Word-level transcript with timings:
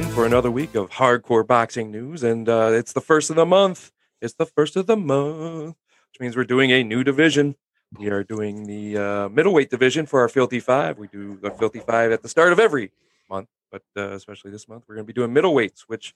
for 0.00 0.24
another 0.24 0.50
week 0.50 0.74
of 0.74 0.88
hardcore 0.88 1.46
boxing 1.46 1.90
news. 1.90 2.22
And 2.22 2.48
uh, 2.48 2.70
it's 2.72 2.94
the 2.94 3.00
first 3.02 3.28
of 3.28 3.36
the 3.36 3.44
month. 3.44 3.92
It's 4.22 4.32
the 4.32 4.46
first 4.46 4.74
of 4.74 4.86
the 4.86 4.96
month, 4.96 5.76
which 6.10 6.18
means 6.18 6.34
we're 6.34 6.44
doing 6.44 6.70
a 6.70 6.82
new 6.82 7.04
division. 7.04 7.56
We 7.98 8.08
are 8.08 8.24
doing 8.24 8.64
the 8.64 8.96
uh, 8.96 9.28
middleweight 9.28 9.68
division 9.68 10.06
for 10.06 10.20
our 10.20 10.30
Filthy 10.30 10.60
Five. 10.60 10.96
We 10.96 11.08
do 11.08 11.36
the 11.36 11.50
Filthy 11.50 11.80
Five 11.80 12.10
at 12.10 12.22
the 12.22 12.28
start 12.30 12.54
of 12.54 12.58
every 12.58 12.90
month, 13.28 13.48
but 13.70 13.82
uh, 13.94 14.12
especially 14.12 14.50
this 14.50 14.66
month, 14.66 14.84
we're 14.88 14.94
going 14.94 15.06
to 15.06 15.12
be 15.12 15.14
doing 15.14 15.30
middleweights, 15.30 15.80
which 15.88 16.14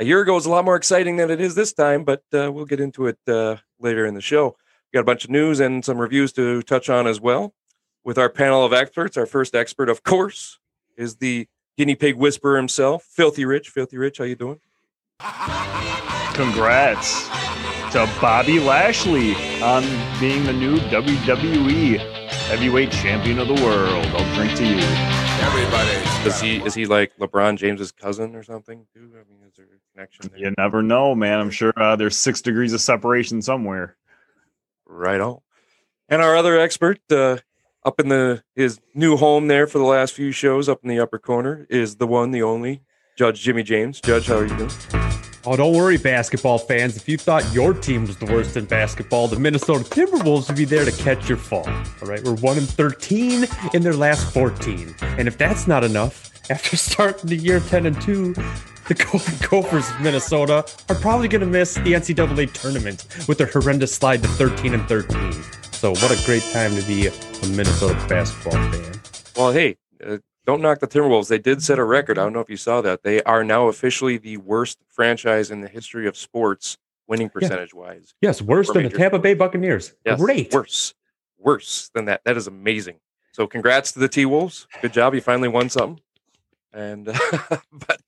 a 0.00 0.04
year 0.04 0.20
ago 0.20 0.34
was 0.34 0.46
a 0.46 0.50
lot 0.50 0.64
more 0.64 0.74
exciting 0.74 1.16
than 1.16 1.30
it 1.30 1.40
is 1.40 1.54
this 1.54 1.72
time, 1.72 2.02
but 2.02 2.24
uh, 2.32 2.50
we'll 2.50 2.64
get 2.64 2.80
into 2.80 3.06
it 3.06 3.18
uh, 3.28 3.58
later 3.78 4.06
in 4.06 4.14
the 4.14 4.20
show. 4.20 4.56
We 4.92 4.96
got 4.96 5.02
a 5.02 5.04
bunch 5.04 5.22
of 5.22 5.30
news 5.30 5.60
and 5.60 5.84
some 5.84 5.98
reviews 5.98 6.32
to 6.32 6.62
touch 6.62 6.90
on 6.90 7.06
as 7.06 7.20
well 7.20 7.54
with 8.02 8.18
our 8.18 8.28
panel 8.28 8.64
of 8.64 8.72
experts. 8.72 9.16
Our 9.16 9.26
first 9.26 9.54
expert, 9.54 9.88
of 9.88 10.02
course, 10.02 10.58
is 10.96 11.14
the 11.16 11.46
guinea 11.76 11.94
pig 11.94 12.16
whisperer 12.16 12.56
himself, 12.56 13.04
Filthy 13.04 13.44
Rich. 13.44 13.68
Filthy 13.70 13.96
Rich, 13.96 14.18
how 14.18 14.24
you 14.24 14.36
doing? 14.36 14.60
Congrats 16.34 17.28
to 17.92 18.10
Bobby 18.20 18.58
Lashley 18.58 19.34
on 19.62 19.82
being 20.18 20.44
the 20.44 20.52
new 20.52 20.78
WWE 20.78 21.98
heavyweight 22.48 22.90
champion 22.90 23.38
of 23.38 23.48
the 23.48 23.54
world. 23.54 24.06
I'll 24.06 24.34
drink 24.34 24.56
to 24.58 24.66
you. 24.66 24.78
Everybody. 25.40 26.28
Is 26.28 26.40
he 26.40 26.56
is 26.64 26.74
he 26.74 26.86
like 26.86 27.16
LeBron 27.18 27.56
James's 27.56 27.92
cousin 27.92 28.34
or 28.34 28.42
something? 28.42 28.86
Too? 28.94 29.10
I 29.14 29.30
mean, 29.30 29.46
is 29.46 29.54
there 29.56 29.66
a 29.66 29.92
connection 29.92 30.30
there? 30.30 30.40
You 30.40 30.54
never 30.56 30.82
know, 30.82 31.14
man. 31.14 31.38
I'm 31.38 31.50
sure 31.50 31.72
uh, 31.76 31.96
there's 31.96 32.16
six 32.16 32.40
degrees 32.40 32.72
of 32.72 32.80
separation 32.80 33.42
somewhere. 33.42 33.96
Right 34.86 35.20
on. 35.20 35.40
And 36.08 36.22
our 36.22 36.36
other 36.36 36.58
expert, 36.58 37.00
uh, 37.10 37.38
up 37.84 38.00
in 38.00 38.08
the 38.08 38.42
his 38.54 38.80
new 38.94 39.16
home 39.16 39.48
there 39.48 39.66
for 39.66 39.78
the 39.78 39.84
last 39.84 40.14
few 40.14 40.32
shows, 40.32 40.68
up 40.68 40.80
in 40.82 40.88
the 40.88 41.00
upper 41.00 41.18
corner, 41.18 41.66
is 41.68 41.96
the 41.96 42.06
one, 42.06 42.30
the 42.30 42.42
only 42.42 42.82
Judge 43.16 43.40
Jimmy 43.40 43.62
James. 43.62 44.00
Judge, 44.00 44.26
how 44.26 44.36
are 44.36 44.46
you 44.46 44.56
doing? 44.56 44.70
Oh, 45.46 45.56
don't 45.56 45.76
worry, 45.76 45.98
basketball 45.98 46.56
fans. 46.56 46.96
If 46.96 47.06
you 47.06 47.18
thought 47.18 47.44
your 47.52 47.74
team 47.74 48.06
was 48.06 48.16
the 48.16 48.24
worst 48.26 48.56
in 48.56 48.64
basketball, 48.64 49.28
the 49.28 49.38
Minnesota 49.38 49.84
Timberwolves 49.84 50.48
would 50.48 50.56
be 50.56 50.64
there 50.64 50.86
to 50.86 50.92
catch 50.92 51.28
your 51.28 51.36
fall. 51.36 51.68
All 51.68 52.08
right, 52.08 52.22
we're 52.24 52.36
one 52.36 52.56
in 52.56 52.64
thirteen 52.64 53.46
in 53.74 53.82
their 53.82 53.94
last 53.94 54.32
fourteen, 54.32 54.94
and 55.02 55.28
if 55.28 55.36
that's 55.36 55.66
not 55.66 55.84
enough, 55.84 56.30
after 56.50 56.76
starting 56.78 57.28
the 57.28 57.36
year 57.36 57.60
ten 57.60 57.84
and 57.84 58.00
two, 58.00 58.32
the 58.88 58.94
Golden 58.94 59.34
Gophers 59.48 59.88
of 59.90 60.00
Minnesota 60.00 60.64
are 60.88 60.96
probably 60.96 61.28
going 61.28 61.40
to 61.40 61.46
miss 61.46 61.74
the 61.74 61.92
NCAA 61.92 62.52
tournament 62.52 63.06
with 63.28 63.38
their 63.38 63.46
horrendous 63.46 63.94
slide 63.94 64.22
to 64.22 64.28
thirteen 64.28 64.72
and 64.72 64.88
thirteen. 64.88 65.34
So, 65.84 65.90
what 65.90 66.10
a 66.10 66.24
great 66.24 66.42
time 66.44 66.74
to 66.76 66.82
be 66.86 67.08
a 67.08 67.12
Minnesota 67.48 68.02
basketball 68.08 68.54
fan. 68.72 69.00
Well, 69.36 69.52
hey, 69.52 69.76
uh, 70.02 70.16
don't 70.46 70.62
knock 70.62 70.80
the 70.80 70.86
Timberwolves. 70.86 71.28
They 71.28 71.36
did 71.36 71.62
set 71.62 71.78
a 71.78 71.84
record. 71.84 72.18
I 72.18 72.22
don't 72.22 72.32
know 72.32 72.40
if 72.40 72.48
you 72.48 72.56
saw 72.56 72.80
that. 72.80 73.02
They 73.02 73.22
are 73.24 73.44
now 73.44 73.68
officially 73.68 74.16
the 74.16 74.38
worst 74.38 74.78
franchise 74.88 75.50
in 75.50 75.60
the 75.60 75.68
history 75.68 76.08
of 76.08 76.16
sports, 76.16 76.78
winning 77.06 77.28
percentage 77.28 77.74
wise. 77.74 78.14
Yes, 78.22 78.40
worse 78.40 78.72
than 78.72 78.84
the 78.84 78.88
Tampa 78.88 79.16
sports. 79.16 79.22
Bay 79.24 79.34
Buccaneers. 79.34 79.92
Yes, 80.06 80.18
Great. 80.18 80.54
Worse, 80.54 80.94
worse 81.38 81.90
than 81.92 82.06
that. 82.06 82.22
That 82.24 82.38
is 82.38 82.46
amazing. 82.46 82.96
So, 83.32 83.46
congrats 83.46 83.92
to 83.92 83.98
the 83.98 84.08
T 84.08 84.24
Wolves. 84.24 84.66
Good 84.80 84.94
job. 84.94 85.14
You 85.14 85.20
finally 85.20 85.48
won 85.48 85.68
something. 85.68 86.00
And 86.72 87.04
but 87.44 88.00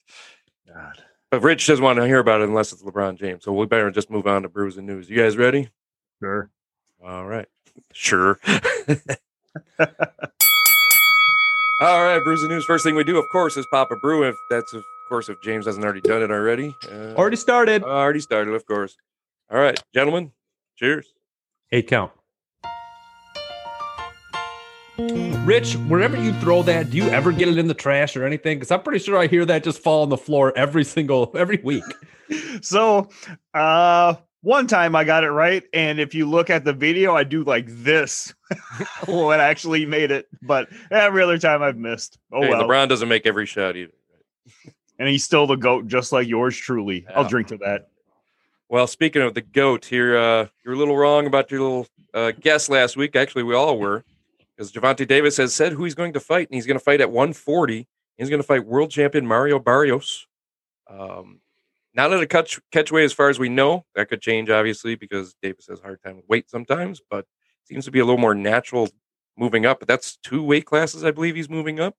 God. 0.66 1.02
but 1.30 1.42
Rich 1.42 1.66
doesn't 1.66 1.84
want 1.84 1.98
to 1.98 2.06
hear 2.06 2.20
about 2.20 2.40
it 2.40 2.48
unless 2.48 2.72
it's 2.72 2.82
LeBron 2.82 3.18
James. 3.18 3.44
So 3.44 3.52
we 3.52 3.66
better 3.66 3.90
just 3.90 4.08
move 4.08 4.26
on 4.26 4.44
to 4.44 4.48
Brews 4.48 4.78
and 4.78 4.86
News. 4.86 5.10
You 5.10 5.18
guys 5.18 5.36
ready? 5.36 5.68
Sure. 6.22 6.48
All 7.04 7.26
right. 7.26 7.46
Sure. 7.98 8.38
All 11.80 12.04
right, 12.04 12.20
Brews 12.22 12.42
and 12.42 12.50
News. 12.50 12.64
First 12.64 12.84
thing 12.84 12.94
we 12.94 13.04
do, 13.04 13.18
of 13.18 13.26
course, 13.30 13.56
is 13.56 13.66
pop 13.70 13.90
a 13.90 13.96
brew. 13.96 14.22
If 14.28 14.34
that's, 14.50 14.72
of 14.74 14.82
course, 15.08 15.28
if 15.28 15.40
James 15.42 15.64
hasn't 15.66 15.84
already 15.84 16.00
done 16.02 16.22
it 16.22 16.30
already. 16.30 16.74
Uh, 16.90 17.14
Already 17.14 17.36
started. 17.36 17.82
already 17.82 18.20
started, 18.20 18.54
of 18.54 18.66
course. 18.66 18.96
All 19.50 19.58
right, 19.58 19.78
gentlemen. 19.94 20.32
Cheers. 20.76 21.06
Eight 21.72 21.88
count. 21.88 22.12
Rich, 24.98 25.74
wherever 25.88 26.16
you 26.16 26.32
throw 26.34 26.62
that, 26.62 26.90
do 26.90 26.96
you 26.96 27.04
ever 27.10 27.30
get 27.32 27.48
it 27.48 27.58
in 27.58 27.66
the 27.66 27.74
trash 27.74 28.16
or 28.16 28.24
anything? 28.24 28.56
Because 28.58 28.70
I'm 28.70 28.82
pretty 28.82 29.02
sure 29.04 29.16
I 29.18 29.26
hear 29.26 29.44
that 29.44 29.62
just 29.62 29.82
fall 29.82 30.02
on 30.02 30.08
the 30.08 30.16
floor 30.16 30.52
every 30.56 30.84
single 30.84 31.32
every 31.34 31.60
week. 31.64 31.84
So, 32.60 33.08
uh, 33.54 34.14
one 34.46 34.68
time 34.68 34.94
I 34.94 35.02
got 35.02 35.24
it 35.24 35.30
right, 35.30 35.64
and 35.72 35.98
if 35.98 36.14
you 36.14 36.30
look 36.30 36.50
at 36.50 36.64
the 36.64 36.72
video, 36.72 37.16
I 37.16 37.24
do 37.24 37.42
like 37.42 37.66
this 37.66 38.32
when 39.08 39.40
I 39.40 39.44
actually 39.44 39.84
made 39.84 40.12
it. 40.12 40.28
But 40.40 40.68
every 40.92 41.20
other 41.20 41.36
time 41.36 41.64
I've 41.64 41.76
missed. 41.76 42.16
Oh 42.32 42.42
hey, 42.42 42.50
well. 42.50 42.62
LeBron 42.62 42.88
doesn't 42.88 43.08
make 43.08 43.26
every 43.26 43.44
shot 43.44 43.76
either. 43.76 43.92
And 45.00 45.08
he's 45.08 45.24
still 45.24 45.48
the 45.48 45.56
goat, 45.56 45.88
just 45.88 46.12
like 46.12 46.28
yours 46.28 46.56
truly. 46.56 47.04
I'll 47.14 47.28
drink 47.28 47.48
to 47.48 47.56
that. 47.58 47.88
Well, 48.68 48.86
speaking 48.86 49.20
of 49.20 49.34
the 49.34 49.42
goat 49.42 49.84
here, 49.84 50.16
uh, 50.16 50.46
you're 50.64 50.74
a 50.74 50.78
little 50.78 50.96
wrong 50.96 51.26
about 51.26 51.50
your 51.50 51.60
little 51.60 51.86
uh, 52.14 52.30
guess 52.40 52.68
last 52.68 52.96
week. 52.96 53.16
Actually, 53.16 53.42
we 53.42 53.54
all 53.54 53.78
were, 53.78 54.04
because 54.56 54.72
Gervonta 54.72 55.06
Davis 55.06 55.36
has 55.38 55.54
said 55.54 55.72
who 55.72 55.84
he's 55.84 55.94
going 55.96 56.12
to 56.12 56.20
fight, 56.20 56.48
and 56.48 56.54
he's 56.54 56.66
going 56.66 56.78
to 56.78 56.84
fight 56.84 57.00
at 57.00 57.10
140. 57.10 57.88
He's 58.16 58.30
going 58.30 58.40
to 58.40 58.46
fight 58.46 58.64
world 58.64 58.90
champion 58.90 59.26
Mario 59.26 59.58
Barrios. 59.58 60.28
Um, 60.88 61.40
not 61.96 62.12
at 62.12 62.20
a 62.20 62.26
catch 62.26 62.60
catchweight, 62.72 63.04
as 63.04 63.12
far 63.12 63.28
as 63.30 63.38
we 63.38 63.48
know. 63.48 63.84
That 63.94 64.08
could 64.08 64.20
change, 64.20 64.50
obviously, 64.50 64.94
because 64.94 65.34
Davis 65.42 65.66
has 65.68 65.80
a 65.80 65.82
hard 65.82 66.02
time 66.02 66.16
with 66.16 66.28
weight 66.28 66.50
sometimes, 66.50 67.00
but 67.10 67.24
seems 67.64 67.86
to 67.86 67.90
be 67.90 67.98
a 67.98 68.04
little 68.04 68.20
more 68.20 68.34
natural 68.34 68.88
moving 69.36 69.66
up. 69.66 69.80
But 69.80 69.88
that's 69.88 70.16
two 70.22 70.42
weight 70.42 70.66
classes, 70.66 71.04
I 71.04 71.10
believe 71.10 71.34
he's 71.34 71.50
moving 71.50 71.80
up. 71.80 71.94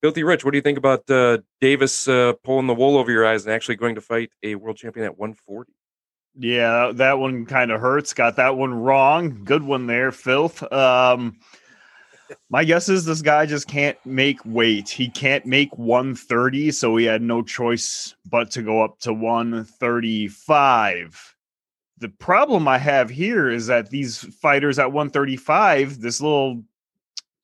Filthy 0.00 0.24
Rich, 0.24 0.44
what 0.44 0.50
do 0.50 0.58
you 0.58 0.62
think 0.62 0.78
about 0.78 1.08
uh, 1.08 1.38
Davis 1.60 2.08
uh, 2.08 2.32
pulling 2.42 2.66
the 2.66 2.74
wool 2.74 2.96
over 2.96 3.12
your 3.12 3.24
eyes 3.24 3.44
and 3.44 3.54
actually 3.54 3.76
going 3.76 3.94
to 3.94 4.00
fight 4.00 4.30
a 4.42 4.56
world 4.56 4.76
champion 4.76 5.06
at 5.06 5.16
140? 5.16 5.72
Yeah, 6.34 6.92
that 6.94 7.18
one 7.18 7.46
kind 7.46 7.70
of 7.70 7.80
hurts. 7.80 8.14
Got 8.14 8.36
that 8.36 8.56
one 8.56 8.74
wrong. 8.74 9.44
Good 9.44 9.62
one 9.62 9.86
there, 9.86 10.10
filth. 10.10 10.62
Um, 10.72 11.38
my 12.50 12.64
guess 12.64 12.88
is 12.88 13.04
this 13.04 13.22
guy 13.22 13.46
just 13.46 13.68
can't 13.68 13.96
make 14.04 14.40
weight. 14.44 14.88
He 14.88 15.08
can't 15.08 15.46
make 15.46 15.78
130, 15.78 16.72
so 16.72 16.96
he 16.96 17.04
had 17.04 17.22
no 17.22 17.42
choice 17.42 18.16
but 18.28 18.50
to 18.52 18.62
go 18.62 18.82
up 18.82 18.98
to 19.00 19.12
135. 19.12 21.36
The 21.98 22.08
problem 22.08 22.66
I 22.66 22.78
have 22.78 23.10
here 23.10 23.50
is 23.50 23.66
that 23.68 23.90
these 23.90 24.18
fighters 24.36 24.78
at 24.78 24.92
135, 24.92 26.00
this 26.00 26.20
little 26.20 26.62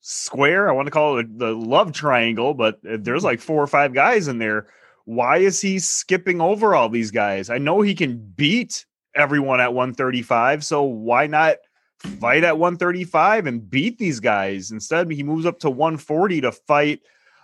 square, 0.01 0.69
I 0.69 0.73
want 0.73 0.87
to 0.87 0.91
call 0.91 1.17
it 1.17 1.37
the 1.37 1.53
love 1.53 1.93
triangle, 1.93 2.53
but 2.53 2.79
there's 2.83 3.23
like 3.23 3.39
four 3.39 3.63
or 3.63 3.67
five 3.67 3.93
guys 3.93 4.27
in 4.27 4.39
there. 4.39 4.67
Why 5.05 5.37
is 5.37 5.61
he 5.61 5.79
skipping 5.79 6.41
over 6.41 6.75
all 6.75 6.89
these 6.89 7.11
guys? 7.11 7.49
I 7.49 7.57
know 7.57 7.81
he 7.81 7.95
can 7.95 8.17
beat 8.35 8.85
everyone 9.15 9.59
at 9.59 9.73
135, 9.73 10.63
so 10.63 10.83
why 10.83 11.27
not 11.27 11.57
fight 11.99 12.43
at 12.43 12.57
135 12.57 13.47
and 13.47 13.69
beat 13.69 13.97
these 13.97 14.19
guys? 14.19 14.71
Instead, 14.71 15.11
he 15.11 15.23
moves 15.23 15.45
up 15.45 15.59
to 15.59 15.69
140 15.69 16.41
to 16.41 16.51
fight 16.51 17.01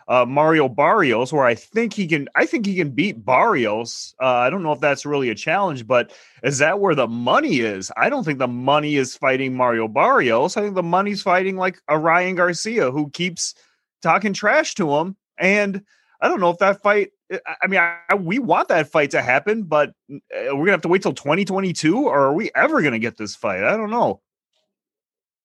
uh, 0.07 0.25
Mario 0.25 0.69
Barrios, 0.69 1.33
where 1.33 1.45
I 1.45 1.55
think 1.55 1.93
he 1.93 2.07
can. 2.07 2.29
I 2.35 2.45
think 2.45 2.65
he 2.65 2.75
can 2.75 2.91
beat 2.91 3.25
Barrios. 3.25 4.13
Uh, 4.21 4.25
I 4.35 4.49
don't 4.49 4.61
know 4.61 4.71
if 4.71 4.79
that's 4.79 5.05
really 5.05 5.29
a 5.29 5.35
challenge, 5.35 5.87
but 5.87 6.13
is 6.43 6.59
that 6.59 6.79
where 6.79 6.93
the 6.93 7.07
money 7.07 7.59
is? 7.59 7.91
I 7.97 8.09
don't 8.09 8.23
think 8.23 8.37
the 8.39 8.47
money 8.47 8.95
is 8.97 9.15
fighting 9.15 9.55
Mario 9.57 9.87
Barrios. 9.87 10.57
I 10.57 10.61
think 10.61 10.75
the 10.75 10.83
money's 10.83 11.23
fighting 11.23 11.57
like 11.57 11.79
a 11.87 11.97
Ryan 11.97 12.35
Garcia 12.35 12.91
who 12.91 13.09
keeps 13.09 13.55
talking 14.03 14.33
trash 14.33 14.75
to 14.75 14.95
him. 14.95 15.15
And 15.39 15.81
I 16.21 16.27
don't 16.27 16.39
know 16.39 16.51
if 16.51 16.59
that 16.59 16.81
fight. 16.81 17.09
I- 17.31 17.39
I 17.63 17.67
mean, 17.67 17.79
I, 17.79 18.13
we 18.13 18.37
want 18.37 18.67
that 18.67 18.87
fight 18.91 19.09
to 19.11 19.21
happen, 19.23 19.63
but 19.63 19.89
uh, 20.11 20.19
we're 20.55 20.65
gonna 20.65 20.71
have 20.71 20.81
to 20.81 20.87
wait 20.87 21.01
till 21.01 21.13
2022, 21.13 21.97
or 22.05 22.27
are 22.27 22.33
we 22.33 22.51
ever 22.55 22.83
gonna 22.83 22.99
get 22.99 23.17
this 23.17 23.35
fight? 23.35 23.63
I 23.63 23.75
don't 23.75 23.89
know. 23.89 24.21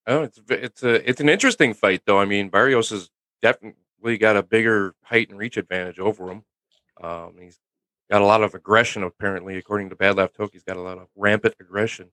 Oh, 0.07 0.23
it's 0.23 0.41
it's 0.49 0.83
a 0.83 1.09
it's 1.09 1.21
an 1.21 1.29
interesting 1.29 1.75
fight 1.75 2.03
though. 2.07 2.19
I 2.19 2.25
mean, 2.25 2.49
Barrios 2.49 2.91
has 2.91 3.11
definitely 3.43 4.19
got 4.19 4.37
a 4.37 4.43
bigger 4.43 4.95
height 5.03 5.31
and 5.31 5.39
reach 5.39 5.57
advantage 5.57 5.99
over 5.99 6.31
him. 6.31 6.45
Um, 7.01 7.35
he's 7.41 7.59
got 8.11 8.23
a 8.23 8.27
lot 8.27 8.43
of 8.43 8.55
aggression 8.55 9.03
apparently, 9.03 9.57
according 9.57 9.91
to 9.91 9.97
Bad 9.97 10.17
Left 10.17 10.37
Hook. 10.37 10.51
He's 10.53 10.65
got 10.65 10.77
a 10.77 10.83
lot 10.83 10.99
of 10.99 11.09
rampant 11.17 11.55
aggression. 11.61 12.11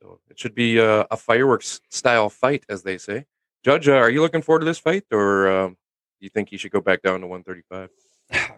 So 0.00 0.20
it 0.30 0.38
should 0.38 0.54
be 0.54 0.78
a, 0.78 1.02
a 1.10 1.16
fireworks 1.16 1.80
style 1.88 2.30
fight, 2.30 2.64
as 2.68 2.82
they 2.82 2.98
say. 2.98 3.26
Judge, 3.64 3.88
uh, 3.88 3.94
are 3.94 4.10
you 4.10 4.22
looking 4.22 4.42
forward 4.42 4.60
to 4.60 4.64
this 4.64 4.78
fight, 4.78 5.04
or 5.12 5.50
um, 5.50 5.70
do 5.72 6.24
you 6.24 6.30
think 6.30 6.48
he 6.48 6.56
should 6.56 6.70
go 6.70 6.80
back 6.80 7.02
down 7.02 7.20
to 7.20 7.26
135? 7.26 7.90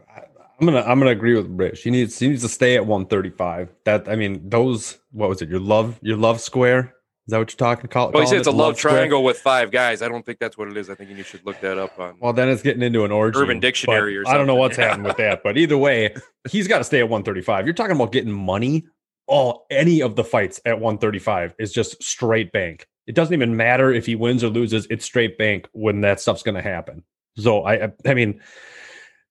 I'm 0.61 0.67
gonna 0.67 0.83
I'm 0.83 0.99
gonna 0.99 1.13
agree 1.13 1.35
with 1.35 1.47
Rich. 1.47 1.83
He 1.83 1.91
needs 1.91 2.19
he 2.19 2.29
needs 2.29 2.43
to 2.43 2.49
stay 2.49 2.77
at 2.77 2.85
135. 2.85 3.71
That 3.85 4.09
I 4.09 4.17
mean, 4.17 4.47
those 4.49 4.99
what 5.11 5.31
was 5.31 5.41
it? 5.41 5.49
Your 5.49 5.61
love 5.61 5.99
your 6.03 6.19
love 6.19 6.39
square? 6.41 6.95
Is 7.31 7.33
that 7.33 7.39
what 7.39 7.53
you're 7.53 7.57
talking 7.59 7.85
about? 7.85 8.13
Well, 8.13 8.25
he 8.25 8.27
said 8.27 8.39
it's 8.39 8.49
a 8.49 8.51
love 8.51 8.77
triangle 8.77 9.23
with 9.23 9.39
five 9.39 9.71
guys. 9.71 10.03
I 10.03 10.09
don't 10.09 10.27
think 10.27 10.41
that's 10.41 10.59
what 10.59 10.67
it 10.67 10.77
is. 10.77 10.91
I 10.91 10.97
think 10.97 11.17
you 11.17 11.23
should 11.23 11.47
look 11.47 11.61
that 11.61 11.79
up 11.79 11.97
on. 11.97 12.17
Well, 12.19 12.33
then 12.33 12.49
it's 12.49 12.61
getting 12.61 12.83
into 12.83 13.05
an 13.05 13.13
orgy. 13.13 13.39
Urban 13.39 13.61
Dictionary 13.61 14.19
or 14.19 14.27
I 14.27 14.33
don't 14.33 14.49
know 14.49 14.55
something. 14.55 14.59
what's 14.59 14.77
happening 14.77 15.05
with 15.05 15.17
that, 15.19 15.45
but 15.45 15.57
either 15.57 15.79
way, 15.79 16.13
he's 16.51 16.67
got 16.67 16.79
to 16.79 16.85
stay 16.85 16.99
at 16.99 17.09
135. 17.09 17.67
You're 17.67 17.75
talking 17.75 17.95
about 17.95 18.11
getting 18.11 18.33
money. 18.33 18.85
All 19.29 19.65
any 19.71 20.03
of 20.03 20.17
the 20.17 20.25
fights 20.25 20.61
at 20.65 20.81
135 20.81 21.55
is 21.61 21.73
just 21.73 22.03
straight 22.03 22.51
bank. 22.51 22.89
It 23.07 23.15
doesn't 23.15 23.33
even 23.33 23.57
matter 23.57 23.93
if 23.93 24.07
he 24.07 24.17
wins 24.17 24.43
or 24.43 24.49
loses. 24.49 24.89
It's 24.91 25.05
straight 25.05 25.39
bank 25.39 25.69
when 25.71 26.01
that 26.01 26.19
stuff's 26.19 26.43
going 26.43 26.57
to 26.57 26.63
happen. 26.63 27.05
So 27.37 27.63
I, 27.63 27.93
I, 28.05 28.15
mean, 28.15 28.41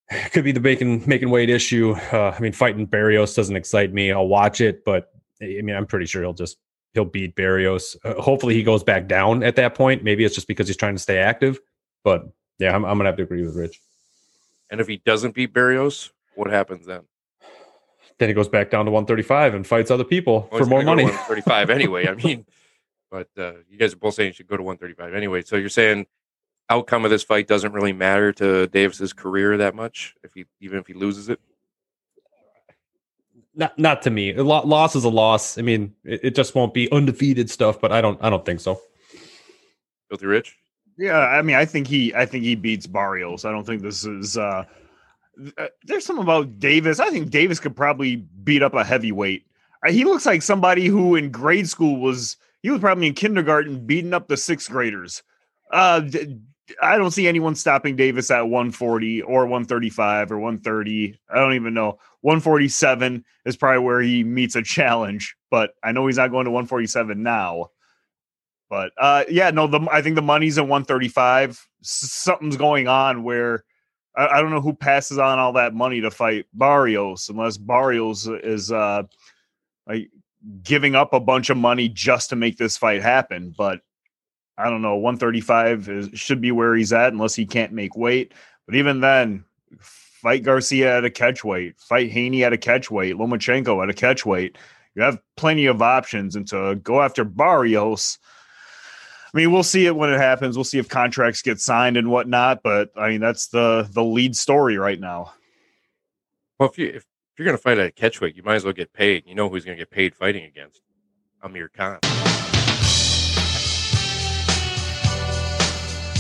it 0.10 0.31
could 0.31 0.45
be 0.45 0.54
the 0.54 0.62
bacon 0.62 1.04
making 1.06 1.31
weight 1.31 1.50
issue. 1.50 1.98
Uh, 2.13 2.34
I 2.34 2.40
mean, 2.40 2.54
fighting 2.54 2.86
Barrios 2.86 3.36
doesn't 3.36 3.57
excite 3.57 3.92
me. 3.92 4.13
I'll 4.13 4.30
watch 4.30 4.62
it, 4.62 4.86
but 4.86 5.12
I 5.42 5.60
mean, 5.62 5.75
I'm 5.75 5.86
pretty 5.86 6.06
sure 6.06 6.22
he'll 6.22 6.31
just 6.31 6.56
he'll 6.94 7.06
beat 7.06 7.36
Barrios. 7.36 7.95
Uh, 8.03 8.15
hopefully, 8.15 8.53
he 8.53 8.63
goes 8.63 8.83
back 8.83 9.07
down 9.07 9.44
at 9.44 9.56
that 9.57 9.75
point. 9.75 10.03
Maybe 10.03 10.25
it's 10.25 10.36
just 10.36 10.47
because 10.47 10.68
he's 10.68 10.77
trying 10.77 10.95
to 10.95 11.01
stay 11.01 11.18
active. 11.18 11.59
But 12.03 12.27
yeah, 12.57 12.75
I'm, 12.75 12.86
I'm 12.86 12.97
gonna 12.97 13.09
have 13.09 13.18
to 13.18 13.24
agree 13.24 13.44
with 13.44 13.56
Rich. 13.56 13.80
And 14.69 14.80
if 14.80 14.88
he 14.88 14.97
doesn't 14.97 15.36
beat 15.36 15.53
Barrios, 15.53 16.12
what 16.36 16.50
happens 16.50 16.86
then? 16.86 17.01
Then 18.19 18.27
he 18.27 18.33
goes 18.33 18.50
back 18.50 18.69
down 18.69 18.86
to 18.86 18.91
135 18.91 19.56
and 19.56 19.65
fights 19.65 19.89
other 19.89 20.03
people 20.03 20.47
Well, 20.51 20.59
for 20.59 20.65
more 20.65 20.83
money. 20.83 21.03
135 21.03 21.69
anyway. 21.69 22.07
I 22.07 22.15
mean, 22.15 22.45
but 23.09 23.30
uh, 23.38 23.53
you 23.69 23.77
guys 23.77 23.94
are 23.94 23.97
both 23.97 24.13
saying 24.13 24.31
he 24.31 24.33
should 24.35 24.47
go 24.47 24.57
to 24.57 24.63
135 24.63 25.13
anyway. 25.15 25.42
So 25.42 25.56
you're 25.56 25.69
saying 25.69 26.06
outcome 26.69 27.06
of 27.06 27.12
this 27.12 27.24
fight 27.24 27.47
doesn't 27.47 27.71
really 27.71 27.94
matter 27.94 28.31
to 28.33 28.68
Davis's 28.68 29.13
career 29.13 29.57
that 29.57 29.74
much 29.74 30.15
if 30.24 30.33
he 30.33 30.45
even 30.59 30.80
if 30.80 30.88
he 30.88 30.94
loses 30.94 31.30
it. 31.30 31.39
Not 33.59 33.77
not 33.77 34.01
to 34.03 34.09
me. 34.09 34.33
A 34.33 34.44
lo- 34.44 34.65
loss 34.65 34.95
is 34.95 35.03
a 35.03 35.09
loss. 35.09 35.57
I 35.57 35.61
mean, 35.61 35.94
it, 36.03 36.19
it 36.23 36.35
just 36.35 36.56
won't 36.56 36.73
be 36.73 36.91
undefeated 36.91 37.50
stuff. 37.51 37.79
But 37.79 37.91
I 37.91 38.01
don't 38.01 38.17
I 38.23 38.29
don't 38.31 38.44
think 38.45 38.59
so. 38.61 38.81
Filthy 40.09 40.25
Rich. 40.25 40.56
Yeah, 40.97 41.19
I 41.19 41.41
mean, 41.44 41.56
I 41.56 41.63
think 41.65 41.88
he, 41.88 42.13
I 42.13 42.25
think 42.25 42.44
he 42.44 42.56
beats 42.56 42.85
Barrios. 42.88 43.45
I 43.45 43.51
don't 43.51 43.65
think 43.65 43.81
this 43.81 44.06
is. 44.06 44.38
uh 44.38 44.65
uh, 45.57 45.67
There's 45.83 46.06
something 46.06 46.23
about 46.23 46.59
Davis. 46.59 47.00
I 47.00 47.09
think 47.09 47.29
Davis 47.29 47.59
could 47.59 47.75
probably 47.75 48.17
beat 48.44 48.61
up 48.63 48.73
a 48.73 48.83
heavyweight. 48.83 49.45
Uh, 49.88 49.91
He 49.91 50.03
looks 50.03 50.25
like 50.25 50.41
somebody 50.41 50.88
who 50.88 51.15
in 51.15 51.31
grade 51.31 51.69
school 51.69 52.00
was. 52.01 52.35
He 52.63 52.69
was 52.69 52.81
probably 52.81 53.07
in 53.07 53.13
kindergarten 53.13 53.85
beating 53.85 54.13
up 54.13 54.27
the 54.27 54.35
sixth 54.35 54.69
graders. 54.69 55.23
Uh, 55.71 56.01
d- 56.01 56.39
I 56.81 56.98
don't 56.98 57.12
see 57.12 57.27
anyone 57.27 57.56
stopping 57.56 57.95
Davis 57.95 58.31
at 58.31 58.48
140 58.48 59.21
or 59.24 59.45
135 59.45 60.31
or 60.31 60.39
130. 60.39 61.19
I 61.30 61.36
don't 61.36 61.54
even 61.54 61.74
know. 61.74 62.00
147 62.21 63.24
is 63.45 63.57
probably 63.57 63.83
where 63.83 64.01
he 64.01 64.24
meets 64.24 64.56
a 64.56 64.62
challenge, 64.62 65.36
but 65.50 65.71
I 65.83 65.92
know 65.92 66.07
he's 66.07 66.18
not 66.18 66.31
going 66.31 66.45
to 66.45 66.51
147 66.51 67.21
now. 67.21 67.69
But 68.69 68.92
uh, 68.98 69.24
yeah, 69.30 69.50
no, 69.50 69.68
the 69.68 69.88
I 69.92 70.01
think 70.01 70.16
the 70.16 70.21
money's 70.21 70.57
at 70.57 70.68
135. 70.68 71.50
S- 71.50 71.60
something's 71.81 72.57
going 72.57 72.88
on 72.88 73.24
where 73.24 73.63
I, 74.16 74.27
I 74.27 74.42
don't 74.42 74.51
know 74.51 74.62
who 74.62 74.74
passes 74.74 75.18
on 75.18 75.39
all 75.39 75.54
that 75.54 75.74
money 75.74 76.01
to 76.01 76.12
fight 76.12 76.45
Barrios, 76.54 77.30
unless 77.30 77.57
Barrios 77.57 78.27
is 78.27 78.71
uh, 78.71 79.04
like 79.88 80.12
giving 80.62 80.95
up 80.95 81.13
a 81.13 81.19
bunch 81.19 81.50
of 81.50 81.57
money 81.57 81.89
just 81.89 82.30
to 82.30 82.36
make 82.36 82.57
this 82.57 82.77
fight 82.77 83.01
happen. 83.01 83.54
But 83.57 83.81
I 84.59 84.69
don't 84.69 84.81
know, 84.81 84.95
135 84.95 85.89
is, 85.89 86.09
should 86.13 86.41
be 86.41 86.51
where 86.51 86.75
he's 86.75 86.91
at, 86.91 87.13
unless 87.13 87.33
he 87.33 87.45
can't 87.45 87.71
make 87.71 87.95
weight. 87.95 88.33
But 88.65 88.75
even 88.75 89.00
then, 89.00 89.45
fight 89.79 90.44
Garcia 90.44 90.97
at 90.97 91.06
a 91.06 91.09
catch 91.09 91.44
weight, 91.44 91.79
fight 91.79 92.11
Haney 92.11 92.44
at 92.44 92.51
a 92.51 92.57
catch 92.57 92.91
weight, 92.91 93.15
Lomachenko 93.15 93.81
at 93.81 93.89
a 93.89 93.94
catch 93.94 94.25
weight. 94.25 94.57
You 94.95 95.03
have 95.03 95.19
plenty 95.38 95.65
of 95.65 95.81
options, 95.81 96.35
and 96.35 96.45
to 96.50 96.75
go 96.75 97.01
after 97.01 97.23
Barrios. 97.23 98.19
I 99.33 99.38
mean, 99.38 99.51
we'll 99.51 99.63
see 99.63 99.85
it 99.85 99.95
when 99.95 100.11
it 100.11 100.19
happens. 100.19 100.57
We'll 100.57 100.65
see 100.65 100.79
if 100.79 100.89
contracts 100.89 101.41
get 101.41 101.61
signed 101.61 101.95
and 101.95 102.09
whatnot. 102.09 102.61
But 102.63 102.89
I 102.97 103.09
mean, 103.09 103.21
that's 103.21 103.47
the 103.47 103.88
the 103.91 104.03
lead 104.03 104.35
story 104.35 104.77
right 104.77 105.00
now. 105.00 105.33
Well, 106.59 106.69
if 106.69 106.77
you 106.77 106.88
if 106.88 107.06
you're 107.38 107.45
gonna 107.45 107.57
fight 107.57 107.77
at 107.77 107.88
a 107.88 107.91
catchweight, 107.91 108.35
you 108.35 108.44
might 108.44 108.56
as 108.56 108.65
well 108.65 108.73
get 108.73 108.91
paid. 108.91 109.23
You 109.25 109.35
know 109.35 109.47
who's 109.47 109.63
gonna 109.63 109.77
get 109.77 109.91
paid 109.91 110.15
fighting 110.15 110.44
against? 110.44 110.81
Amir 111.41 111.69
Khan. 111.69 112.00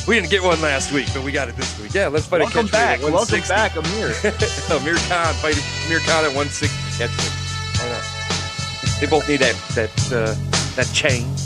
We 0.09 0.15
didn't 0.15 0.31
get 0.31 0.41
one 0.41 0.59
last 0.59 0.91
week, 0.91 1.05
but 1.13 1.23
we 1.23 1.31
got 1.31 1.49
it 1.49 1.55
this 1.55 1.79
week. 1.79 1.93
Yeah, 1.93 2.07
let's 2.07 2.25
fight 2.25 2.39
Welcome 2.39 2.65
a 2.65 2.69
catchweight 2.69 2.71
back, 2.71 2.99
at 3.03 3.11
welcome 3.11 3.41
160. 3.41 3.53
back, 3.53 3.75
Amir. 3.75 4.07
Amir 4.81 4.95
Khan 5.07 5.33
fight 5.35 5.55
Amir 5.85 5.99
Khan 5.99 6.25
at 6.25 6.33
160 6.33 6.67
catchweight. 6.97 7.79
Why 7.79 7.89
not? 7.89 8.99
They 8.99 9.05
both 9.05 9.29
need 9.29 9.41
that 9.41 9.53
that 9.75 10.11
uh, 10.11 10.33
that 10.75 10.91
change. 10.95 11.39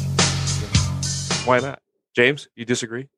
Why 1.45 1.59
not? 1.59 1.81
James, 2.15 2.47
you 2.55 2.63
disagree? 2.63 3.09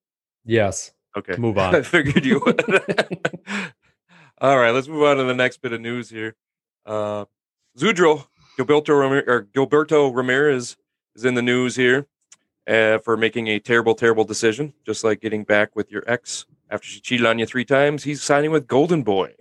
Yes. 0.46 0.96
Okay. 1.16 1.36
Move 1.38 1.60
on. 1.60 1.76
I 1.76 1.84
figured 1.84 2.26
you 2.26 2.42
would. 2.44 2.64
All 4.42 4.58
right, 4.58 4.72
let's 4.72 4.88
move 4.88 5.04
on 5.04 5.18
to 5.18 5.26
the 5.26 5.36
next 5.36 5.62
bit 5.62 5.74
of 5.74 5.80
news 5.80 6.10
here. 6.10 6.36
Uh, 6.88 7.26
Zurdo 7.78 8.26
Gilberto, 8.58 8.96
Ramir- 8.96 9.28
or 9.28 9.44
Gilberto 9.44 10.12
Ramirez 10.12 10.76
is 11.16 11.24
in 11.24 11.36
the 11.36 11.44
news 11.44 11.76
here 11.76 12.08
uh, 12.68 12.98
for 13.00 13.18
making 13.18 13.48
a 13.48 13.60
terrible, 13.60 13.96
terrible 13.96 14.24
decision, 14.24 14.74
just 14.86 15.04
like 15.04 15.22
getting 15.22 15.44
back 15.44 15.76
with 15.76 15.92
your 15.92 16.04
ex 16.08 16.46
after 16.70 16.88
she 16.88 17.00
cheated 17.00 17.26
on 17.26 17.40
you 17.40 17.46
three 17.46 17.66
times. 17.66 18.04
He's 18.04 18.24
signing 18.24 18.52
with 18.52 18.68
Golden 18.68 19.04
Boy. 19.04 19.34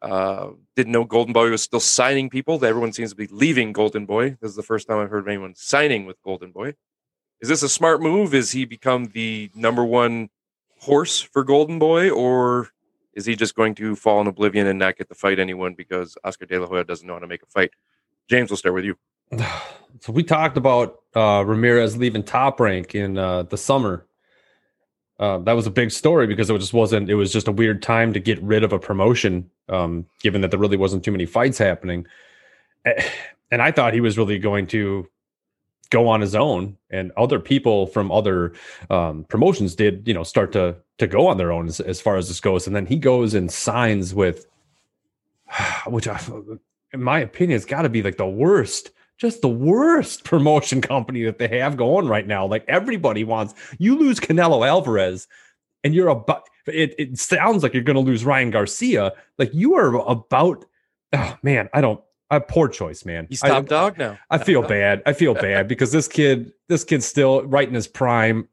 Uh, 0.00 0.50
didn't 0.74 0.92
know 0.92 1.04
Golden 1.04 1.32
Boy 1.32 1.50
was 1.50 1.62
still 1.62 1.80
signing 1.80 2.28
people. 2.28 2.64
Everyone 2.64 2.92
seems 2.92 3.10
to 3.10 3.16
be 3.16 3.28
leaving 3.28 3.72
Golden 3.72 4.06
Boy. 4.06 4.36
This 4.40 4.50
is 4.50 4.56
the 4.56 4.62
first 4.62 4.88
time 4.88 4.98
I've 4.98 5.10
heard 5.10 5.24
of 5.24 5.28
anyone 5.28 5.54
signing 5.54 6.06
with 6.06 6.20
Golden 6.22 6.50
Boy. 6.50 6.74
Is 7.40 7.48
this 7.48 7.62
a 7.62 7.68
smart 7.68 8.00
move? 8.00 8.34
Is 8.34 8.52
he 8.52 8.64
become 8.64 9.06
the 9.06 9.50
number 9.54 9.84
one 9.84 10.30
horse 10.80 11.20
for 11.20 11.44
Golden 11.44 11.78
Boy, 11.78 12.10
or 12.10 12.70
is 13.14 13.26
he 13.26 13.36
just 13.36 13.54
going 13.54 13.74
to 13.76 13.94
fall 13.94 14.20
in 14.20 14.26
oblivion 14.26 14.66
and 14.66 14.78
not 14.78 14.96
get 14.96 15.08
to 15.08 15.14
fight 15.14 15.38
anyone 15.38 15.74
because 15.74 16.16
Oscar 16.24 16.46
De 16.46 16.58
La 16.58 16.66
Hoya 16.66 16.84
doesn't 16.84 17.06
know 17.06 17.14
how 17.14 17.18
to 17.20 17.26
make 17.26 17.42
a 17.42 17.46
fight? 17.46 17.70
James, 18.28 18.50
we'll 18.50 18.56
start 18.56 18.74
with 18.74 18.84
you. 18.84 18.96
So 20.00 20.12
we 20.12 20.24
talked 20.24 20.56
about 20.56 21.00
uh, 21.14 21.44
Ramirez 21.46 21.96
leaving 21.96 22.24
Top 22.24 22.58
Rank 22.58 22.96
in 22.96 23.16
uh, 23.16 23.44
the 23.44 23.56
summer. 23.56 24.04
Uh, 25.20 25.38
that 25.38 25.52
was 25.52 25.64
a 25.64 25.70
big 25.70 25.92
story 25.92 26.26
because 26.26 26.50
it 26.50 26.58
just 26.58 26.72
wasn't. 26.72 27.08
It 27.08 27.14
was 27.14 27.32
just 27.32 27.46
a 27.46 27.52
weird 27.52 27.82
time 27.82 28.12
to 28.14 28.18
get 28.18 28.42
rid 28.42 28.64
of 28.64 28.72
a 28.72 28.80
promotion, 28.80 29.48
um, 29.68 30.04
given 30.20 30.40
that 30.40 30.50
there 30.50 30.58
really 30.58 30.76
wasn't 30.76 31.04
too 31.04 31.12
many 31.12 31.24
fights 31.24 31.56
happening. 31.56 32.04
And 32.84 33.62
I 33.62 33.70
thought 33.70 33.94
he 33.94 34.00
was 34.00 34.18
really 34.18 34.40
going 34.40 34.66
to 34.68 35.08
go 35.90 36.08
on 36.08 36.20
his 36.20 36.34
own, 36.34 36.76
and 36.90 37.12
other 37.16 37.38
people 37.38 37.86
from 37.86 38.10
other 38.10 38.54
um, 38.90 39.22
promotions 39.28 39.76
did, 39.76 40.08
you 40.08 40.14
know, 40.14 40.24
start 40.24 40.50
to 40.54 40.74
to 40.98 41.06
go 41.06 41.28
on 41.28 41.36
their 41.36 41.52
own 41.52 41.68
as, 41.68 41.78
as 41.78 42.00
far 42.00 42.16
as 42.16 42.26
this 42.26 42.40
goes. 42.40 42.66
And 42.66 42.74
then 42.74 42.86
he 42.86 42.96
goes 42.96 43.34
and 43.34 43.52
signs 43.52 44.16
with, 44.16 44.46
which 45.86 46.08
I, 46.08 46.18
in 46.92 47.04
my 47.04 47.20
opinion, 47.20 47.54
has 47.54 47.64
got 47.64 47.82
to 47.82 47.88
be 47.88 48.02
like 48.02 48.16
the 48.16 48.26
worst 48.26 48.90
just 49.22 49.40
the 49.40 49.48
worst 49.48 50.24
promotion 50.32 50.82
company 50.82 51.22
that 51.22 51.38
they 51.38 51.48
have 51.60 51.76
going 51.76 52.08
right 52.08 52.26
now. 52.26 52.44
Like 52.44 52.64
everybody 52.68 53.24
wants 53.24 53.54
you 53.78 53.96
lose 53.96 54.20
Canelo 54.20 54.66
Alvarez, 54.66 55.28
and 55.84 55.94
you're 55.94 56.08
about 56.08 56.48
it. 56.66 56.94
It 56.98 57.18
sounds 57.18 57.62
like 57.62 57.72
you're 57.72 57.84
going 57.84 57.94
to 57.94 58.00
lose 58.02 58.24
Ryan 58.24 58.50
Garcia. 58.50 59.12
Like 59.38 59.54
you 59.54 59.76
are 59.76 59.94
about. 60.06 60.66
Oh 61.14 61.38
man, 61.42 61.70
I 61.72 61.80
don't. 61.80 62.00
I 62.30 62.38
poor 62.38 62.66
choice, 62.66 63.04
man. 63.04 63.26
He's 63.28 63.42
I- 63.44 63.48
top 63.48 63.66
dog 63.66 63.98
now. 63.98 64.18
I 64.30 64.38
feel 64.38 64.62
bad. 64.76 65.02
I 65.06 65.12
feel 65.12 65.34
bad 65.34 65.68
because 65.68 65.92
this 65.92 66.08
kid, 66.08 66.52
this 66.68 66.82
kid's 66.82 67.04
still 67.04 67.42
right 67.44 67.68
in 67.68 67.74
his 67.74 67.86
prime. 67.86 68.48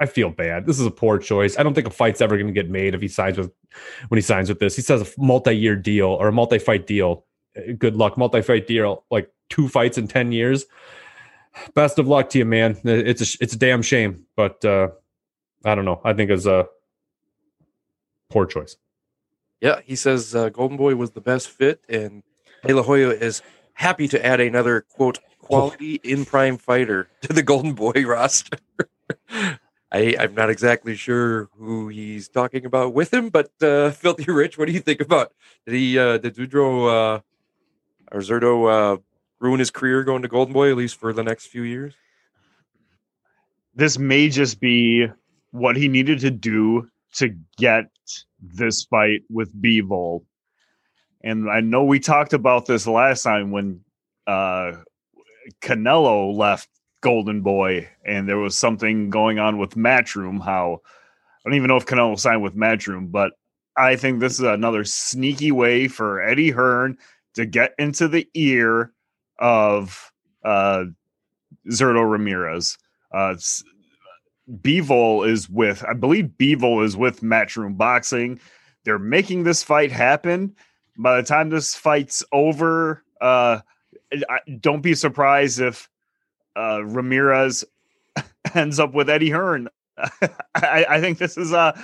I 0.00 0.06
feel 0.06 0.28
bad. 0.30 0.66
This 0.66 0.78
is 0.78 0.84
a 0.86 0.90
poor 0.90 1.18
choice. 1.18 1.56
I 1.56 1.62
don't 1.62 1.72
think 1.72 1.86
a 1.86 1.90
fight's 1.90 2.20
ever 2.20 2.36
going 2.36 2.48
to 2.48 2.52
get 2.52 2.68
made 2.68 2.94
if 2.94 3.00
he 3.00 3.08
signs 3.08 3.38
with 3.38 3.50
when 4.08 4.18
he 4.18 4.22
signs 4.22 4.48
with 4.48 4.58
this. 4.58 4.76
He 4.76 4.82
says 4.82 5.00
a 5.02 5.20
multi-year 5.20 5.76
deal 5.76 6.08
or 6.08 6.28
a 6.28 6.32
multi-fight 6.32 6.86
deal. 6.86 7.24
Good 7.78 7.96
luck, 7.96 8.18
multi-fight 8.18 8.66
deal, 8.66 9.04
like 9.10 9.30
two 9.48 9.68
fights 9.68 9.98
in 9.98 10.08
ten 10.08 10.32
years. 10.32 10.66
Best 11.74 11.98
of 11.98 12.08
luck 12.08 12.30
to 12.30 12.38
you, 12.38 12.44
man. 12.44 12.78
It's 12.84 13.20
a 13.20 13.38
it's 13.42 13.54
a 13.54 13.58
damn 13.58 13.82
shame, 13.82 14.26
but 14.36 14.64
uh, 14.64 14.88
I 15.64 15.74
don't 15.74 15.84
know. 15.84 16.00
I 16.04 16.12
think 16.12 16.30
it's 16.30 16.46
a 16.46 16.66
poor 18.30 18.46
choice. 18.46 18.76
Yeah, 19.60 19.80
he 19.84 19.96
says 19.96 20.34
uh, 20.34 20.48
Golden 20.48 20.76
Boy 20.76 20.96
was 20.96 21.12
the 21.12 21.20
best 21.20 21.48
fit, 21.48 21.80
and 21.88 22.22
De 22.66 22.74
La 22.74 22.82
Hoya 22.82 23.10
is 23.10 23.40
happy 23.74 24.08
to 24.08 24.24
add 24.24 24.40
another 24.40 24.82
quote 24.82 25.20
quality 25.40 26.00
in 26.02 26.24
prime 26.24 26.56
fighter 26.56 27.08
to 27.22 27.32
the 27.32 27.42
Golden 27.42 27.74
Boy 27.74 27.92
roster. 28.06 28.58
I, 29.92 30.16
I'm 30.18 30.34
not 30.34 30.50
exactly 30.50 30.96
sure 30.96 31.48
who 31.56 31.88
he's 31.88 32.28
talking 32.28 32.66
about 32.66 32.94
with 32.94 33.14
him, 33.14 33.28
but 33.28 33.50
uh, 33.62 33.90
Filthy 34.02 34.30
Rich, 34.30 34.58
what 34.58 34.66
do 34.66 34.72
you 34.72 34.80
think 34.80 35.00
about? 35.00 35.32
Did 35.66 35.74
he 35.76 35.98
uh, 35.98 36.18
did 36.18 36.34
Zurdo 36.34 37.16
uh, 37.16 37.20
or 38.14 38.20
Zurdo 38.20 38.94
uh, 38.94 38.96
ruin 39.40 39.58
his 39.58 39.70
career 39.70 40.04
going 40.04 40.22
to 40.22 40.28
Golden 40.28 40.54
Boy 40.54 40.70
at 40.70 40.76
least 40.76 40.96
for 40.96 41.12
the 41.12 41.24
next 41.24 41.48
few 41.48 41.62
years? 41.62 41.94
This 43.74 43.98
may 43.98 44.28
just 44.28 44.60
be 44.60 45.08
what 45.50 45.76
he 45.76 45.88
needed 45.88 46.20
to 46.20 46.30
do 46.30 46.88
to 47.14 47.36
get 47.58 47.86
this 48.40 48.84
fight 48.84 49.22
with 49.28 49.54
Bivol. 49.60 50.24
And 51.22 51.50
I 51.50 51.60
know 51.60 51.84
we 51.84 51.98
talked 51.98 52.32
about 52.32 52.66
this 52.66 52.86
last 52.86 53.22
time 53.22 53.50
when 53.50 53.80
uh 54.26 54.72
Canelo 55.60 56.34
left 56.34 56.68
Golden 57.00 57.42
Boy 57.42 57.88
and 58.06 58.28
there 58.28 58.38
was 58.38 58.56
something 58.56 59.10
going 59.10 59.38
on 59.38 59.58
with 59.58 59.74
Matchroom. 59.74 60.42
How 60.42 60.80
I 60.84 61.48
don't 61.48 61.56
even 61.56 61.68
know 61.68 61.76
if 61.76 61.86
Canelo 61.86 62.18
signed 62.18 62.42
with 62.42 62.56
Matchroom, 62.56 63.10
but 63.10 63.32
I 63.76 63.96
think 63.96 64.20
this 64.20 64.34
is 64.34 64.40
another 64.40 64.84
sneaky 64.84 65.50
way 65.50 65.88
for 65.88 66.22
Eddie 66.22 66.50
Hearn 66.50 66.96
to 67.34 67.46
get 67.46 67.74
into 67.78 68.08
the 68.08 68.28
ear 68.34 68.92
of 69.38 70.12
uh 70.44 70.84
Zurdo 71.70 72.10
Ramirez. 72.10 72.78
Uh 73.12 73.36
is 75.28 75.48
with, 75.48 75.84
I 75.88 75.94
believe 75.94 76.32
Bivol 76.38 76.84
is 76.84 76.96
with 76.96 77.22
Matchroom 77.22 77.76
Boxing. 77.76 78.40
they're 78.84 78.98
making 78.98 79.44
this 79.44 79.62
fight 79.62 79.90
happen. 79.90 80.54
By 80.98 81.20
the 81.20 81.26
time 81.26 81.48
this 81.50 81.74
fight's 81.74 82.22
over, 82.32 83.02
uh, 83.20 83.60
I, 84.12 84.38
don't 84.60 84.82
be 84.82 84.94
surprised 84.94 85.60
if 85.60 85.88
uh, 86.56 86.84
Ramirez 86.84 87.64
ends 88.54 88.78
up 88.78 88.94
with 88.94 89.10
Eddie 89.10 89.30
Hearn. 89.30 89.68
I, 90.54 90.86
I, 90.88 91.00
think 91.00 91.18
this 91.18 91.36
is 91.36 91.52
a 91.52 91.74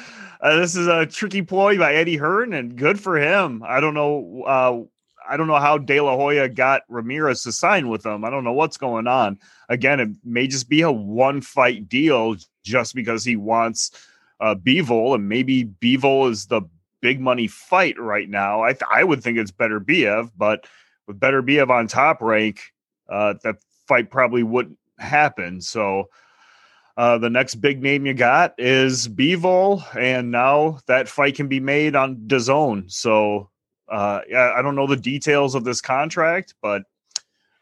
uh, 0.40 0.56
this 0.56 0.76
is 0.76 0.86
a 0.86 1.06
tricky 1.06 1.42
ploy 1.42 1.78
by 1.78 1.94
Eddie 1.94 2.16
Hearn, 2.16 2.52
and 2.52 2.76
good 2.76 3.00
for 3.00 3.16
him. 3.16 3.62
I 3.66 3.80
don't 3.80 3.94
know. 3.94 4.88
I 5.30 5.36
don't 5.36 5.46
know 5.46 5.60
how 5.60 5.78
De 5.78 6.00
La 6.00 6.16
Hoya 6.16 6.48
got 6.48 6.82
Ramirez 6.88 7.44
to 7.44 7.52
sign 7.52 7.88
with 7.88 8.02
them. 8.02 8.24
I 8.24 8.30
don't 8.30 8.42
know 8.42 8.52
what's 8.52 8.76
going 8.76 9.06
on. 9.06 9.38
Again, 9.68 10.00
it 10.00 10.08
may 10.24 10.48
just 10.48 10.68
be 10.68 10.82
a 10.82 10.90
one 10.90 11.40
fight 11.40 11.88
deal 11.88 12.36
just 12.64 12.94
because 12.94 13.24
he 13.24 13.36
wants 13.36 13.92
uh, 14.40 14.56
and 14.64 15.28
maybe 15.28 15.64
Bivol 15.64 16.30
is 16.30 16.46
the 16.46 16.62
big 17.00 17.20
money 17.20 17.46
fight 17.46 17.98
right 17.98 18.28
now. 18.28 18.62
I 18.62 18.72
th- 18.72 18.82
I 18.92 19.04
would 19.04 19.22
think 19.22 19.38
it's 19.38 19.52
Beterbiev, 19.52 20.30
but 20.36 20.66
with 21.06 21.20
Beterbiev 21.20 21.70
on 21.70 21.86
top 21.86 22.20
rank, 22.20 22.60
uh, 23.08 23.34
that 23.42 23.56
fight 23.86 24.10
probably 24.10 24.42
wouldn't 24.42 24.78
happen. 24.98 25.60
So 25.60 26.08
uh, 26.96 27.18
the 27.18 27.30
next 27.30 27.56
big 27.56 27.82
name 27.82 28.06
you 28.06 28.14
got 28.14 28.54
is 28.58 29.08
Bivol, 29.08 29.84
and 29.96 30.30
now 30.30 30.80
that 30.86 31.08
fight 31.08 31.36
can 31.36 31.48
be 31.48 31.60
made 31.60 31.94
on 31.96 32.16
DAZN. 32.26 32.90
So 32.90 33.50
uh, 33.90 34.20
yeah, 34.28 34.54
I 34.56 34.62
don't 34.62 34.76
know 34.76 34.86
the 34.86 34.96
details 34.96 35.54
of 35.54 35.64
this 35.64 35.80
contract, 35.80 36.54
but 36.62 36.82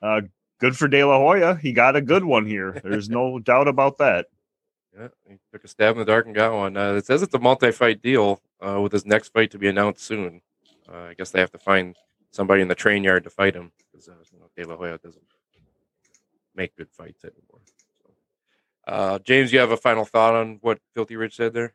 uh, 0.03 0.21
good 0.61 0.77
for 0.77 0.87
De 0.87 1.03
La 1.03 1.19
Hoya. 1.19 1.57
He 1.57 1.73
got 1.73 1.97
a 1.97 2.01
good 2.01 2.25
one 2.25 2.47
here. 2.47 2.81
There's 2.85 3.09
no 3.09 3.39
doubt 3.41 3.69
about 3.69 3.99
that. 3.99 4.27
Yeah, 4.99 5.09
he 5.29 5.39
took 5.53 5.65
a 5.65 5.69
stab 5.69 5.95
in 5.95 5.99
the 5.99 6.05
dark 6.05 6.27
and 6.27 6.35
got 6.35 6.53
one. 6.53 6.77
Uh, 6.77 6.95
it 6.95 7.07
says 7.07 7.23
it's 7.23 7.35
a 7.35 7.39
multi-fight 7.39 8.03
deal 8.03 8.43
uh, 8.61 8.81
with 8.81 8.93
his 8.93 9.07
next 9.07 9.33
fight 9.33 9.51
to 9.53 9.59
be 9.59 9.69
announced 9.69 10.03
soon. 10.03 10.41
Uh, 10.93 10.97
I 11.11 11.15
guess 11.15 11.31
they 11.31 11.41
have 11.41 11.53
to 11.53 11.59
find 11.59 11.97
somebody 12.31 12.63
in 12.63 12.69
the 12.69 12.75
train 12.75 13.05
yard 13.05 13.25
to 13.25 13.31
fight 13.31 13.55
him 13.55 13.73
because 13.91 14.09
uh, 14.09 14.15
you 14.33 14.39
know, 14.39 14.47
De 14.57 14.65
La 14.65 14.77
Hoya 14.77 14.99
doesn't 14.99 15.25
make 16.55 16.77
good 16.77 16.91
fights 16.91 17.25
anymore. 17.25 17.61
So, 18.03 18.13
uh, 18.87 19.19
James, 19.21 19.53
you 19.53 19.61
have 19.61 19.71
a 19.71 19.77
final 19.77 20.05
thought 20.05 20.35
on 20.35 20.59
what 20.61 20.81
Filthy 20.95 21.17
Rich 21.17 21.37
said 21.37 21.53
there? 21.55 21.75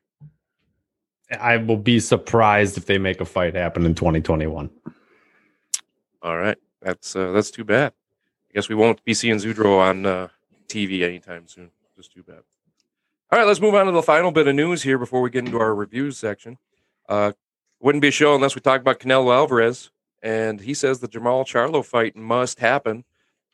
I 1.34 1.58
will 1.58 1.78
be 1.78 2.00
surprised 2.00 2.78
if 2.78 2.86
they 2.86 2.98
make 2.98 3.22
a 3.22 3.26
fight 3.26 3.56
happen 3.56 3.86
in 3.86 3.96
2021. 3.96 4.70
All 6.22 6.38
right, 6.38 6.58
that's 6.82 7.16
uh, 7.16 7.32
that's 7.32 7.52
too 7.52 7.64
bad. 7.64 7.94
I 8.50 8.54
guess 8.54 8.70
we 8.70 8.76
won't 8.76 9.04
be 9.04 9.14
seeing 9.14 9.36
Zurdo 9.38 9.80
on 9.80 10.06
uh, 10.06 10.28
TV 10.68 11.02
anytime 11.02 11.48
soon. 11.48 11.72
Just 11.96 12.14
too 12.14 12.24
bad. 12.24 12.42
All 13.32 13.40
right, 13.40 13.48
let's 13.48 13.60
move 13.60 13.76
on 13.76 13.88
to 13.88 13.92
the 13.92 14.04
final 14.04 14.32
bit 14.32 14.48
of 14.48 14.56
news 14.56 14.84
here 14.84 14.98
before 14.98 15.22
we 15.22 15.30
get 15.30 15.46
into 15.46 15.60
our 15.60 15.74
reviews 15.74 16.18
section. 16.18 16.58
Uh, 17.10 17.34
wouldn't 17.80 18.02
be 18.02 18.10
a 18.10 18.12
show 18.12 18.36
unless 18.36 18.56
we 18.56 18.62
talk 18.62 18.80
about 18.80 19.00
Canelo 19.00 19.34
Alvarez, 19.34 19.92
and 20.22 20.62
he 20.62 20.74
says 20.74 21.00
the 21.00 21.08
Jermall 21.08 21.46
Charlo 21.46 21.84
fight 21.84 22.16
must 22.16 22.60
happen. 22.60 23.04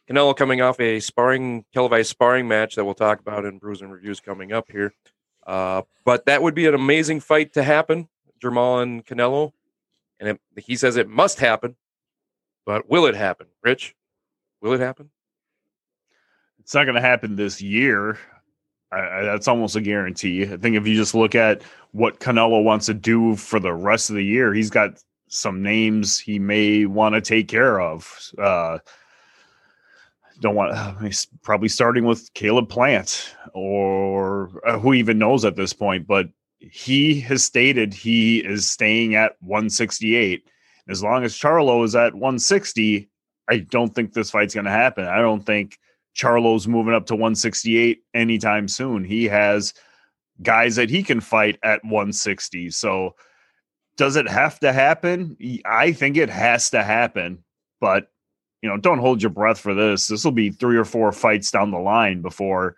Canelo 0.09 0.35
coming 0.35 0.61
off 0.61 0.79
a 0.79 0.99
sparring 0.99 1.65
televised 1.73 2.09
sparring 2.09 2.47
match 2.47 2.75
that 2.75 2.85
we'll 2.85 2.93
talk 2.93 3.19
about 3.19 3.45
in 3.45 3.57
Brews 3.57 3.81
and 3.81 3.91
Reviews 3.91 4.19
coming 4.19 4.51
up 4.51 4.69
here. 4.69 4.93
Uh, 5.45 5.83
but 6.05 6.25
that 6.25 6.41
would 6.41 6.55
be 6.55 6.67
an 6.67 6.75
amazing 6.75 7.19
fight 7.19 7.53
to 7.53 7.63
happen, 7.63 8.07
Jermall 8.41 8.81
and 8.81 9.05
Canelo. 9.05 9.53
And 10.19 10.29
it, 10.29 10.41
he 10.57 10.75
says 10.75 10.97
it 10.97 11.07
must 11.07 11.39
happen, 11.39 11.75
but 12.65 12.89
will 12.89 13.05
it 13.05 13.15
happen, 13.15 13.47
Rich? 13.63 13.95
Will 14.61 14.73
it 14.73 14.79
happen? 14.79 15.09
It's 16.59 16.73
not 16.73 16.83
going 16.83 16.95
to 16.95 17.01
happen 17.01 17.35
this 17.35 17.61
year. 17.61 18.19
I, 18.91 18.99
I, 18.99 19.23
that's 19.23 19.47
almost 19.47 19.75
a 19.75 19.81
guarantee. 19.81 20.43
I 20.43 20.57
think 20.57 20.75
if 20.75 20.85
you 20.85 20.95
just 20.95 21.15
look 21.15 21.35
at 21.35 21.61
what 21.91 22.19
Canelo 22.19 22.63
wants 22.63 22.85
to 22.87 22.93
do 22.93 23.35
for 23.35 23.59
the 23.59 23.73
rest 23.73 24.09
of 24.09 24.15
the 24.15 24.25
year, 24.25 24.53
he's 24.53 24.69
got 24.69 25.01
some 25.27 25.61
names 25.61 26.19
he 26.19 26.39
may 26.39 26.85
want 26.85 27.15
to 27.15 27.21
take 27.21 27.47
care 27.47 27.79
of. 27.79 28.31
Uh, 28.37 28.79
don't 30.39 30.55
want 30.55 31.01
he's 31.03 31.27
probably 31.43 31.69
starting 31.69 32.05
with 32.05 32.33
Caleb 32.33 32.69
Plant 32.69 33.35
or 33.53 34.49
uh, 34.65 34.79
who 34.79 34.93
even 34.93 35.17
knows 35.17 35.45
at 35.45 35.55
this 35.55 35.73
point, 35.73 36.07
but 36.07 36.27
he 36.59 37.19
has 37.21 37.43
stated 37.43 37.93
he 37.93 38.39
is 38.39 38.67
staying 38.67 39.15
at 39.15 39.35
168. 39.41 40.43
As 40.87 41.03
long 41.03 41.23
as 41.23 41.33
Charlo 41.33 41.83
is 41.85 41.95
at 41.95 42.13
160, 42.13 43.09
I 43.49 43.57
don't 43.59 43.93
think 43.93 44.13
this 44.13 44.31
fight's 44.31 44.53
going 44.53 44.65
to 44.65 44.71
happen. 44.71 45.05
I 45.05 45.19
don't 45.19 45.45
think 45.45 45.77
Charlo's 46.15 46.67
moving 46.67 46.93
up 46.93 47.05
to 47.07 47.15
168 47.15 48.01
anytime 48.13 48.67
soon. 48.67 49.03
He 49.03 49.25
has 49.25 49.73
guys 50.41 50.75
that 50.75 50.89
he 50.89 51.03
can 51.03 51.21
fight 51.21 51.59
at 51.63 51.83
160. 51.83 52.71
So 52.71 53.15
does 53.97 54.15
it 54.15 54.27
have 54.27 54.59
to 54.59 54.73
happen? 54.73 55.37
I 55.65 55.91
think 55.91 56.17
it 56.17 56.29
has 56.29 56.69
to 56.71 56.83
happen, 56.83 57.43
but 57.79 58.07
you 58.61 58.69
know, 58.69 58.77
don't 58.77 58.99
hold 58.99 59.21
your 59.21 59.29
breath 59.29 59.59
for 59.59 59.73
this. 59.73 60.07
This 60.07 60.23
will 60.23 60.31
be 60.31 60.49
three 60.49 60.77
or 60.77 60.85
four 60.85 61.11
fights 61.11 61.51
down 61.51 61.71
the 61.71 61.79
line 61.79 62.21
before 62.21 62.75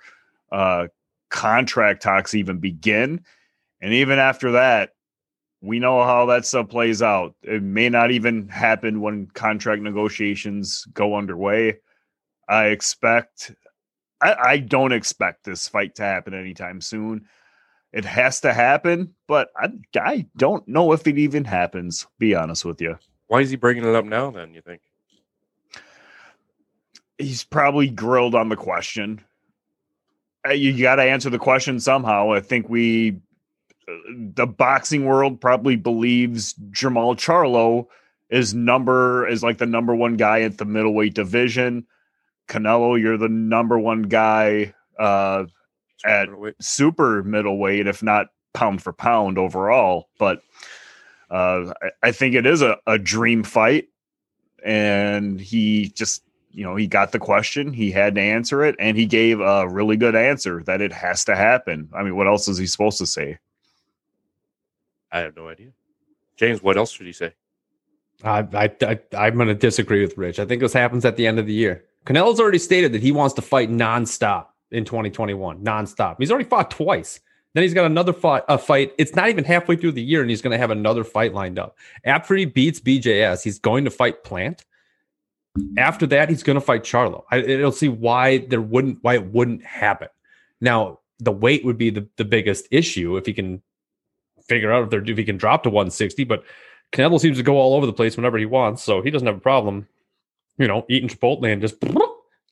uh 0.51 0.87
contract 1.29 2.03
talks 2.03 2.35
even 2.35 2.59
begin. 2.59 3.23
And 3.81 3.93
even 3.93 4.19
after 4.19 4.51
that, 4.51 4.91
we 5.61 5.79
know 5.79 6.03
how 6.03 6.25
that 6.27 6.45
stuff 6.45 6.69
plays 6.69 7.01
out. 7.01 7.35
It 7.43 7.63
may 7.63 7.89
not 7.89 8.11
even 8.11 8.49
happen 8.49 9.01
when 9.01 9.27
contract 9.27 9.81
negotiations 9.81 10.85
go 10.93 11.15
underway. 11.15 11.79
I 12.49 12.67
expect, 12.67 13.51
I, 14.21 14.33
I 14.33 14.57
don't 14.57 14.91
expect 14.91 15.45
this 15.45 15.67
fight 15.67 15.95
to 15.95 16.03
happen 16.03 16.33
anytime 16.33 16.81
soon. 16.81 17.27
It 17.93 18.05
has 18.05 18.41
to 18.41 18.53
happen, 18.53 19.13
but 19.27 19.49
I, 19.55 19.69
I 19.95 20.27
don't 20.35 20.67
know 20.67 20.93
if 20.93 21.07
it 21.07 21.17
even 21.17 21.45
happens. 21.45 22.07
Be 22.19 22.35
honest 22.35 22.65
with 22.65 22.81
you. 22.81 22.97
Why 23.27 23.41
is 23.41 23.49
he 23.49 23.55
bringing 23.55 23.85
it 23.85 23.95
up 23.95 24.05
now? 24.05 24.31
Then 24.31 24.53
you 24.53 24.61
think 24.61 24.81
he's 27.21 27.43
probably 27.43 27.89
grilled 27.89 28.35
on 28.35 28.49
the 28.49 28.55
question. 28.55 29.21
Uh, 30.47 30.53
you 30.53 30.79
got 30.81 30.95
to 30.95 31.03
answer 31.03 31.29
the 31.29 31.39
question 31.39 31.79
somehow. 31.79 32.33
I 32.33 32.39
think 32.39 32.69
we, 32.69 33.19
uh, 33.87 33.93
the 34.35 34.47
boxing 34.47 35.05
world, 35.05 35.39
probably 35.39 35.75
believes 35.75 36.53
Jermall 36.71 37.15
Charlo 37.15 37.87
is 38.29 38.53
number 38.53 39.27
is 39.27 39.43
like 39.43 39.57
the 39.57 39.65
number 39.65 39.93
one 39.93 40.15
guy 40.15 40.41
at 40.41 40.57
the 40.57 40.65
middleweight 40.65 41.13
division. 41.13 41.85
Canelo, 42.47 42.99
you're 42.99 43.17
the 43.17 43.29
number 43.29 43.77
one 43.77 44.03
guy 44.03 44.73
uh, 44.97 45.45
at 46.05 46.29
super 46.59 47.23
middleweight, 47.23 47.87
if 47.87 48.01
not 48.01 48.27
pound 48.53 48.81
for 48.81 48.93
pound 48.93 49.37
overall. 49.37 50.09
But 50.17 50.41
uh, 51.29 51.73
I, 51.81 51.89
I, 52.03 52.11
think 52.11 52.35
it 52.35 52.45
is 52.45 52.61
a, 52.61 52.77
a 52.87 52.97
dream 52.97 53.43
fight. 53.43 53.87
And 54.63 55.39
he 55.39 55.87
just, 55.89 56.23
you 56.51 56.63
know, 56.63 56.75
he 56.75 56.87
got 56.87 57.11
the 57.11 57.19
question, 57.19 57.73
he 57.73 57.91
had 57.91 58.15
to 58.15 58.21
answer 58.21 58.63
it, 58.63 58.75
and 58.79 58.97
he 58.97 59.05
gave 59.05 59.39
a 59.39 59.67
really 59.67 59.97
good 59.97 60.15
answer 60.15 60.63
that 60.63 60.81
it 60.81 60.91
has 60.91 61.23
to 61.25 61.35
happen. 61.35 61.89
I 61.93 62.03
mean, 62.03 62.15
what 62.15 62.27
else 62.27 62.47
is 62.47 62.57
he 62.57 62.67
supposed 62.67 62.97
to 62.99 63.05
say? 63.05 63.39
I 65.11 65.19
have 65.19 65.35
no 65.35 65.49
idea. 65.49 65.69
James, 66.37 66.63
what 66.63 66.77
else 66.77 66.91
should 66.91 67.05
he 67.05 67.13
say? 67.13 67.33
I, 68.23 68.39
I, 68.53 68.71
I 68.83 68.99
I'm 69.17 69.35
going 69.35 69.47
to 69.47 69.55
disagree 69.55 70.01
with 70.01 70.17
Rich. 70.17 70.39
I 70.39 70.45
think 70.45 70.61
this 70.61 70.73
happens 70.73 71.05
at 71.05 71.15
the 71.15 71.27
end 71.27 71.39
of 71.39 71.45
the 71.45 71.53
year. 71.53 71.85
Canelo's 72.05 72.39
already 72.39 72.59
stated 72.59 72.93
that 72.93 73.01
he 73.01 73.11
wants 73.11 73.35
to 73.35 73.41
fight 73.41 73.69
nonstop 73.69 74.47
in 74.71 74.85
2021, 74.85 75.63
nonstop. 75.63 76.15
He's 76.17 76.31
already 76.31 76.49
fought 76.49 76.71
twice. 76.71 77.19
Then 77.53 77.63
he's 77.63 77.73
got 77.73 77.85
another 77.85 78.13
fight. 78.13 78.43
A 78.47 78.57
fight. 78.57 78.93
It's 78.97 79.15
not 79.15 79.29
even 79.29 79.43
halfway 79.43 79.75
through 79.75 79.91
the 79.91 80.01
year, 80.01 80.21
and 80.21 80.29
he's 80.29 80.41
going 80.41 80.51
to 80.51 80.57
have 80.57 80.71
another 80.71 81.03
fight 81.03 81.33
lined 81.33 81.59
up. 81.59 81.77
After 82.05 82.35
he 82.35 82.45
beats 82.45 82.79
BJS, 82.79 83.43
he's 83.43 83.59
going 83.59 83.83
to 83.85 83.91
fight 83.91 84.23
Plant. 84.23 84.65
After 85.77 86.07
that, 86.07 86.29
he's 86.29 86.43
going 86.43 86.55
to 86.55 86.61
fight 86.61 86.83
Charlo. 86.83 87.23
I, 87.29 87.37
it'll 87.37 87.71
see 87.71 87.89
why 87.89 88.39
there 88.39 88.61
wouldn't 88.61 88.99
why 89.01 89.15
it 89.15 89.25
wouldn't 89.25 89.63
happen. 89.63 90.07
Now, 90.61 90.99
the 91.19 91.31
weight 91.31 91.65
would 91.65 91.77
be 91.77 91.89
the, 91.89 92.07
the 92.17 92.25
biggest 92.25 92.67
issue 92.71 93.17
if 93.17 93.25
he 93.25 93.33
can 93.33 93.61
figure 94.47 94.71
out 94.71 94.83
if 94.83 94.89
they're 94.89 95.03
if 95.03 95.17
he 95.17 95.25
can 95.25 95.37
drop 95.37 95.63
to 95.63 95.69
160. 95.69 96.23
But 96.23 96.43
Canelo 96.93 97.19
seems 97.19 97.37
to 97.37 97.43
go 97.43 97.57
all 97.57 97.75
over 97.75 97.85
the 97.85 97.93
place 97.93 98.15
whenever 98.15 98.37
he 98.37 98.45
wants, 98.45 98.83
so 98.83 99.01
he 99.01 99.11
doesn't 99.11 99.27
have 99.27 99.37
a 99.37 99.41
problem 99.41 99.87
you 100.61 100.67
know, 100.67 100.85
eating 100.89 101.09
Chipotle 101.09 101.51
and 101.51 101.61
just 101.61 101.75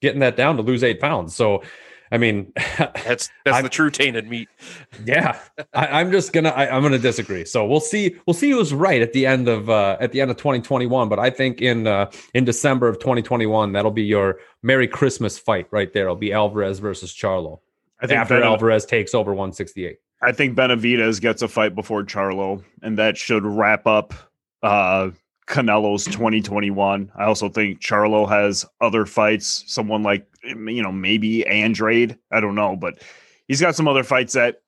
getting 0.02 0.20
that 0.20 0.36
down 0.36 0.58
to 0.58 0.64
lose 0.64 0.84
eight 0.84 1.00
pounds. 1.00 1.36
So, 1.36 1.64
I 2.12 2.18
mean, 2.18 2.52
that's 2.78 3.30
that's 3.46 3.62
the 3.62 3.70
true 3.70 3.90
tainted 3.90 4.28
meat. 4.28 4.50
yeah, 5.06 5.40
I, 5.74 6.02
am 6.02 6.12
just 6.12 6.34
gonna 6.34 6.50
I, 6.50 6.76
am 6.76 6.82
gonna 6.82 6.98
disagree. 6.98 7.46
So 7.46 7.66
we'll 7.66 7.80
see 7.80 8.16
we'll 8.26 8.34
see 8.34 8.52
who's 8.52 8.74
right 8.74 9.02
at 9.02 9.14
the 9.14 9.26
end 9.26 9.48
of 9.48 9.70
uh, 9.70 9.98
at 10.00 10.12
the 10.12 10.22
end 10.22 10.32
of 10.32 10.38
2021. 10.38 11.10
But 11.10 11.20
I 11.20 11.30
think 11.30 11.62
in 11.62 11.88
uh, 11.88 12.12
in 12.34 12.46
December 12.46 12.88
of 12.88 13.00
2021, 13.00 13.74
that'll 13.74 13.92
be 13.92 14.04
your 14.04 14.40
Merry 14.64 14.88
Christmas 14.88 15.38
fight 15.38 15.68
right 15.72 15.92
there. 15.94 16.06
It'll 16.06 16.16
be 16.16 16.34
Alvarez 16.34 16.80
versus 16.80 17.14
Charlo. 17.14 17.60
I 18.02 18.08
think 18.08 18.20
after 18.20 18.42
Alvarez 18.42 18.86
takes 18.86 19.14
over 19.14 19.32
168. 19.32 19.98
I 20.22 20.32
think 20.32 20.58
Benavidez 20.58 21.22
gets 21.22 21.42
a 21.42 21.48
fight 21.48 21.76
before 21.76 22.04
Charlo, 22.04 22.64
and 22.82 22.98
that 22.98 23.18
should 23.18 23.46
wrap 23.46 23.88
up 23.88 24.14
uh, 24.62 25.12
Canelo's 25.48 26.06
2021. 26.06 27.12
I 27.18 27.24
also 27.24 27.50
think 27.50 27.80
Charlo 27.80 28.28
has 28.28 28.66
other 28.82 29.06
fights, 29.06 29.64
someone 29.68 30.04
like, 30.04 30.28
you 30.44 30.82
know, 30.82 30.92
maybe 30.92 31.46
Andrade. 31.46 32.18
I 32.32 32.40
don't 32.40 32.56
know, 32.56 32.76
but 32.76 33.02
he's 33.48 33.62
got 33.62 33.76
some 33.76 33.88
other 33.88 34.04
fights 34.04 34.34
that 34.34 34.62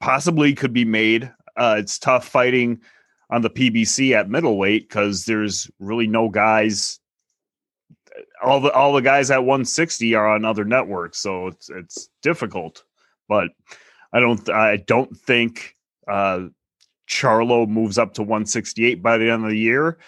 possibly 0.00 0.54
could 0.54 0.72
be 0.72 0.84
made. 0.84 1.32
Uh, 1.56 1.76
it's 1.78 1.98
tough 1.98 2.26
fighting 2.26 2.80
on 3.30 3.42
the 3.42 3.50
PBC 3.50 4.12
at 4.12 4.30
middleweight 4.30 4.88
because 4.88 5.24
there's 5.24 5.70
really 5.78 6.06
no 6.06 6.28
guys. 6.28 7.00
All 8.42 8.60
the 8.60 8.72
all 8.72 8.92
the 8.92 9.02
guys 9.02 9.30
at 9.30 9.40
160 9.40 10.14
are 10.14 10.28
on 10.28 10.44
other 10.44 10.64
networks, 10.64 11.18
so 11.18 11.48
it's 11.48 11.68
it's 11.68 12.08
difficult. 12.22 12.84
But 13.28 13.50
I 14.12 14.20
don't 14.20 14.48
I 14.48 14.76
don't 14.76 15.14
think 15.16 15.74
uh, 16.08 16.46
Charlo 17.08 17.68
moves 17.68 17.98
up 17.98 18.14
to 18.14 18.22
168 18.22 19.02
by 19.02 19.18
the 19.18 19.30
end 19.30 19.44
of 19.44 19.50
the 19.50 19.58
year, 19.58 19.98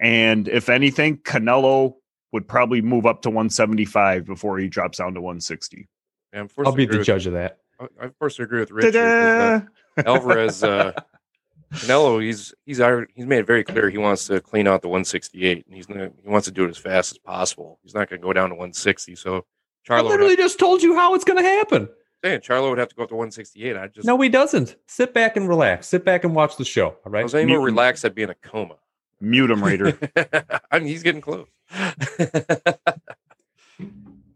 and 0.00 0.46
if 0.46 0.68
anything, 0.68 1.18
Canelo 1.18 1.94
would 2.32 2.46
probably 2.48 2.82
move 2.82 3.06
up 3.06 3.22
to 3.22 3.30
175 3.30 4.24
before 4.26 4.58
he 4.58 4.68
drops 4.68 4.98
down 4.98 5.14
to 5.14 5.20
160. 5.20 5.88
Yeah, 6.32 6.40
I'm 6.40 6.48
I'll 6.64 6.72
be 6.72 6.84
agree 6.84 6.94
the 6.94 6.98
with- 6.98 7.06
judge 7.06 7.26
of 7.26 7.32
that. 7.34 7.58
I- 7.80 7.86
I'm 8.02 8.12
forced 8.18 8.38
agree 8.40 8.60
with 8.60 8.70
Richard. 8.70 8.92
that 8.94 9.66
Alvarez, 10.06 10.62
uh, 10.64 10.92
Canelo, 11.74 12.22
he's 12.22 12.54
he's 12.66 12.78
he's 13.14 13.26
made 13.26 13.40
it 13.40 13.46
very 13.46 13.62
clear 13.62 13.90
he 13.90 13.98
wants 13.98 14.26
to 14.28 14.40
clean 14.40 14.66
out 14.66 14.80
the 14.82 14.88
168, 14.88 15.66
and 15.66 15.74
he's 15.74 15.86
gonna, 15.86 16.10
he 16.22 16.28
wants 16.28 16.46
to 16.46 16.50
do 16.52 16.64
it 16.64 16.70
as 16.70 16.78
fast 16.78 17.12
as 17.12 17.18
possible. 17.18 17.78
He's 17.82 17.94
not 17.94 18.08
going 18.08 18.20
to 18.20 18.26
go 18.26 18.32
down 18.32 18.48
to 18.48 18.54
160. 18.54 19.14
So 19.16 19.44
I 19.88 19.92
Charlo, 19.92 20.04
would 20.04 20.08
literally 20.10 20.30
have, 20.30 20.38
just 20.38 20.58
told 20.58 20.82
you 20.82 20.94
how 20.96 21.14
it's 21.14 21.24
going 21.24 21.42
to 21.42 21.48
happen. 21.48 21.88
saying 22.24 22.40
Charlo 22.40 22.70
would 22.70 22.78
have 22.78 22.88
to 22.88 22.94
go 22.96 23.02
up 23.04 23.10
to 23.10 23.14
168. 23.14 23.76
I 23.76 23.86
just 23.88 24.06
No, 24.06 24.18
he 24.20 24.28
doesn't. 24.30 24.76
Sit 24.86 25.12
back 25.14 25.36
and 25.36 25.46
relax. 25.48 25.88
Sit 25.88 26.04
back 26.06 26.24
and 26.24 26.34
watch 26.34 26.56
the 26.56 26.64
show. 26.64 26.86
All 26.88 26.98
I 27.06 27.10
right. 27.10 27.22
was 27.22 27.34
any 27.34 27.46
more 27.52 27.60
relaxed, 27.60 28.04
I'd 28.04 28.14
be 28.14 28.22
in 28.22 28.30
a 28.30 28.34
coma. 28.34 28.76
Mute 29.20 29.50
him, 29.50 29.64
Raider. 29.64 29.98
I 30.70 30.78
mean, 30.78 30.88
he's 30.88 31.02
getting 31.02 31.20
close. 31.20 31.48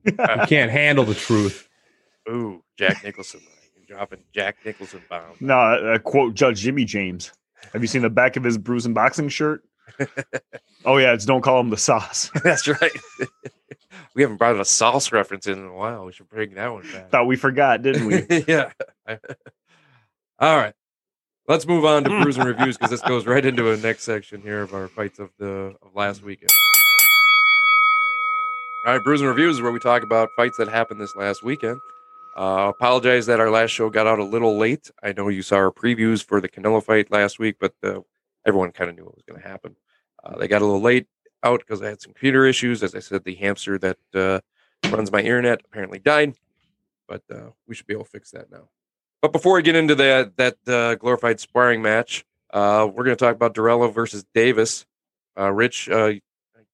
You 0.05 0.13
can't 0.47 0.71
handle 0.71 1.05
the 1.05 1.15
truth. 1.15 1.69
Ooh, 2.29 2.63
Jack 2.77 3.05
Nicholson. 3.05 3.41
You're 3.77 3.99
dropping 3.99 4.21
Jack 4.35 4.57
Nicholson 4.65 5.03
bombs. 5.09 5.41
no, 5.41 5.55
uh, 5.59 5.99
quote 5.99 6.35
Judge 6.35 6.61
Jimmy 6.61 6.85
James. 6.85 7.33
Have 7.73 7.83
you 7.83 7.89
seen 7.89 8.03
the 8.03 8.11
back 8.11 8.37
of 8.37 8.45
his 8.45 8.59
bruising 8.59 8.95
boxing 8.95 9.29
shirt? 9.29 9.63
oh 10.85 10.97
yeah, 10.99 11.13
it's 11.13 11.25
don't 11.25 11.43
call 11.43 11.61
him 11.61 11.71
the 11.71 11.77
sauce. 11.77 12.31
That's 12.45 12.67
right. 12.67 12.93
we 14.15 14.23
haven't 14.23 14.39
brought 14.39 14.59
a 14.59 14.65
sauce 14.65 15.13
reference 15.13 15.47
in 15.47 15.59
in 15.59 15.67
a 15.67 15.73
while. 15.75 16.05
We 16.05 16.13
should 16.13 16.29
bring 16.29 16.55
that 16.55 16.73
one 16.73 16.83
back. 16.93 17.11
Thought 17.11 17.27
we 17.27 17.37
forgot, 17.37 17.83
didn't 17.83 18.07
we? 18.07 18.45
yeah. 18.49 18.73
All 20.39 20.57
right. 20.57 20.75
Let's 21.53 21.67
move 21.67 21.85
on 21.85 22.03
to 22.05 22.23
brews 22.23 22.39
and 22.39 22.49
reviews 22.49 22.79
because 22.79 22.91
this 22.91 23.03
goes 23.03 23.27
right 23.27 23.45
into 23.45 23.71
a 23.73 23.77
next 23.77 24.05
section 24.05 24.41
here 24.41 24.63
of 24.63 24.73
our 24.73 24.89
fights 24.89 25.19
of 25.19 25.29
the 25.37 25.75
of 25.83 25.95
last 25.95 26.23
weekend. 26.23 26.49
All 28.87 28.95
right, 28.95 29.05
brews 29.05 29.21
and 29.21 29.29
reviews 29.29 29.57
is 29.57 29.61
where 29.61 29.71
we 29.71 29.79
talk 29.79 30.03
about 30.03 30.31
fights 30.35 30.57
that 30.57 30.69
happened 30.69 30.99
this 30.99 31.15
last 31.15 31.43
weekend. 31.43 31.79
Uh, 32.39 32.73
apologize 32.75 33.27
that 33.27 33.39
our 33.39 33.51
last 33.51 33.69
show 33.69 33.91
got 33.91 34.07
out 34.07 34.19
a 34.19 34.25
little 34.25 34.57
late. 34.57 34.91
I 35.03 35.13
know 35.13 35.29
you 35.29 35.43
saw 35.43 35.57
our 35.57 35.71
previews 35.71 36.25
for 36.25 36.41
the 36.41 36.49
Canelo 36.49 36.83
fight 36.83 37.13
last 37.13 37.39
week, 37.39 37.57
but 37.61 37.75
uh, 37.85 38.01
everyone 38.47 38.73
kind 38.73 38.89
of 38.89 38.97
knew 38.97 39.05
what 39.05 39.15
was 39.15 39.25
going 39.29 39.39
to 39.39 39.47
happen. 39.47 39.77
Uh, 40.25 40.39
they 40.39 40.49
got 40.49 40.63
a 40.63 40.65
little 40.65 40.81
late 40.81 41.07
out 41.43 41.61
because 41.61 41.83
I 41.83 41.89
had 41.89 42.01
some 42.01 42.15
computer 42.15 42.47
issues. 42.47 42.83
As 42.83 42.95
I 42.95 43.01
said, 43.01 43.25
the 43.25 43.35
hamster 43.35 43.77
that 43.77 43.99
uh, 44.15 44.41
runs 44.89 45.13
my 45.13 45.21
internet 45.21 45.61
apparently 45.67 45.99
died, 45.99 46.33
but 47.07 47.25
uh, 47.31 47.51
we 47.67 47.75
should 47.75 47.87
be 47.87 47.93
able 47.93 48.05
to 48.05 48.11
fix 48.11 48.31
that 48.31 48.51
now. 48.51 48.71
But 49.23 49.33
before 49.33 49.55
we 49.55 49.63
get 49.63 49.77
into 49.77 49.95
that 49.95 50.37
that 50.37 50.57
uh, 50.67 50.97
glorified 50.97 51.39
sparring 51.39 51.81
match, 51.81 52.27
uh, 52.53 52.89
we're 52.93 53.05
going 53.05 53.17
to 53.17 53.25
talk 53.25 53.37
about 53.37 53.55
Durello 53.55 53.95
versus 53.95 54.25
Davis. 54.35 54.85
Uh, 55.39 55.51
Rich, 55.51 55.89
uh, 55.89 56.13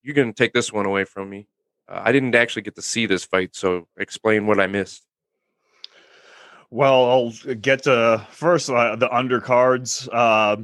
you're 0.01 0.15
going 0.15 0.33
to 0.33 0.37
take 0.37 0.51
this 0.51 0.73
one 0.73 0.87
away 0.87 1.05
from 1.05 1.29
me. 1.29 1.47
Uh, 1.87 2.01
I 2.03 2.11
didn't 2.11 2.33
actually 2.35 2.63
get 2.63 2.75
to 2.75 2.81
see 2.81 3.05
this 3.05 3.23
fight, 3.23 3.55
so 3.55 3.87
explain 3.97 4.47
what 4.47 4.59
I 4.59 4.65
missed. 4.65 5.05
Well, 6.71 7.05
I'll 7.05 7.55
get 7.55 7.83
to 7.83 8.25
first 8.31 8.69
uh, 8.69 8.95
the 8.95 9.07
undercards. 9.09 10.09
Uh, 10.11 10.63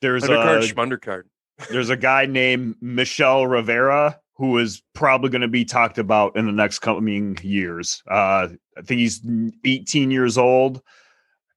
there's 0.00 0.24
Undercard, 0.24 0.70
a 0.70 0.74
schmundercard. 0.74 1.22
there's 1.70 1.90
a 1.90 1.96
guy 1.96 2.26
named 2.26 2.74
Michel 2.80 3.46
Rivera 3.46 4.18
who 4.34 4.58
is 4.58 4.82
probably 4.94 5.28
going 5.28 5.42
to 5.42 5.48
be 5.48 5.64
talked 5.64 5.98
about 5.98 6.34
in 6.34 6.46
the 6.46 6.52
next 6.52 6.78
coming 6.78 7.38
years. 7.42 8.02
Uh, 8.10 8.48
I 8.76 8.82
think 8.82 9.00
he's 9.00 9.20
18 9.64 10.10
years 10.10 10.38
old, 10.38 10.80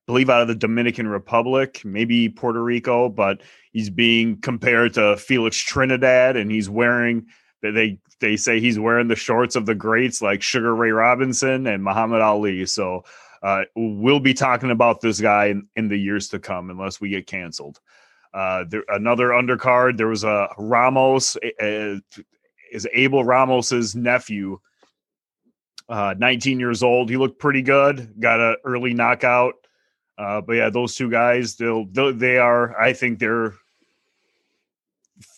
believe 0.06 0.30
out 0.30 0.42
of 0.42 0.48
the 0.48 0.54
Dominican 0.54 1.08
Republic, 1.08 1.82
maybe 1.84 2.28
Puerto 2.28 2.62
Rico, 2.62 3.08
but 3.08 3.42
he's 3.72 3.90
being 3.90 4.40
compared 4.40 4.94
to 4.94 5.16
Felix 5.16 5.56
Trinidad, 5.56 6.36
and 6.36 6.50
he's 6.50 6.68
wearing 6.68 7.26
they 7.62 7.98
they 8.20 8.36
say 8.36 8.60
he's 8.60 8.78
wearing 8.78 9.08
the 9.08 9.16
shorts 9.16 9.56
of 9.56 9.66
the 9.66 9.74
greats 9.74 10.20
like 10.20 10.42
Sugar 10.42 10.74
Ray 10.74 10.90
Robinson 10.90 11.66
and 11.66 11.82
Muhammad 11.82 12.20
Ali. 12.20 12.66
So 12.66 13.04
uh, 13.42 13.64
we'll 13.74 14.20
be 14.20 14.34
talking 14.34 14.70
about 14.70 15.00
this 15.00 15.20
guy 15.20 15.46
in, 15.46 15.68
in 15.76 15.88
the 15.88 15.98
years 15.98 16.28
to 16.28 16.38
come, 16.38 16.70
unless 16.70 17.00
we 17.00 17.10
get 17.10 17.26
canceled. 17.26 17.80
Uh, 18.32 18.64
there, 18.68 18.84
another 18.88 19.28
undercard. 19.28 19.96
There 19.96 20.08
was 20.08 20.24
a 20.24 20.48
Ramos, 20.58 21.36
uh, 21.36 21.96
is 22.72 22.86
Abel 22.92 23.22
Ramos's 23.22 23.94
nephew, 23.94 24.58
uh, 25.88 26.14
19 26.16 26.58
years 26.58 26.82
old. 26.82 27.10
He 27.10 27.16
looked 27.16 27.38
pretty 27.38 27.62
good. 27.62 28.14
Got 28.18 28.40
an 28.40 28.56
early 28.64 28.94
knockout. 28.94 29.54
Uh, 30.16 30.40
but 30.40 30.52
yeah, 30.54 30.70
those 30.70 30.94
two 30.94 31.10
guys, 31.10 31.56
they'll, 31.56 31.86
they'll 31.86 32.12
they 32.12 32.38
are. 32.38 32.80
I 32.80 32.92
think 32.92 33.18
they're 33.18 33.54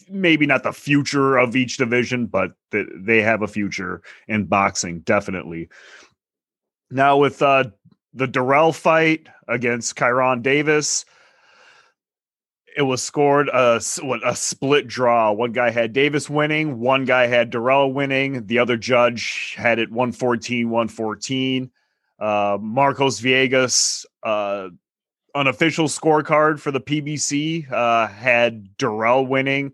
maybe 0.09 0.47
not 0.47 0.63
the 0.63 0.73
future 0.73 1.37
of 1.37 1.57
each 1.57 1.77
division, 1.77 2.27
but 2.27 2.53
th- 2.73 2.89
they 2.95 3.23
have 3.23 3.43
a 3.43 3.49
future 3.49 4.03
in 4.29 4.45
boxing, 4.45 5.01
definitely. 5.01 5.69
Now 6.91 7.17
with 7.17 7.43
uh, 7.43 7.65
the 8.15 8.29
Dirrell 8.29 8.75
fight 8.75 9.27
against 9.49 9.97
Kyrone 9.97 10.43
Davis, 10.43 11.05
it 12.77 12.83
was 12.83 13.03
scored 13.03 13.49
a, 13.49 13.81
what, 14.03 14.21
a 14.27 14.37
split 14.37 14.87
draw. 14.87 15.33
One 15.33 15.53
guy 15.53 15.71
had 15.71 15.93
Davis 15.93 16.29
winning, 16.29 16.79
one 16.79 17.05
guy 17.05 17.27
had 17.27 17.51
Dirrell 17.51 17.93
winning. 17.93 18.47
The 18.47 18.59
other 18.59 18.77
judge 18.77 19.55
had 19.57 19.79
it 19.79 19.91
114 19.91 20.69
114. 20.69 21.71
Uh, 22.19 22.59
Marcos 22.61 23.21
Viegas, 23.21 24.07
uh, 24.23 24.69
unofficial 25.35 25.87
scorecard 25.87 26.59
for 26.59 26.71
the 26.71 26.81
PBC, 26.81 27.71
uh, 27.71 28.07
had 28.07 28.77
Dirrell 28.79 29.27
winning. 29.27 29.73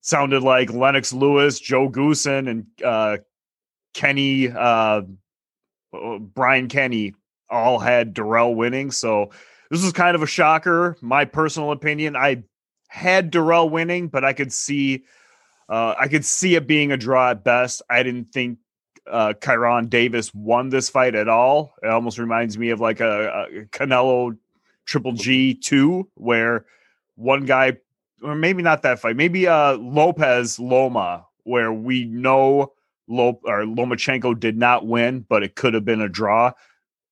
Sounded 0.00 0.42
like 0.42 0.72
Lennox 0.72 1.12
Lewis, 1.12 1.60
Joe 1.60 1.88
Goossen, 1.88 2.50
and 2.50 2.66
uh, 2.84 3.18
Kenny, 3.94 4.50
uh, 4.50 5.02
uh, 5.92 6.18
Brian 6.18 6.68
Kenny 6.68 7.14
all 7.48 7.78
had 7.78 8.14
Dirrell 8.14 8.56
winning. 8.56 8.90
So 8.90 9.30
this 9.70 9.82
was 9.82 9.92
kind 9.92 10.16
of 10.16 10.22
a 10.22 10.26
shocker. 10.26 10.96
My 11.00 11.24
personal 11.24 11.70
opinion, 11.70 12.16
I 12.16 12.42
had 12.88 13.30
Dirrell 13.30 13.70
winning, 13.70 14.08
but 14.08 14.24
I 14.24 14.32
could 14.32 14.52
see, 14.52 15.04
uh, 15.68 15.94
I 15.98 16.08
could 16.08 16.24
see 16.24 16.56
it 16.56 16.66
being 16.66 16.90
a 16.90 16.96
draw 16.96 17.30
at 17.30 17.44
best. 17.44 17.82
I 17.88 18.02
didn't 18.02 18.32
think 18.32 18.58
uh, 19.10 19.34
Kyrone 19.40 19.88
Davis 19.88 20.32
won 20.34 20.68
this 20.68 20.88
fight 20.88 21.14
at 21.14 21.28
all. 21.28 21.74
It 21.82 21.88
almost 21.88 22.18
reminds 22.18 22.56
me 22.58 22.70
of 22.70 22.80
like 22.80 23.00
a, 23.00 23.46
a 23.48 23.64
Canelo 23.66 24.36
Triple 24.84 25.12
G 25.12 25.54
two, 25.54 26.08
where 26.14 26.66
one 27.16 27.44
guy, 27.44 27.78
or 28.22 28.34
maybe 28.34 28.62
not 28.62 28.82
that 28.82 28.98
fight, 28.98 29.16
maybe 29.16 29.46
uh 29.46 29.74
Lopez 29.74 30.58
Loma, 30.58 31.26
where 31.44 31.72
we 31.72 32.04
know 32.04 32.72
Lop 33.08 33.40
or 33.44 33.64
Lomachenko 33.64 34.38
did 34.38 34.56
not 34.56 34.86
win, 34.86 35.26
but 35.28 35.42
it 35.42 35.56
could 35.56 35.74
have 35.74 35.84
been 35.84 36.00
a 36.00 36.08
draw. 36.08 36.52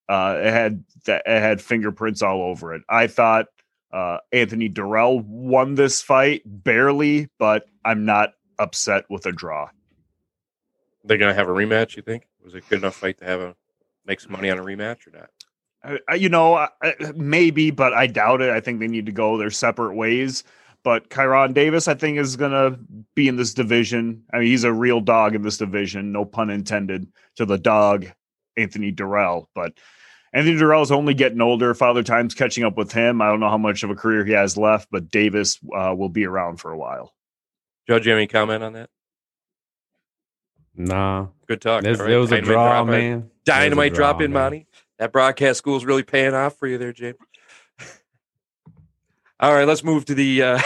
Uh, 0.08 0.36
it 0.38 0.52
had 0.52 0.84
that 1.06 1.22
it 1.26 1.40
had 1.40 1.60
fingerprints 1.60 2.22
all 2.22 2.42
over 2.42 2.74
it. 2.74 2.82
I 2.88 3.06
thought 3.06 3.46
uh, 3.92 4.18
Anthony 4.32 4.68
Dirrell 4.68 5.24
won 5.24 5.74
this 5.74 6.02
fight 6.02 6.42
barely, 6.44 7.28
but 7.38 7.66
I'm 7.84 8.04
not 8.04 8.32
upset 8.58 9.04
with 9.10 9.26
a 9.26 9.32
draw. 9.32 9.68
They're 11.04 11.18
going 11.18 11.30
to 11.30 11.38
have 11.38 11.48
a 11.48 11.52
rematch, 11.52 11.96
you 11.96 12.02
think? 12.02 12.26
Was 12.44 12.54
it 12.54 12.68
good 12.68 12.80
enough 12.80 12.96
fight 12.96 13.18
to 13.18 13.24
have 13.24 13.40
a 13.40 13.54
make 14.06 14.20
some 14.20 14.32
money 14.32 14.50
on 14.50 14.58
a 14.58 14.62
rematch 14.62 15.06
or 15.06 15.12
not? 15.12 15.30
You 16.18 16.28
know, 16.28 16.68
maybe, 17.14 17.70
but 17.70 17.94
I 17.94 18.06
doubt 18.06 18.42
it. 18.42 18.50
I 18.50 18.60
think 18.60 18.80
they 18.80 18.88
need 18.88 19.06
to 19.06 19.12
go 19.12 19.38
their 19.38 19.50
separate 19.50 19.94
ways. 19.94 20.44
But 20.82 21.10
Kyrone 21.10 21.54
Davis, 21.54 21.88
I 21.88 21.94
think, 21.94 22.18
is 22.18 22.36
going 22.36 22.52
to 22.52 22.78
be 23.14 23.28
in 23.28 23.36
this 23.36 23.54
division. 23.54 24.24
I 24.32 24.38
mean, 24.38 24.48
he's 24.48 24.64
a 24.64 24.72
real 24.72 25.00
dog 25.00 25.34
in 25.34 25.42
this 25.42 25.58
division. 25.58 26.12
No 26.12 26.24
pun 26.24 26.50
intended 26.50 27.06
to 27.36 27.46
the 27.46 27.58
dog, 27.58 28.06
Anthony 28.56 28.92
Dirrell. 28.92 29.46
But 29.54 29.74
Anthony 30.32 30.56
Dirrell 30.56 30.82
is 30.82 30.92
only 30.92 31.14
getting 31.14 31.40
older. 31.40 31.74
Father 31.74 32.02
Time's 32.02 32.34
catching 32.34 32.64
up 32.64 32.76
with 32.76 32.92
him. 32.92 33.20
I 33.20 33.28
don't 33.28 33.40
know 33.40 33.50
how 33.50 33.58
much 33.58 33.82
of 33.82 33.90
a 33.90 33.94
career 33.94 34.24
he 34.24 34.32
has 34.32 34.56
left, 34.56 34.88
but 34.90 35.10
Davis 35.10 35.58
uh, 35.74 35.94
will 35.96 36.08
be 36.08 36.24
around 36.24 36.58
for 36.58 36.72
a 36.72 36.78
while. 36.78 37.14
Judge, 37.86 38.06
you 38.06 38.12
have 38.12 38.18
any 38.18 38.26
comment 38.26 38.62
on 38.62 38.74
that? 38.74 38.90
Nah, 40.80 41.26
Good 41.46 41.60
talk. 41.60 41.82
this, 41.82 41.98
All 41.98 42.06
right, 42.06 42.14
it 42.14 42.18
was 42.18 42.32
a 42.32 42.40
draw, 42.40 42.68
drop 42.68 42.86
man. 42.86 43.12
It 43.12 43.16
was 43.16 43.24
Dynamite 43.44 43.94
drop 43.94 44.22
in, 44.22 44.32
man. 44.32 44.42
Monty. 44.42 44.66
That 44.98 45.12
broadcast 45.12 45.58
school 45.58 45.76
is 45.76 45.84
really 45.84 46.02
paying 46.02 46.34
off 46.34 46.56
for 46.56 46.66
you 46.66 46.78
there, 46.78 46.92
James. 46.92 47.16
All 49.40 49.52
right, 49.52 49.66
let's 49.66 49.84
move 49.84 50.06
to 50.06 50.14
the 50.14 50.42
uh, 50.42 50.60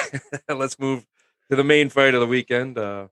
let's 0.49 0.79
move 0.79 1.05
to 1.51 1.57
the 1.57 1.65
main 1.65 1.89
fight 1.89 2.15
of 2.15 2.21
the 2.21 2.27
weekend. 2.27 2.79
Uh, 2.79 3.09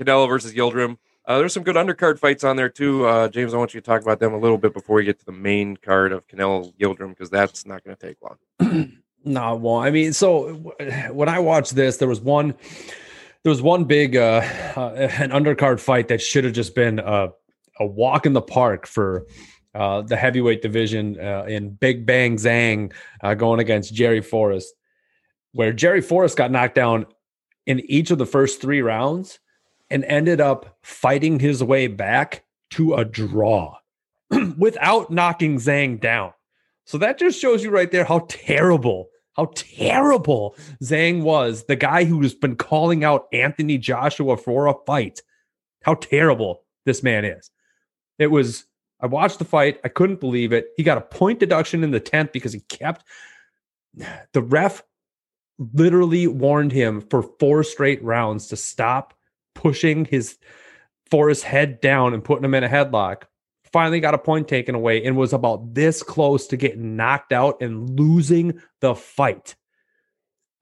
Canelo 0.00 0.28
versus 0.28 0.54
Yildirim. 0.54 0.98
Uh, 1.26 1.38
there's 1.38 1.52
some 1.52 1.64
good 1.64 1.76
undercard 1.76 2.18
fights 2.18 2.44
on 2.44 2.56
there 2.56 2.68
too. 2.68 3.04
Uh, 3.04 3.28
James, 3.28 3.52
I 3.52 3.56
want 3.56 3.74
you 3.74 3.80
to 3.80 3.84
talk 3.84 4.00
about 4.00 4.20
them 4.20 4.32
a 4.32 4.38
little 4.38 4.58
bit 4.58 4.72
before 4.72 4.96
we 4.96 5.04
get 5.04 5.18
to 5.18 5.26
the 5.26 5.32
main 5.32 5.76
card 5.76 6.12
of 6.12 6.26
Canelo 6.28 6.72
Yildirim 6.76 7.10
because 7.10 7.30
that's 7.30 7.66
not 7.66 7.82
going 7.84 7.96
to 7.96 8.06
take 8.06 8.16
long. 8.22 8.92
No, 9.24 9.56
well, 9.56 9.76
I 9.76 9.90
mean, 9.90 10.12
so 10.12 10.54
when 11.12 11.28
I 11.28 11.40
watched 11.40 11.74
this, 11.74 11.96
there 11.96 12.06
was 12.06 12.20
one, 12.20 12.54
there 13.44 13.50
was 13.50 13.62
one 13.62 13.84
big, 13.84 14.16
uh, 14.16 14.42
uh 14.76 15.08
an 15.18 15.30
undercard 15.30 15.80
fight 15.80 16.08
that 16.08 16.20
should 16.20 16.44
have 16.44 16.52
just 16.52 16.74
been 16.74 16.98
a, 16.98 17.28
a 17.80 17.86
walk 17.86 18.26
in 18.26 18.32
the 18.32 18.42
park 18.42 18.86
for 18.86 19.26
uh, 19.74 20.02
the 20.02 20.16
heavyweight 20.16 20.62
division 20.62 21.18
uh, 21.20 21.44
in 21.48 21.70
Big 21.70 22.04
Bang 22.04 22.36
Zhang 22.36 22.92
uh, 23.22 23.34
going 23.34 23.60
against 23.60 23.94
Jerry 23.94 24.20
Forrest, 24.20 24.74
where 25.52 25.72
Jerry 25.72 26.00
Forrest 26.00 26.36
got 26.36 26.50
knocked 26.50 26.74
down 26.74 27.06
in 27.66 27.80
each 27.88 28.10
of 28.10 28.18
the 28.18 28.26
first 28.26 28.60
three 28.60 28.80
rounds 28.80 29.38
and 29.90 30.04
ended 30.04 30.40
up 30.40 30.78
fighting 30.82 31.38
his 31.38 31.62
way 31.62 31.86
back 31.86 32.44
to 32.70 32.94
a 32.94 33.04
draw 33.04 33.76
without 34.58 35.10
knocking 35.10 35.56
Zhang 35.56 36.00
down. 36.00 36.32
So 36.84 36.98
that 36.98 37.18
just 37.18 37.40
shows 37.40 37.62
you 37.62 37.70
right 37.70 37.90
there 37.90 38.04
how 38.04 38.26
terrible, 38.28 39.08
how 39.38 39.50
terrible 39.54 40.56
Zhang 40.82 41.22
was, 41.22 41.64
the 41.64 41.76
guy 41.76 42.04
who's 42.04 42.34
been 42.34 42.56
calling 42.56 43.04
out 43.04 43.28
Anthony 43.32 43.78
Joshua 43.78 44.36
for 44.36 44.66
a 44.66 44.74
fight. 44.84 45.22
How 45.84 45.94
terrible 45.94 46.64
this 46.84 47.04
man 47.04 47.24
is. 47.24 47.50
It 48.18 48.32
was, 48.32 48.64
I 49.00 49.06
watched 49.06 49.38
the 49.38 49.44
fight. 49.44 49.80
I 49.84 49.88
couldn't 49.88 50.18
believe 50.18 50.52
it. 50.52 50.66
He 50.76 50.82
got 50.82 50.98
a 50.98 51.02
point 51.02 51.38
deduction 51.38 51.84
in 51.84 51.92
the 51.92 52.00
10th 52.00 52.32
because 52.32 52.52
he 52.52 52.60
kept, 52.68 53.04
the 54.32 54.42
ref 54.42 54.82
literally 55.72 56.26
warned 56.26 56.72
him 56.72 57.00
for 57.00 57.22
four 57.22 57.62
straight 57.62 58.02
rounds 58.02 58.48
to 58.48 58.56
stop 58.56 59.14
pushing 59.54 60.04
his 60.04 60.36
Forrest 61.10 61.44
head 61.44 61.80
down 61.80 62.12
and 62.12 62.22
putting 62.22 62.44
him 62.44 62.54
in 62.54 62.64
a 62.64 62.68
headlock 62.68 63.22
finally 63.72 64.00
got 64.00 64.14
a 64.14 64.18
point 64.18 64.48
taken 64.48 64.74
away 64.74 65.04
and 65.04 65.16
was 65.16 65.32
about 65.32 65.74
this 65.74 66.02
close 66.02 66.46
to 66.48 66.56
getting 66.56 66.96
knocked 66.96 67.32
out 67.32 67.60
and 67.60 67.98
losing 67.98 68.60
the 68.80 68.94
fight. 68.94 69.54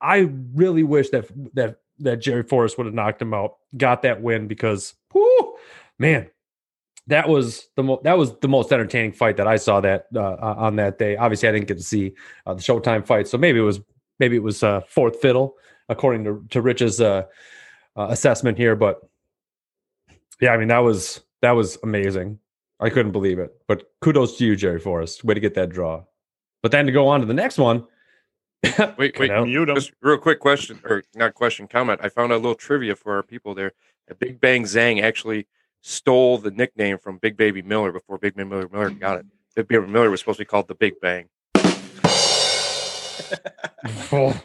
I 0.00 0.30
really 0.54 0.82
wish 0.82 1.10
that 1.10 1.28
that 1.54 1.76
that 2.00 2.20
Jerry 2.20 2.42
Forrest 2.42 2.76
would 2.76 2.86
have 2.86 2.94
knocked 2.94 3.22
him 3.22 3.32
out, 3.32 3.56
got 3.76 4.02
that 4.02 4.20
win 4.20 4.46
because, 4.48 4.94
whoo, 5.14 5.56
man, 5.98 6.28
that 7.06 7.28
was 7.28 7.68
the 7.76 7.82
most 7.82 8.02
that 8.04 8.18
was 8.18 8.38
the 8.40 8.48
most 8.48 8.72
entertaining 8.72 9.12
fight 9.12 9.36
that 9.36 9.46
I 9.46 9.56
saw 9.56 9.80
that 9.80 10.06
uh, 10.14 10.34
on 10.40 10.76
that 10.76 10.98
day. 10.98 11.16
Obviously, 11.16 11.48
I 11.48 11.52
didn't 11.52 11.68
get 11.68 11.78
to 11.78 11.82
see 11.82 12.14
uh, 12.44 12.54
the 12.54 12.62
Showtime 12.62 13.06
fight, 13.06 13.28
so 13.28 13.38
maybe 13.38 13.58
it 13.58 13.62
was 13.62 13.80
maybe 14.18 14.36
it 14.36 14.42
was 14.42 14.62
uh, 14.62 14.80
fourth 14.88 15.20
fiddle 15.20 15.54
according 15.88 16.24
to 16.24 16.44
to 16.50 16.60
Rich's 16.60 17.00
uh, 17.00 17.24
uh, 17.96 18.08
assessment 18.10 18.58
here. 18.58 18.74
But 18.74 19.00
yeah, 20.40 20.50
I 20.50 20.56
mean 20.56 20.68
that 20.68 20.78
was 20.78 21.20
that 21.42 21.52
was 21.52 21.78
amazing. 21.82 22.40
I 22.80 22.90
couldn't 22.90 23.12
believe 23.12 23.38
it. 23.38 23.54
But 23.66 23.90
kudos 24.00 24.36
to 24.38 24.46
you, 24.46 24.56
Jerry 24.56 24.80
Forrest. 24.80 25.24
Way 25.24 25.34
to 25.34 25.40
get 25.40 25.54
that 25.54 25.70
draw. 25.70 26.04
But 26.62 26.72
then 26.72 26.86
to 26.86 26.92
go 26.92 27.08
on 27.08 27.20
to 27.20 27.26
the 27.26 27.34
next 27.34 27.58
one. 27.58 27.86
wait, 28.98 29.18
wait, 29.18 29.30
mute 29.44 29.68
him. 29.68 29.74
Just 29.74 29.92
real 30.00 30.18
quick 30.18 30.40
question, 30.40 30.80
or 30.84 31.02
not 31.14 31.34
question, 31.34 31.68
comment. 31.68 32.00
I 32.02 32.08
found 32.08 32.32
a 32.32 32.36
little 32.36 32.54
trivia 32.54 32.96
for 32.96 33.14
our 33.14 33.22
people 33.22 33.54
there. 33.54 33.72
Big 34.18 34.40
Bang 34.40 34.64
Zhang 34.64 35.02
actually 35.02 35.46
stole 35.82 36.38
the 36.38 36.50
nickname 36.50 36.98
from 36.98 37.18
Big 37.18 37.36
Baby 37.36 37.62
Miller 37.62 37.92
before 37.92 38.18
Big 38.18 38.34
Baby 38.34 38.48
Miller, 38.48 38.68
Miller 38.72 38.90
got 38.90 39.20
it. 39.20 39.26
Big 39.54 39.68
Baby 39.68 39.86
Miller 39.86 40.10
was 40.10 40.20
supposed 40.20 40.38
to 40.38 40.42
be 40.42 40.46
called 40.46 40.68
the 40.68 40.74
Big 40.74 40.94
Bang. 41.00 41.28
well, 44.10 44.42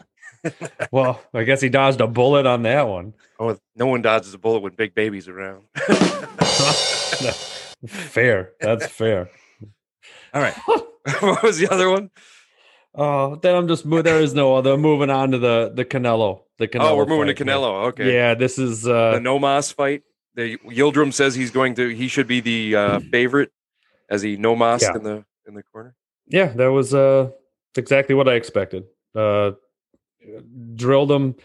well, 0.91 1.21
I 1.33 1.43
guess 1.43 1.61
he 1.61 1.69
dodged 1.69 2.01
a 2.01 2.07
bullet 2.07 2.45
on 2.45 2.63
that 2.63 2.87
one. 2.87 3.13
Oh, 3.39 3.57
no 3.75 3.87
one 3.87 4.01
dodges 4.01 4.33
a 4.33 4.37
bullet 4.37 4.61
when 4.61 4.73
Big 4.73 4.93
Baby's 4.93 5.27
around. 5.27 5.63
fair. 7.87 8.51
That's 8.59 8.87
fair. 8.87 9.29
All 10.33 10.41
right. 10.41 10.55
what 11.19 11.43
was 11.43 11.57
the 11.57 11.69
other 11.69 11.89
one? 11.89 12.09
Oh, 12.93 13.35
then 13.35 13.55
I'm 13.55 13.67
just 13.67 13.89
there 13.89 14.19
is 14.19 14.33
no 14.33 14.55
other. 14.55 14.77
Moving 14.77 15.09
on 15.09 15.31
to 15.31 15.37
the 15.37 15.71
the 15.73 15.85
Canelo. 15.85 16.41
The 16.57 16.67
Canelo. 16.67 16.91
Oh, 16.91 16.95
we're 16.95 17.05
moving 17.05 17.27
fight, 17.27 17.37
to 17.37 17.45
Canelo. 17.45 17.87
Okay. 17.87 18.13
Yeah, 18.13 18.33
this 18.33 18.59
is 18.59 18.87
uh 18.87 19.13
the 19.13 19.19
No 19.19 19.39
Mas 19.39 19.71
fight. 19.71 20.03
The 20.35 20.57
Yildirim 20.57 21.13
says 21.13 21.35
he's 21.35 21.51
going 21.51 21.75
to. 21.75 21.89
He 21.89 22.07
should 22.07 22.27
be 22.27 22.39
the 22.39 22.75
uh, 22.75 22.99
favorite 23.11 23.51
as 24.09 24.21
he 24.21 24.37
No 24.37 24.55
Mas 24.55 24.81
yeah. 24.81 24.95
in 24.95 25.03
the 25.03 25.25
in 25.47 25.53
the 25.53 25.63
corner. 25.63 25.95
Yeah, 26.27 26.47
that 26.47 26.67
was 26.67 26.93
uh 26.93 27.31
exactly 27.77 28.15
what 28.15 28.27
I 28.27 28.33
expected. 28.33 28.83
Uh 29.15 29.51
drilled 30.75 31.11
him 31.11 31.35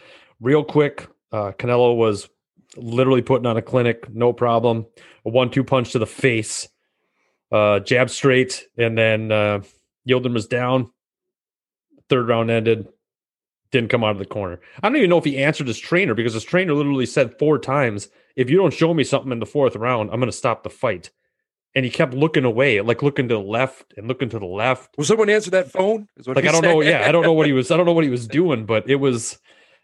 real 0.41 0.65
quick. 0.65 1.09
Uh 1.31 1.53
Canelo 1.53 1.97
was 1.97 2.29
literally 2.77 3.23
putting 3.23 3.47
on 3.47 3.57
a 3.57 3.63
clinic, 3.63 4.13
no 4.15 4.33
problem. 4.33 4.87
A 5.25 5.31
one-two 5.31 5.65
punch 5.65 5.93
to 5.93 5.99
the 5.99 6.07
face, 6.07 6.69
uh, 7.51 7.81
jab 7.81 8.11
straight, 8.11 8.67
and 8.77 8.97
then 8.97 9.33
uh, 9.33 9.61
Yildirim 10.09 10.35
was 10.35 10.47
down. 10.47 10.91
Third 12.09 12.29
round 12.29 12.51
ended. 12.51 12.89
Didn't 13.73 13.91
come 13.91 14.05
out 14.05 14.13
of 14.13 14.19
the 14.19 14.27
corner. 14.27 14.61
I 14.81 14.89
don't 14.89 14.97
even 14.97 15.11
know 15.11 15.19
if 15.19 15.25
he 15.25 15.39
answered 15.39 15.67
his 15.67 15.79
trainer 15.79 16.15
because 16.15 16.35
his 16.35 16.45
trainer 16.45 16.73
literally 16.73 17.07
said 17.07 17.37
four 17.39 17.59
times, 17.59 18.09
"If 18.37 18.49
you 18.49 18.57
don't 18.57 18.73
show 18.73 18.95
me 18.95 19.03
something 19.03 19.33
in 19.33 19.41
the 19.41 19.47
fourth 19.47 19.75
round, 19.75 20.11
I'm 20.11 20.21
going 20.21 20.31
to 20.31 20.37
stop 20.37 20.63
the 20.63 20.71
fight." 20.71 21.11
And 21.75 21.85
he 21.85 21.91
kept 21.91 22.15
looking 22.15 22.45
away, 22.45 22.81
like 22.81 23.03
looking 23.03 23.29
to 23.29 23.35
the 23.35 23.41
left 23.41 23.93
and 23.97 24.07
looking 24.07 24.29
to 24.31 24.39
the 24.39 24.47
left. 24.47 24.97
Will 24.97 25.05
someone 25.05 25.29
answer 25.29 25.51
that 25.51 25.71
phone? 25.71 26.09
Like 26.25 26.47
I 26.47 26.53
don't 26.53 26.63
know. 26.63 26.81
Yeah, 26.81 27.07
I 27.07 27.13
don't 27.13 27.25
know 27.25 27.33
what 27.33 27.47
he 27.47 27.53
was. 27.53 27.71
I 27.71 27.77
don't 27.77 27.87
know 27.87 27.93
what 27.93 28.05
he 28.05 28.11
was 28.11 28.29
doing, 28.29 28.65
but 28.65 28.89
it 28.89 28.97
was 28.97 29.39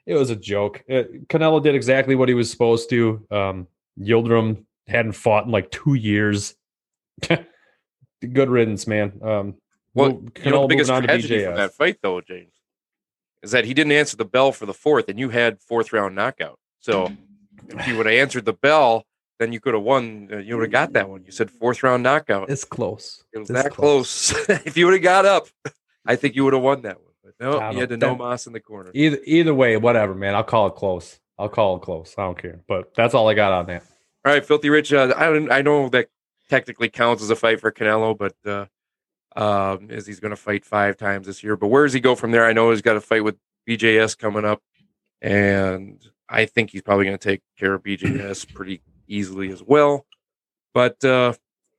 it 0.06 0.14
was 0.14 0.30
a 0.30 0.36
joke. 0.36 0.82
It, 0.86 1.06
uh, 1.06 1.18
Canelo 1.26 1.62
did 1.62 1.74
exactly 1.74 2.14
what 2.14 2.28
he 2.28 2.34
was 2.34 2.50
supposed 2.50 2.90
to. 2.90 3.26
Um, 3.30 3.68
Yildirim 4.00 4.64
hadn't 4.86 5.12
fought 5.12 5.46
in 5.46 5.52
like 5.52 5.70
two 5.70 5.94
years. 5.94 6.54
Good 7.28 8.50
riddance, 8.50 8.86
man. 8.86 9.20
Um, 9.22 9.54
well, 9.94 10.12
Canelo 10.12 10.44
you 10.44 10.50
know, 10.50 10.62
the 10.62 10.68
biggest 10.68 10.90
tragedy 10.90 11.44
from 11.44 11.56
that 11.56 11.74
fight, 11.74 11.98
though, 12.02 12.20
James, 12.20 12.52
is 13.42 13.50
that 13.50 13.64
he 13.64 13.74
didn't 13.74 13.92
answer 13.92 14.16
the 14.16 14.24
bell 14.24 14.52
for 14.52 14.66
the 14.66 14.74
fourth, 14.74 15.08
and 15.08 15.18
you 15.18 15.28
had 15.28 15.60
fourth 15.60 15.92
round 15.92 16.14
knockout. 16.14 16.58
So 16.80 17.12
if 17.68 17.86
you 17.86 17.96
would 17.96 18.06
have 18.06 18.14
answered 18.14 18.44
the 18.44 18.52
bell, 18.52 19.06
then 19.38 19.52
you 19.52 19.60
could 19.60 19.74
have 19.74 19.82
won. 19.82 20.28
Uh, 20.32 20.38
you 20.38 20.56
would 20.56 20.64
have 20.64 20.72
got 20.72 20.92
that 20.94 21.08
one. 21.08 21.24
You 21.24 21.32
said 21.32 21.50
fourth 21.50 21.82
round 21.82 22.02
knockout. 22.02 22.50
It's 22.50 22.64
close. 22.64 23.24
It 23.32 23.38
was 23.38 23.50
it's 23.50 23.62
that 23.62 23.72
close. 23.72 24.32
close. 24.32 24.48
if 24.66 24.76
you 24.76 24.86
would 24.86 24.94
have 24.94 25.02
got 25.02 25.26
up, 25.26 25.48
I 26.06 26.16
think 26.16 26.34
you 26.36 26.44
would 26.44 26.54
have 26.54 26.62
won 26.62 26.82
that 26.82 27.00
one. 27.00 27.11
No, 27.40 27.70
he 27.70 27.78
had 27.78 27.88
the 27.88 27.96
no 27.96 28.16
mas 28.16 28.46
in 28.46 28.52
the 28.52 28.60
corner. 28.60 28.90
Either 28.94 29.18
either 29.24 29.54
way, 29.54 29.76
whatever, 29.76 30.14
man. 30.14 30.34
I'll 30.34 30.44
call 30.44 30.66
it 30.66 30.74
close. 30.74 31.20
I'll 31.38 31.48
call 31.48 31.76
it 31.76 31.82
close. 31.82 32.14
I 32.18 32.22
don't 32.22 32.38
care. 32.38 32.60
But 32.68 32.94
that's 32.94 33.14
all 33.14 33.28
I 33.28 33.34
got 33.34 33.52
on 33.52 33.66
that. 33.66 33.82
All 34.24 34.32
right, 34.32 34.44
filthy 34.44 34.70
rich. 34.70 34.92
Uh, 34.92 35.12
I 35.16 35.26
don't. 35.26 35.50
I 35.50 35.62
know 35.62 35.88
that 35.90 36.08
technically 36.48 36.88
counts 36.88 37.22
as 37.22 37.30
a 37.30 37.36
fight 37.36 37.60
for 37.60 37.72
Canelo, 37.72 38.16
but 38.16 38.34
uh, 38.46 38.66
um, 39.36 39.90
is 39.90 40.06
he's 40.06 40.20
going 40.20 40.30
to 40.30 40.36
fight 40.36 40.64
five 40.64 40.96
times 40.96 41.26
this 41.26 41.42
year? 41.42 41.56
But 41.56 41.68
where 41.68 41.84
does 41.84 41.92
he 41.92 42.00
go 42.00 42.14
from 42.14 42.30
there? 42.30 42.44
I 42.44 42.52
know 42.52 42.70
he's 42.70 42.82
got 42.82 42.96
a 42.96 43.00
fight 43.00 43.24
with 43.24 43.36
BJS 43.68 44.18
coming 44.18 44.44
up, 44.44 44.62
and 45.20 46.04
I 46.28 46.46
think 46.46 46.70
he's 46.70 46.82
probably 46.82 47.06
going 47.06 47.18
to 47.18 47.28
take 47.28 47.42
care 47.58 47.74
of 47.74 47.82
BJS 47.82 48.52
pretty 48.54 48.82
easily 49.08 49.50
as 49.50 49.62
well. 49.62 50.06
But 50.74 51.04
uh, 51.04 51.34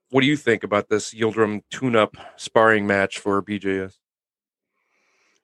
what 0.09 0.21
do 0.21 0.27
you 0.27 0.37
think 0.37 0.63
about 0.63 0.89
this 0.89 1.13
Yildirim 1.13 1.61
tune-up 1.71 2.15
sparring 2.35 2.85
match 2.85 3.19
for 3.19 3.41
BJS? 3.41 3.97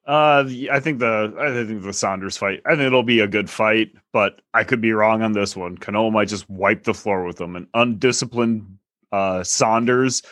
Uh, 0.09 0.43
I 0.71 0.79
think 0.79 0.97
the 0.97 1.31
I 1.37 1.53
think 1.53 1.83
the 1.83 1.93
Saunders 1.93 2.35
fight. 2.35 2.61
I 2.65 2.71
think 2.71 2.81
it'll 2.81 3.03
be 3.03 3.19
a 3.19 3.27
good 3.27 3.47
fight, 3.47 3.91
but 4.11 4.41
I 4.55 4.63
could 4.63 4.81
be 4.81 4.91
wrong 4.91 5.21
on 5.21 5.33
this 5.33 5.55
one. 5.55 5.77
Canelo 5.77 6.11
might 6.11 6.29
just 6.29 6.49
wipe 6.49 6.83
the 6.83 6.95
floor 6.95 7.23
with 7.25 7.37
them. 7.37 7.55
An 7.55 7.67
undisciplined 7.75 8.79
uh, 9.11 9.43
Saunders 9.43 10.23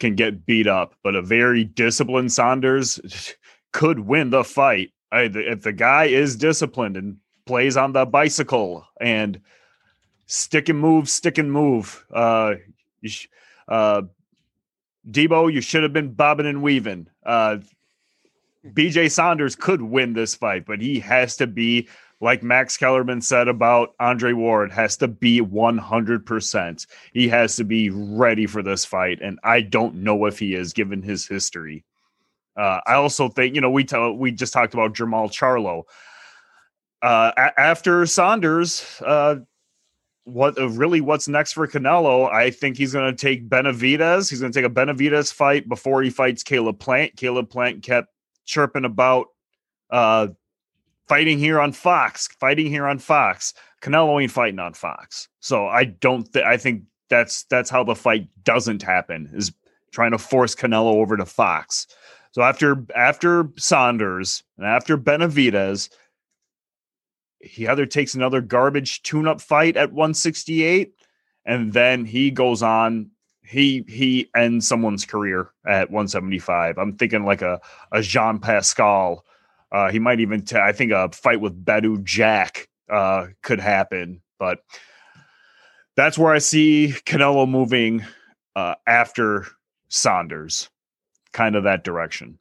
can 0.00 0.16
get 0.16 0.44
beat 0.44 0.66
up, 0.66 0.94
but 1.02 1.14
a 1.14 1.22
very 1.22 1.64
disciplined 1.64 2.30
Saunders 2.30 3.00
could 3.72 4.00
win 4.00 4.28
the 4.28 4.44
fight. 4.44 4.90
I, 5.12 5.30
if 5.32 5.62
the 5.62 5.72
guy 5.72 6.04
is 6.04 6.36
disciplined 6.36 6.98
and 6.98 7.16
plays 7.46 7.74
on 7.74 7.94
the 7.94 8.04
bicycle 8.04 8.86
and 9.00 9.40
stick 10.26 10.68
and 10.68 10.78
move, 10.78 11.08
stick 11.08 11.38
and 11.38 11.50
move, 11.50 12.04
uh, 12.12 12.56
uh, 13.66 14.02
Debo, 15.10 15.50
you 15.50 15.62
should 15.62 15.84
have 15.84 15.94
been 15.94 16.12
bobbing 16.12 16.46
and 16.46 16.62
weaving. 16.62 17.08
Uh, 17.24 17.56
BJ 18.66 19.10
Saunders 19.10 19.56
could 19.56 19.82
win 19.82 20.12
this 20.12 20.34
fight, 20.34 20.64
but 20.66 20.80
he 20.80 21.00
has 21.00 21.36
to 21.36 21.46
be, 21.46 21.88
like 22.20 22.42
Max 22.42 22.76
Kellerman 22.76 23.20
said 23.20 23.48
about 23.48 23.94
Andre 23.98 24.32
Ward, 24.32 24.70
has 24.72 24.96
to 24.98 25.08
be 25.08 25.40
100%. 25.40 26.86
He 27.12 27.28
has 27.28 27.56
to 27.56 27.64
be 27.64 27.90
ready 27.90 28.46
for 28.46 28.62
this 28.62 28.84
fight. 28.84 29.20
And 29.20 29.40
I 29.42 29.62
don't 29.62 29.96
know 29.96 30.26
if 30.26 30.38
he 30.38 30.54
is 30.54 30.72
given 30.72 31.02
his 31.02 31.26
history. 31.26 31.84
Uh, 32.56 32.80
I 32.86 32.94
also 32.94 33.28
think, 33.28 33.54
you 33.54 33.60
know, 33.60 33.70
we, 33.70 33.84
tell, 33.84 34.12
we 34.12 34.30
just 34.30 34.52
talked 34.52 34.74
about 34.74 34.94
Jermall 34.94 35.32
Charlo. 35.32 35.84
Uh, 37.02 37.32
a- 37.36 37.60
after 37.60 38.06
Saunders, 38.06 39.02
uh, 39.04 39.36
what 40.24 40.56
uh, 40.56 40.68
really 40.68 41.00
what's 41.00 41.26
next 41.26 41.52
for 41.54 41.66
Canelo? 41.66 42.30
I 42.30 42.50
think 42.50 42.76
he's 42.76 42.92
going 42.92 43.10
to 43.10 43.20
take 43.20 43.48
Benavidez. 43.48 44.30
He's 44.30 44.40
going 44.40 44.52
to 44.52 44.56
take 44.60 44.70
a 44.70 44.72
Benavidez 44.72 45.32
fight 45.32 45.68
before 45.68 46.02
he 46.02 46.10
fights 46.10 46.44
Caleb 46.44 46.78
Plant. 46.78 47.16
Caleb 47.16 47.50
Plant 47.50 47.82
kept 47.82 48.08
chirping 48.44 48.84
about 48.84 49.26
uh, 49.90 50.28
fighting 51.08 51.38
here 51.38 51.60
on 51.60 51.72
Fox, 51.72 52.28
fighting 52.40 52.66
here 52.66 52.86
on 52.86 52.98
Fox. 52.98 53.54
Canelo 53.80 54.22
ain't 54.22 54.30
fighting 54.30 54.60
on 54.60 54.74
Fox, 54.74 55.28
so 55.40 55.66
I 55.66 55.84
don't. 55.84 56.32
Th- 56.32 56.44
I 56.44 56.56
think 56.56 56.84
that's 57.10 57.44
that's 57.44 57.70
how 57.70 57.84
the 57.84 57.94
fight 57.94 58.28
doesn't 58.44 58.82
happen 58.82 59.30
is 59.34 59.52
trying 59.90 60.12
to 60.12 60.18
force 60.18 60.54
Canelo 60.54 60.94
over 60.94 61.16
to 61.16 61.26
Fox. 61.26 61.86
So 62.32 62.42
after 62.42 62.86
after 62.96 63.50
Saunders 63.56 64.42
and 64.56 64.66
after 64.66 64.96
Benavidez, 64.96 65.90
he 67.40 67.68
either 67.68 67.86
takes 67.86 68.14
another 68.14 68.40
garbage 68.40 69.02
tune-up 69.02 69.40
fight 69.40 69.76
at 69.76 69.92
168, 69.92 70.94
and 71.44 71.72
then 71.72 72.04
he 72.04 72.30
goes 72.30 72.62
on. 72.62 73.10
He 73.44 73.84
he 73.88 74.30
ends 74.36 74.66
someone's 74.66 75.04
career 75.04 75.50
at 75.66 75.90
175. 75.90 76.78
I'm 76.78 76.96
thinking 76.96 77.24
like 77.24 77.42
a 77.42 77.60
a 77.90 78.00
Jean 78.02 78.38
Pascal. 78.38 79.24
Uh, 79.70 79.90
he 79.90 79.98
might 79.98 80.20
even. 80.20 80.42
T- 80.42 80.56
I 80.56 80.72
think 80.72 80.92
a 80.92 81.10
fight 81.10 81.40
with 81.40 81.64
Badou 81.64 82.02
Jack 82.04 82.68
uh, 82.90 83.28
could 83.42 83.60
happen, 83.60 84.20
but 84.38 84.60
that's 85.96 86.16
where 86.18 86.32
I 86.32 86.38
see 86.38 86.94
Canelo 87.04 87.48
moving 87.48 88.04
uh, 88.54 88.74
after 88.86 89.46
Saunders, 89.88 90.70
kind 91.32 91.56
of 91.56 91.64
that 91.64 91.84
direction. 91.84 92.38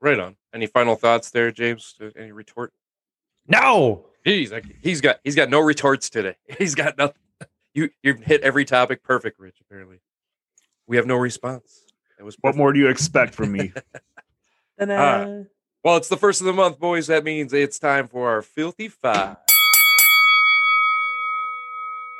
Right 0.00 0.18
on. 0.18 0.36
Any 0.54 0.66
final 0.66 0.96
thoughts 0.96 1.30
there, 1.30 1.50
James? 1.50 1.94
Uh, 2.00 2.10
Any 2.16 2.32
retort? 2.32 2.72
No. 3.48 4.06
He's 4.22 4.52
like 4.52 4.64
he's 4.82 5.00
got 5.00 5.20
he's 5.24 5.34
got 5.34 5.50
no 5.50 5.60
retorts 5.60 6.08
today. 6.08 6.36
He's 6.58 6.74
got 6.74 6.96
nothing. 6.96 7.20
You 7.74 7.90
you've 8.02 8.20
hit 8.20 8.40
every 8.42 8.64
topic 8.64 9.02
perfect, 9.02 9.38
Rich. 9.40 9.56
Apparently, 9.60 9.98
we 10.86 10.96
have 10.96 11.06
no 11.06 11.16
response. 11.16 11.84
It 12.18 12.22
was 12.22 12.36
What 12.40 12.56
more 12.56 12.72
do 12.72 12.78
you 12.78 12.88
expect 12.88 13.34
from 13.34 13.52
me? 13.52 13.72
Ah. 14.80 15.42
Well, 15.84 15.96
it's 15.96 16.08
the 16.08 16.16
first 16.16 16.40
of 16.40 16.46
the 16.46 16.52
month, 16.52 16.80
boys. 16.80 17.06
That 17.06 17.22
means 17.22 17.52
it's 17.52 17.78
time 17.78 18.08
for 18.08 18.28
our 18.28 18.42
filthy 18.42 18.88
five. 18.88 19.36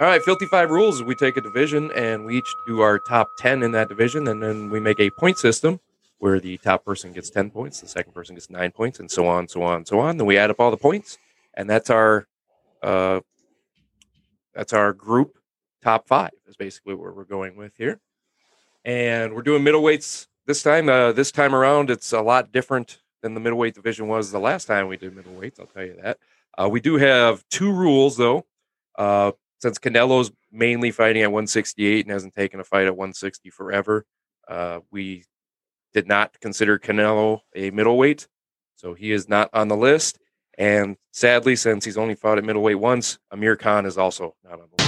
All 0.00 0.06
right, 0.06 0.22
filthy 0.22 0.46
five 0.46 0.70
rules. 0.70 1.02
We 1.02 1.16
take 1.16 1.36
a 1.36 1.40
division 1.40 1.90
and 1.96 2.24
we 2.24 2.38
each 2.38 2.54
do 2.68 2.80
our 2.80 3.00
top 3.00 3.28
ten 3.38 3.64
in 3.64 3.72
that 3.72 3.88
division, 3.88 4.28
and 4.28 4.40
then 4.40 4.70
we 4.70 4.78
make 4.78 5.00
a 5.00 5.10
point 5.10 5.38
system 5.38 5.80
where 6.18 6.38
the 6.38 6.58
top 6.58 6.84
person 6.84 7.12
gets 7.12 7.28
ten 7.28 7.50
points, 7.50 7.80
the 7.80 7.88
second 7.88 8.12
person 8.12 8.36
gets 8.36 8.50
nine 8.50 8.70
points, 8.70 9.00
and 9.00 9.10
so 9.10 9.26
on, 9.26 9.48
so 9.48 9.62
on, 9.62 9.84
so 9.84 9.98
on. 9.98 10.16
Then 10.16 10.26
we 10.26 10.38
add 10.38 10.50
up 10.50 10.60
all 10.60 10.70
the 10.70 10.76
points, 10.76 11.18
and 11.54 11.68
that's 11.68 11.90
our 11.90 12.28
uh, 12.82 13.20
that's 14.54 14.72
our 14.72 14.92
group 14.92 15.38
top 15.84 16.08
five. 16.08 16.32
Is 16.48 16.56
basically 16.56 16.94
where 16.94 17.12
we're 17.12 17.24
going 17.24 17.56
with 17.56 17.76
here, 17.76 18.00
and 18.84 19.34
we're 19.34 19.42
doing 19.42 19.62
middleweights 19.62 20.26
this 20.46 20.62
time. 20.62 20.88
Uh, 20.88 21.12
this 21.12 21.30
time 21.30 21.54
around, 21.54 21.90
it's 21.90 22.12
a 22.12 22.20
lot 22.20 22.50
different 22.50 23.00
than 23.22 23.34
the 23.34 23.40
middleweight 23.40 23.74
division 23.74 24.08
was 24.08 24.32
the 24.32 24.40
last 24.40 24.66
time 24.66 24.88
we 24.88 24.96
did 24.96 25.14
middleweights. 25.14 25.60
I'll 25.60 25.66
tell 25.66 25.84
you 25.84 25.96
that. 26.02 26.18
Uh, 26.56 26.68
we 26.68 26.80
do 26.80 26.96
have 26.96 27.44
two 27.50 27.72
rules 27.72 28.16
though. 28.16 28.44
Uh, 28.96 29.32
since 29.60 29.78
Canelo's 29.78 30.30
mainly 30.52 30.90
fighting 30.90 31.22
at 31.22 31.32
168 31.32 32.04
and 32.04 32.12
hasn't 32.12 32.34
taken 32.34 32.60
a 32.60 32.64
fight 32.64 32.86
at 32.86 32.96
160 32.96 33.48
forever, 33.50 34.04
uh, 34.46 34.80
we 34.90 35.24
did 35.94 36.06
not 36.06 36.38
consider 36.40 36.78
Canelo 36.78 37.40
a 37.54 37.70
middleweight, 37.70 38.28
so 38.76 38.94
he 38.94 39.10
is 39.12 39.28
not 39.28 39.48
on 39.54 39.68
the 39.68 39.76
list. 39.76 40.18
And 40.58 40.96
sadly, 41.12 41.56
since 41.56 41.84
he's 41.84 41.96
only 41.96 42.14
fought 42.14 42.38
at 42.38 42.44
middleweight 42.44 42.78
once, 42.78 43.18
Amir 43.30 43.56
Khan 43.56 43.86
is 43.86 43.96
also 43.96 44.34
not 44.44 44.54
on 44.60 44.68
the 44.76 44.82
list. 44.82 44.83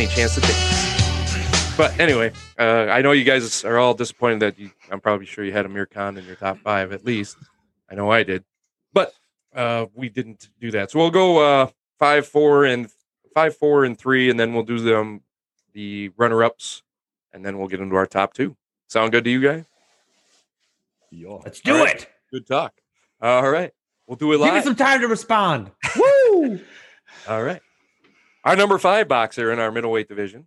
Any 0.00 0.08
chance 0.08 0.34
to 0.34 0.40
take? 0.40 1.76
But 1.76 2.00
anyway, 2.00 2.32
uh, 2.58 2.86
I 2.90 3.02
know 3.02 3.12
you 3.12 3.22
guys 3.24 3.66
are 3.66 3.76
all 3.76 3.92
disappointed 3.92 4.40
that 4.40 4.58
you, 4.58 4.70
I'm 4.90 4.98
probably 4.98 5.26
sure 5.26 5.44
you 5.44 5.52
had 5.52 5.66
Amir 5.66 5.84
Khan 5.84 6.16
in 6.16 6.24
your 6.24 6.36
top 6.36 6.56
five 6.60 6.94
at 6.94 7.04
least. 7.04 7.36
I 7.90 7.96
know 7.96 8.10
I 8.10 8.22
did, 8.22 8.42
but 8.94 9.12
uh, 9.54 9.84
we 9.92 10.08
didn't 10.08 10.48
do 10.58 10.70
that. 10.70 10.90
So 10.90 11.00
we'll 11.00 11.10
go 11.10 11.36
uh, 11.64 11.66
five, 11.98 12.26
four, 12.26 12.64
and 12.64 12.90
five, 13.34 13.54
four, 13.54 13.84
and 13.84 13.98
three, 13.98 14.30
and 14.30 14.40
then 14.40 14.54
we'll 14.54 14.62
do 14.62 14.78
them 14.78 15.20
the 15.74 16.10
runner 16.16 16.42
ups, 16.44 16.82
and 17.34 17.44
then 17.44 17.58
we'll 17.58 17.68
get 17.68 17.80
into 17.80 17.96
our 17.96 18.06
top 18.06 18.32
two. 18.32 18.56
Sound 18.88 19.12
good 19.12 19.24
to 19.24 19.30
you 19.30 19.42
guys? 19.42 19.64
Yeah. 21.10 21.36
Let's 21.44 21.60
do 21.60 21.76
All 21.76 21.84
right. 21.84 21.96
it. 21.96 22.08
Good 22.32 22.46
talk. 22.46 22.72
All 23.20 23.50
right, 23.50 23.72
we'll 24.06 24.16
do 24.16 24.32
it 24.32 24.38
Give 24.38 24.46
me 24.46 24.52
live. 24.52 24.64
some 24.64 24.76
time 24.76 25.02
to 25.02 25.08
respond. 25.08 25.70
Woo! 25.94 26.58
All 27.28 27.42
right. 27.42 27.60
Our 28.44 28.56
number 28.56 28.78
five 28.78 29.06
boxer 29.06 29.52
in 29.52 29.58
our 29.58 29.70
middleweight 29.70 30.08
division 30.08 30.46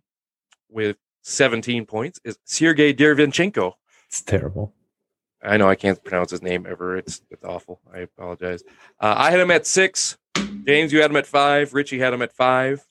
with 0.68 0.96
17 1.22 1.86
points 1.86 2.18
is 2.24 2.38
Sergey 2.44 2.92
Derevyanchenko. 2.92 3.74
It's 4.08 4.20
terrible. 4.20 4.74
I 5.42 5.58
know 5.58 5.68
I 5.68 5.76
can't 5.76 6.02
pronounce 6.02 6.32
his 6.32 6.42
name 6.42 6.66
ever. 6.68 6.96
It's 6.96 7.20
it's 7.30 7.44
awful. 7.44 7.80
I 7.92 8.00
apologize. 8.00 8.64
Uh, 8.98 9.14
I 9.16 9.30
had 9.30 9.40
him 9.40 9.50
at 9.50 9.66
six. 9.66 10.16
James, 10.66 10.92
you 10.92 11.02
had 11.02 11.10
him 11.10 11.16
at 11.16 11.26
five. 11.26 11.74
Richie 11.74 11.98
had 11.98 12.12
him 12.12 12.22
at 12.22 12.32
five. 12.32 12.84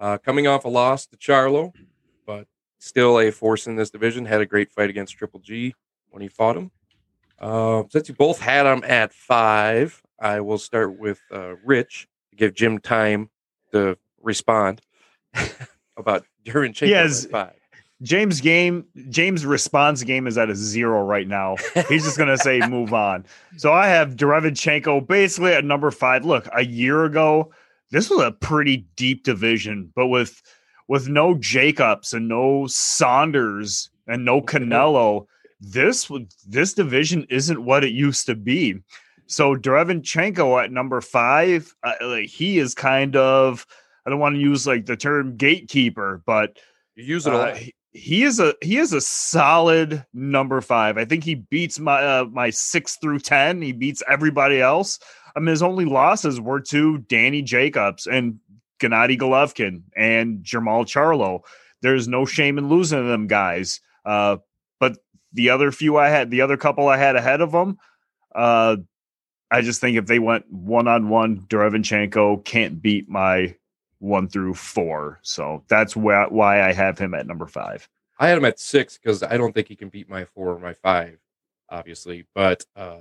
Uh, 0.00 0.18
coming 0.18 0.46
off 0.46 0.64
a 0.64 0.68
loss 0.68 1.06
to 1.06 1.16
Charlo, 1.16 1.72
but 2.26 2.46
still 2.78 3.20
a 3.20 3.30
force 3.30 3.66
in 3.66 3.76
this 3.76 3.90
division. 3.90 4.24
Had 4.24 4.40
a 4.40 4.46
great 4.46 4.72
fight 4.72 4.90
against 4.90 5.16
Triple 5.16 5.40
G 5.40 5.74
when 6.08 6.22
he 6.22 6.28
fought 6.28 6.56
him. 6.56 6.70
Uh, 7.38 7.84
since 7.90 8.08
you 8.08 8.14
both 8.14 8.40
had 8.40 8.66
him 8.66 8.82
at 8.84 9.12
five, 9.12 10.02
I 10.18 10.40
will 10.40 10.58
start 10.58 10.98
with 10.98 11.20
uh, 11.30 11.56
Rich 11.64 12.08
to 12.30 12.36
give 12.36 12.54
Jim 12.54 12.78
time 12.78 13.30
to 13.72 13.98
respond 14.22 14.80
about 15.96 16.24
Derevyanchenko 16.44 16.88
Yes. 16.88 17.26
five. 17.26 17.54
James 18.02 18.40
game 18.40 18.84
James 19.10 19.46
response 19.46 20.02
game 20.02 20.26
is 20.26 20.36
at 20.36 20.50
a 20.50 20.56
zero 20.56 21.04
right 21.04 21.28
now. 21.28 21.54
He's 21.88 22.02
just 22.02 22.18
gonna 22.18 22.36
say 22.36 22.58
move 22.66 22.92
on. 23.10 23.24
So 23.56 23.72
I 23.72 23.86
have 23.86 24.16
Derevyanchenko 24.16 25.06
basically 25.06 25.52
at 25.52 25.64
number 25.64 25.90
five. 25.92 26.24
Look, 26.24 26.48
a 26.52 26.64
year 26.64 27.04
ago, 27.04 27.52
this 27.92 28.10
was 28.10 28.24
a 28.24 28.32
pretty 28.32 28.86
deep 28.96 29.22
division, 29.22 29.92
but 29.94 30.08
with 30.08 30.42
with 30.88 31.08
no 31.08 31.34
Jacobs 31.36 32.12
and 32.12 32.26
no 32.28 32.66
Saunders 32.66 33.88
and 34.08 34.24
no 34.24 34.40
Canelo, 34.42 35.26
this 35.60 36.10
this 36.44 36.74
division 36.74 37.24
isn't 37.30 37.64
what 37.64 37.84
it 37.84 37.92
used 37.92 38.26
to 38.26 38.34
be. 38.34 38.74
So 39.26 39.54
Derevyanchenko 39.54 40.64
at 40.64 40.72
number 40.72 41.00
five, 41.00 41.72
uh, 41.84 41.92
like 42.02 42.26
he 42.28 42.58
is 42.58 42.74
kind 42.74 43.14
of 43.14 43.64
I 44.06 44.10
don't 44.10 44.18
want 44.18 44.34
to 44.34 44.40
use 44.40 44.66
like 44.66 44.86
the 44.86 44.96
term 44.96 45.36
gatekeeper, 45.36 46.22
but 46.26 46.58
You 46.96 47.04
use 47.04 47.26
it 47.26 47.32
a 47.32 47.36
uh, 47.36 47.38
lot. 47.38 47.56
he, 47.56 47.74
he 47.92 48.22
is 48.24 48.40
a 48.40 48.54
he 48.62 48.78
is 48.78 48.92
a 48.92 49.00
solid 49.00 50.04
number 50.14 50.60
five. 50.60 50.98
I 50.98 51.04
think 51.04 51.24
he 51.24 51.34
beats 51.36 51.78
my 51.78 52.02
uh, 52.02 52.24
my 52.30 52.50
six 52.50 52.96
through 52.96 53.20
ten. 53.20 53.62
He 53.62 53.72
beats 53.72 54.02
everybody 54.08 54.60
else. 54.60 54.98
I 55.36 55.40
mean, 55.40 55.48
his 55.48 55.62
only 55.62 55.84
losses 55.84 56.40
were 56.40 56.60
to 56.60 56.98
Danny 56.98 57.42
Jacobs 57.42 58.06
and 58.06 58.38
Gennady 58.80 59.18
Golovkin 59.18 59.82
and 59.96 60.44
Jermall 60.44 60.84
Charlo. 60.84 61.40
There's 61.82 62.08
no 62.08 62.24
shame 62.24 62.58
in 62.58 62.68
losing 62.68 62.98
to 62.98 63.04
them 63.04 63.26
guys. 63.26 63.80
Uh, 64.04 64.38
but 64.80 64.98
the 65.32 65.50
other 65.50 65.70
few 65.72 65.96
I 65.96 66.08
had, 66.08 66.30
the 66.30 66.40
other 66.42 66.56
couple 66.56 66.88
I 66.88 66.96
had 66.96 67.16
ahead 67.16 67.40
of 67.40 67.52
them, 67.52 67.78
uh, 68.34 68.76
I 69.50 69.60
just 69.62 69.80
think 69.80 69.96
if 69.96 70.06
they 70.06 70.18
went 70.18 70.50
one 70.50 70.88
on 70.88 71.08
one, 71.08 71.42
Derevyanchenko 71.42 72.44
can't 72.44 72.80
beat 72.82 73.08
my 73.08 73.54
one 74.02 74.28
through 74.28 74.54
four. 74.54 75.20
So 75.22 75.62
that's 75.68 75.94
why 75.94 76.26
why 76.28 76.62
I 76.62 76.72
have 76.72 76.98
him 76.98 77.14
at 77.14 77.26
number 77.26 77.46
five. 77.46 77.88
I 78.18 78.28
had 78.28 78.36
him 78.36 78.44
at 78.44 78.58
six 78.58 78.98
because 78.98 79.22
I 79.22 79.36
don't 79.36 79.54
think 79.54 79.68
he 79.68 79.76
can 79.76 79.88
beat 79.88 80.08
my 80.08 80.24
four 80.24 80.50
or 80.50 80.58
my 80.58 80.74
five, 80.74 81.18
obviously. 81.70 82.26
But 82.34 82.64
uh, 82.76 82.98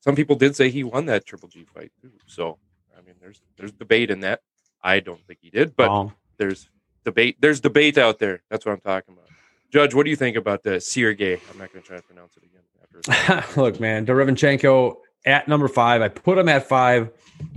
some 0.00 0.14
people 0.14 0.36
did 0.36 0.54
say 0.56 0.70
he 0.70 0.84
won 0.84 1.06
that 1.06 1.26
Triple 1.26 1.48
G 1.48 1.64
fight 1.64 1.92
too. 2.00 2.12
So 2.26 2.58
I 2.96 3.02
mean, 3.02 3.16
there's 3.20 3.42
there's 3.56 3.72
debate 3.72 4.10
in 4.10 4.20
that. 4.20 4.40
I 4.82 5.00
don't 5.00 5.24
think 5.26 5.40
he 5.42 5.50
did, 5.50 5.76
but 5.76 5.88
Wrong. 5.88 6.12
there's 6.38 6.68
debate. 7.04 7.36
There's 7.40 7.60
debate 7.60 7.98
out 7.98 8.18
there. 8.18 8.42
That's 8.48 8.64
what 8.64 8.72
I'm 8.72 8.80
talking 8.80 9.14
about. 9.14 9.28
Judge, 9.72 9.94
what 9.94 10.04
do 10.04 10.10
you 10.10 10.16
think 10.16 10.36
about 10.36 10.62
the 10.62 10.80
Sergey? 10.80 11.34
I'm 11.50 11.58
not 11.58 11.72
going 11.72 11.82
to 11.82 11.88
try 11.88 11.96
to 11.96 12.02
pronounce 12.02 12.36
it 12.36 12.44
again. 12.44 13.40
After 13.40 13.60
Look, 13.60 13.80
man, 13.80 14.04
Derevyanchenko 14.06 14.96
at 15.24 15.48
number 15.48 15.68
five. 15.68 16.02
I 16.02 16.08
put 16.08 16.38
him 16.38 16.48
at 16.48 16.68
five 16.68 17.10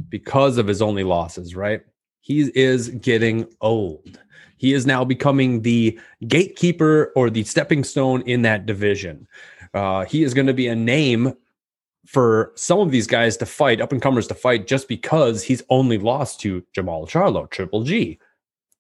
because 0.10 0.58
of 0.58 0.68
his 0.68 0.82
only 0.82 1.04
losses, 1.04 1.56
right? 1.56 1.82
He 2.26 2.52
is 2.56 2.90
getting 2.90 3.48
old. 3.62 4.20
He 4.58 4.74
is 4.74 4.88
now 4.88 5.04
becoming 5.06 5.62
the 5.62 6.00
gatekeeper 6.28 7.14
or 7.16 7.30
the 7.30 7.44
stepping 7.44 7.84
stone 7.84 8.24
in 8.24 8.42
that 8.42 8.66
division. 8.66 9.28
Uh, 9.76 10.06
he 10.06 10.24
is 10.24 10.34
going 10.34 10.48
to 10.48 10.54
be 10.54 10.68
a 10.68 10.76
name 10.76 11.36
for 12.08 12.52
some 12.56 12.80
of 12.80 12.90
these 12.90 13.06
guys 13.06 13.38
to 13.38 13.46
fight, 13.46 13.80
up 13.80 13.92
and 13.92 14.02
comers 14.02 14.26
to 14.30 14.34
fight, 14.34 14.66
just 14.66 14.88
because 14.88 15.44
he's 15.44 15.62
only 15.70 16.00
lost 16.00 16.40
to 16.40 16.64
Jermall 16.76 17.08
Charlo, 17.08 17.48
Triple 17.48 17.84
G, 17.84 18.18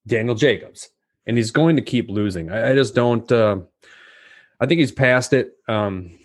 Daniel 0.08 0.34
Jacobs, 0.34 0.90
and 1.28 1.38
he's 1.38 1.52
going 1.52 1.76
to 1.76 1.84
keep 1.84 2.10
losing. 2.10 2.50
I, 2.50 2.72
I 2.72 2.74
just 2.74 2.96
don't. 2.96 3.32
Uh, 3.32 3.58
I 4.60 4.66
think 4.66 4.80
he's 4.80 4.92
past 4.92 5.34
it. 5.34 5.54
Um, 5.68 6.18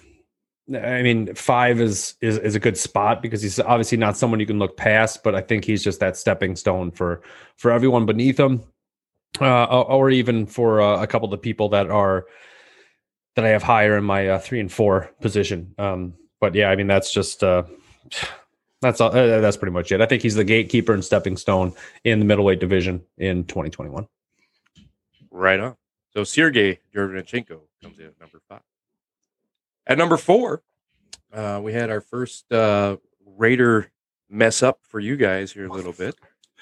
I 0.75 1.03
mean, 1.03 1.35
five 1.35 1.81
is, 1.81 2.15
is 2.21 2.39
is 2.39 2.55
a 2.55 2.61
good 2.61 2.77
spot 2.77 3.23
because 3.23 3.43
he's 3.43 3.59
obviously 3.59 3.99
not 3.99 4.17
someone 4.17 4.41
you 4.41 4.47
can 4.47 4.59
look 4.59 4.77
past, 4.77 5.23
but 5.25 5.35
I 5.35 5.41
think 5.41 5.65
he's 5.65 5.83
just 5.83 6.01
that 6.01 6.17
stepping 6.17 6.55
stone 6.55 6.91
for 6.91 7.23
for 7.57 7.73
everyone 7.73 8.07
beneath 8.07 8.39
him, 8.39 8.63
uh, 9.41 9.83
or, 9.83 10.11
even 10.11 10.47
for 10.47 10.81
uh, 10.81 11.03
a 11.03 11.07
couple 11.07 11.27
of 11.27 11.33
the 11.33 11.39
people 11.39 11.71
that 11.71 11.91
are 11.91 12.27
that 13.37 13.45
I 13.45 13.49
have 13.49 13.63
higher 13.63 13.97
in 13.97 14.05
my 14.05 14.29
uh, 14.29 14.39
three 14.39 14.61
and 14.61 14.71
four 14.71 15.11
position. 15.21 15.75
Um, 15.79 16.15
but 16.41 16.55
yeah, 16.55 16.71
I 16.71 16.77
mean 16.77 16.87
that's 16.87 17.13
just 17.13 17.43
uh, 17.43 17.65
that's 18.81 19.01
all, 19.01 19.09
uh, 19.09 19.41
that's 19.41 19.57
pretty 19.57 19.73
much 19.73 19.91
it. 19.91 20.01
I 20.01 20.07
think 20.07 20.23
he's 20.23 20.37
the 20.37 20.45
gatekeeper 20.45 20.93
and 20.93 21.05
stepping 21.05 21.37
stone 21.37 21.73
in 22.05 22.21
the 22.21 22.25
middleweight 22.25 22.61
division 22.61 23.03
in 23.19 23.45
2021. 23.45 24.07
right 25.31 25.59
on. 25.59 25.77
So 26.13 26.25
Sergey 26.25 26.81
Derevyanchenko 26.95 27.61
comes 27.83 27.99
in 27.99 28.07
at 28.07 28.21
number 28.21 28.41
five. 28.49 28.63
At 29.87 29.99
number 29.99 30.17
four, 30.17 30.63
uh, 31.33 31.61
we 31.63 31.73
had 31.73 31.91
our 31.91 32.01
first 32.01 32.51
uh, 32.53 32.97
Raider 33.37 33.91
mess 34.29 34.63
up 34.63 34.81
for 34.83 35.01
you 35.01 35.17
guys 35.17 35.53
here 35.53 35.67
a 35.67 35.73
little 35.73 35.93
bit. 35.93 36.15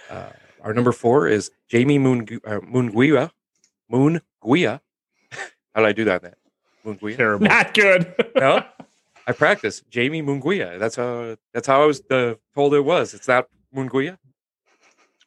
Uh, 0.08 0.30
our 0.62 0.72
number 0.72 0.92
four 0.92 1.28
is 1.28 1.50
Jamie 1.68 1.98
Moongu- 1.98 2.40
uh, 2.46 2.60
Moonguia. 2.60 3.30
Moonguia. 3.92 4.80
How 5.74 5.80
did 5.82 5.86
I 5.86 5.92
do 5.92 6.04
that? 6.04 6.22
That 6.22 6.34
Moonguia. 6.84 7.16
Terrible. 7.16 7.46
Not 7.46 7.74
good. 7.74 8.14
No, 8.36 8.64
I 9.26 9.32
practice 9.32 9.82
Jamie 9.90 10.22
Munguia. 10.22 10.78
That's 10.78 10.96
how 10.96 11.36
that's 11.52 11.66
how 11.66 11.82
I 11.82 11.86
was 11.86 12.02
uh, 12.10 12.34
told 12.54 12.74
it 12.74 12.80
was. 12.80 13.12
It's 13.14 13.28
not 13.28 13.46
Munguia. 13.74 14.16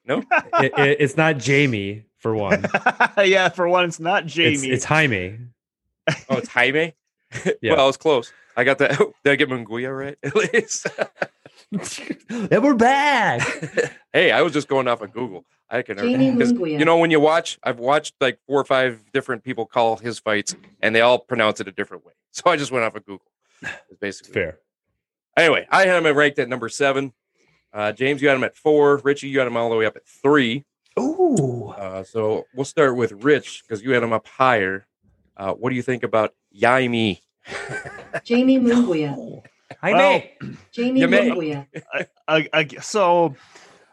No, 0.05 0.23
It- 0.59 0.73
it- 0.77 0.97
it's 0.99 1.17
not 1.17 1.37
Jamie 1.37 2.05
for 2.17 2.33
one. 2.35 2.65
yeah, 3.23 3.49
for 3.49 3.67
one, 3.67 3.85
it's 3.85 3.99
not 3.99 4.25
Jamie. 4.25 4.53
It's, 4.55 4.63
it's 4.63 4.85
Jaime. 4.85 5.37
oh, 6.29 6.37
it's 6.37 6.49
Jaime. 6.49 6.93
Yeah. 7.61 7.73
Well, 7.73 7.83
I 7.83 7.87
was 7.87 7.97
close. 7.97 8.31
I 8.57 8.63
got 8.63 8.77
that. 8.79 8.97
Did 9.23 9.31
I 9.31 9.35
get 9.35 9.49
Munguia 9.49 9.97
right? 9.97 10.17
At 10.23 10.35
least. 10.35 10.87
and 11.71 12.63
we're 12.63 12.73
back. 12.73 13.41
hey, 14.13 14.31
I 14.31 14.41
was 14.41 14.51
just 14.53 14.67
going 14.67 14.87
off 14.87 15.01
of 15.01 15.13
Google. 15.13 15.45
I 15.69 15.81
can. 15.83 15.97
Jamie 15.97 16.35
'cause, 16.37 16.51
You 16.51 16.83
know, 16.83 16.97
when 16.97 17.11
you 17.11 17.19
watch, 17.21 17.57
I've 17.63 17.79
watched 17.79 18.15
like 18.19 18.39
four 18.45 18.59
or 18.59 18.65
five 18.65 19.01
different 19.13 19.43
people 19.43 19.65
call 19.65 19.95
his 19.97 20.19
fights, 20.19 20.55
and 20.81 20.93
they 20.93 20.99
all 21.01 21.19
pronounce 21.19 21.61
it 21.61 21.67
a 21.67 21.71
different 21.71 22.05
way. 22.05 22.13
So 22.33 22.49
I 22.49 22.57
just 22.57 22.71
went 22.71 22.83
off 22.85 22.95
of 22.95 23.05
Google. 23.05 23.25
It's 23.61 23.99
basically 23.99 24.33
Fair. 24.33 24.59
Anyway, 25.37 25.65
I 25.69 25.85
had 25.85 26.05
him 26.05 26.17
ranked 26.17 26.39
at 26.39 26.49
number 26.49 26.67
seven. 26.69 27.13
Uh, 27.73 27.91
James, 27.93 28.21
you 28.21 28.27
had 28.27 28.35
him 28.37 28.43
at 28.43 28.55
four. 28.55 28.97
Richie, 28.97 29.29
you 29.29 29.39
had 29.39 29.47
him 29.47 29.55
all 29.55 29.69
the 29.69 29.75
way 29.77 29.85
up 29.85 29.95
at 29.95 30.05
three. 30.05 30.65
Ooh. 30.99 31.67
Uh, 31.77 32.03
so 32.03 32.45
we'll 32.53 32.65
start 32.65 32.95
with 32.97 33.11
Rich 33.23 33.63
because 33.63 33.81
you 33.81 33.91
had 33.91 34.03
him 34.03 34.11
up 34.11 34.27
higher. 34.27 34.87
Uh, 35.37 35.53
what 35.53 35.69
do 35.69 35.75
you 35.75 35.81
think 35.81 36.03
about 36.03 36.33
Yaimi? 36.55 37.21
Jamie 38.23 38.59
Munguia. 38.59 39.41
Jaime. 39.81 40.31
Jamie 40.71 41.01
You 41.01 41.07
may. 41.07 41.29
Munguia. 41.29 41.67
I, 42.27 42.47
I, 42.53 42.67
so 42.81 43.35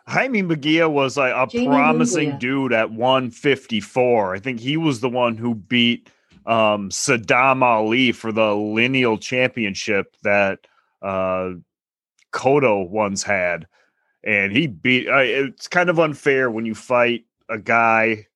Jaime 0.07 0.43
Magia 0.43 0.89
was 0.89 1.17
like 1.17 1.33
a 1.35 1.51
Jamie 1.51 1.67
promising 1.69 2.33
Munguia. 2.33 2.39
dude 2.39 2.73
at 2.73 2.91
154. 2.91 4.35
I 4.35 4.39
think 4.39 4.61
he 4.61 4.77
was 4.77 5.01
the 5.01 5.09
one 5.09 5.37
who 5.37 5.55
beat 5.55 6.11
um, 6.47 6.91
Sadam 6.91 7.63
Ali 7.63 8.13
for 8.13 8.33
the 8.33 8.55
lineal 8.55 9.19
championship 9.19 10.17
that 10.25 10.61
uh, 11.03 11.53
Cotto 12.33 12.89
once 12.89 13.23
had. 13.23 13.67
And 14.25 14.53
he 14.53 14.67
beat, 14.67 15.09
uh, 15.09 15.19
it's 15.19 15.69
kind 15.69 15.89
of 15.89 15.99
unfair 16.01 16.51
when 16.51 16.67
you 16.67 16.75
fight 16.75 17.25
a 17.49 17.57
guy. 17.59 18.27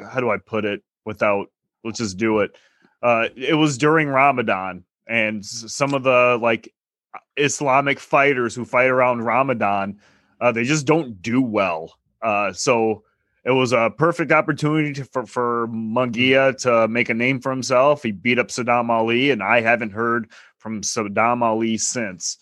uh, 0.00 0.08
How 0.08 0.20
do 0.20 0.30
I 0.30 0.38
put 0.38 0.64
it 0.64 0.82
without, 1.04 1.46
let's 1.84 1.98
just 1.98 2.16
do 2.16 2.40
it. 2.40 2.56
Uh, 3.02 3.28
it 3.36 3.54
was 3.54 3.78
during 3.78 4.08
Ramadan, 4.08 4.84
and 5.06 5.44
some 5.44 5.94
of 5.94 6.02
the 6.02 6.38
like 6.40 6.72
Islamic 7.36 8.00
fighters 8.00 8.54
who 8.54 8.64
fight 8.64 8.88
around 8.88 9.22
Ramadan, 9.22 10.00
uh, 10.40 10.52
they 10.52 10.64
just 10.64 10.86
don't 10.86 11.22
do 11.22 11.40
well. 11.40 11.98
Uh, 12.20 12.52
so 12.52 13.04
it 13.44 13.52
was 13.52 13.72
a 13.72 13.92
perfect 13.96 14.32
opportunity 14.32 14.92
to, 14.92 15.04
for 15.04 15.24
for 15.26 15.68
Munguia 15.68 16.56
to 16.58 16.88
make 16.88 17.08
a 17.08 17.14
name 17.14 17.40
for 17.40 17.50
himself. 17.50 18.02
He 18.02 18.12
beat 18.12 18.38
up 18.38 18.48
Sadam 18.48 18.90
Ali, 18.90 19.30
and 19.30 19.42
I 19.42 19.60
haven't 19.60 19.92
heard 19.92 20.30
from 20.58 20.82
Sadam 20.82 21.42
Ali 21.42 21.78
since. 21.78 22.38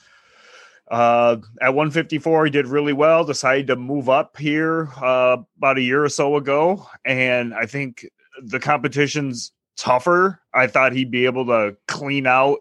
Uh, 0.88 1.37
at 1.61 1.75
154, 1.75 2.44
he 2.44 2.51
did 2.51 2.66
really 2.66 2.92
well. 2.92 3.25
Decided 3.25 3.66
to 3.66 3.77
move 3.77 4.09
up 4.09 4.37
here 4.37 4.88
uh, 5.03 5.37
about 5.57 5.79
a 5.79 5.83
year 5.83 6.05
or 6.05 6.09
so 6.09 6.37
ago, 6.37 6.87
and 7.05 7.55
I 7.55 7.66
think 7.66 8.07
the 8.42 8.61
competition's 8.61 9.53
tougher. 9.77 10.40
I 10.55 10.66
thought 10.66 10.92
he'd 10.92 11.11
be 11.11 11.27
able 11.27 11.46
to 11.46 11.77
clean 11.88 12.27
out 12.27 12.59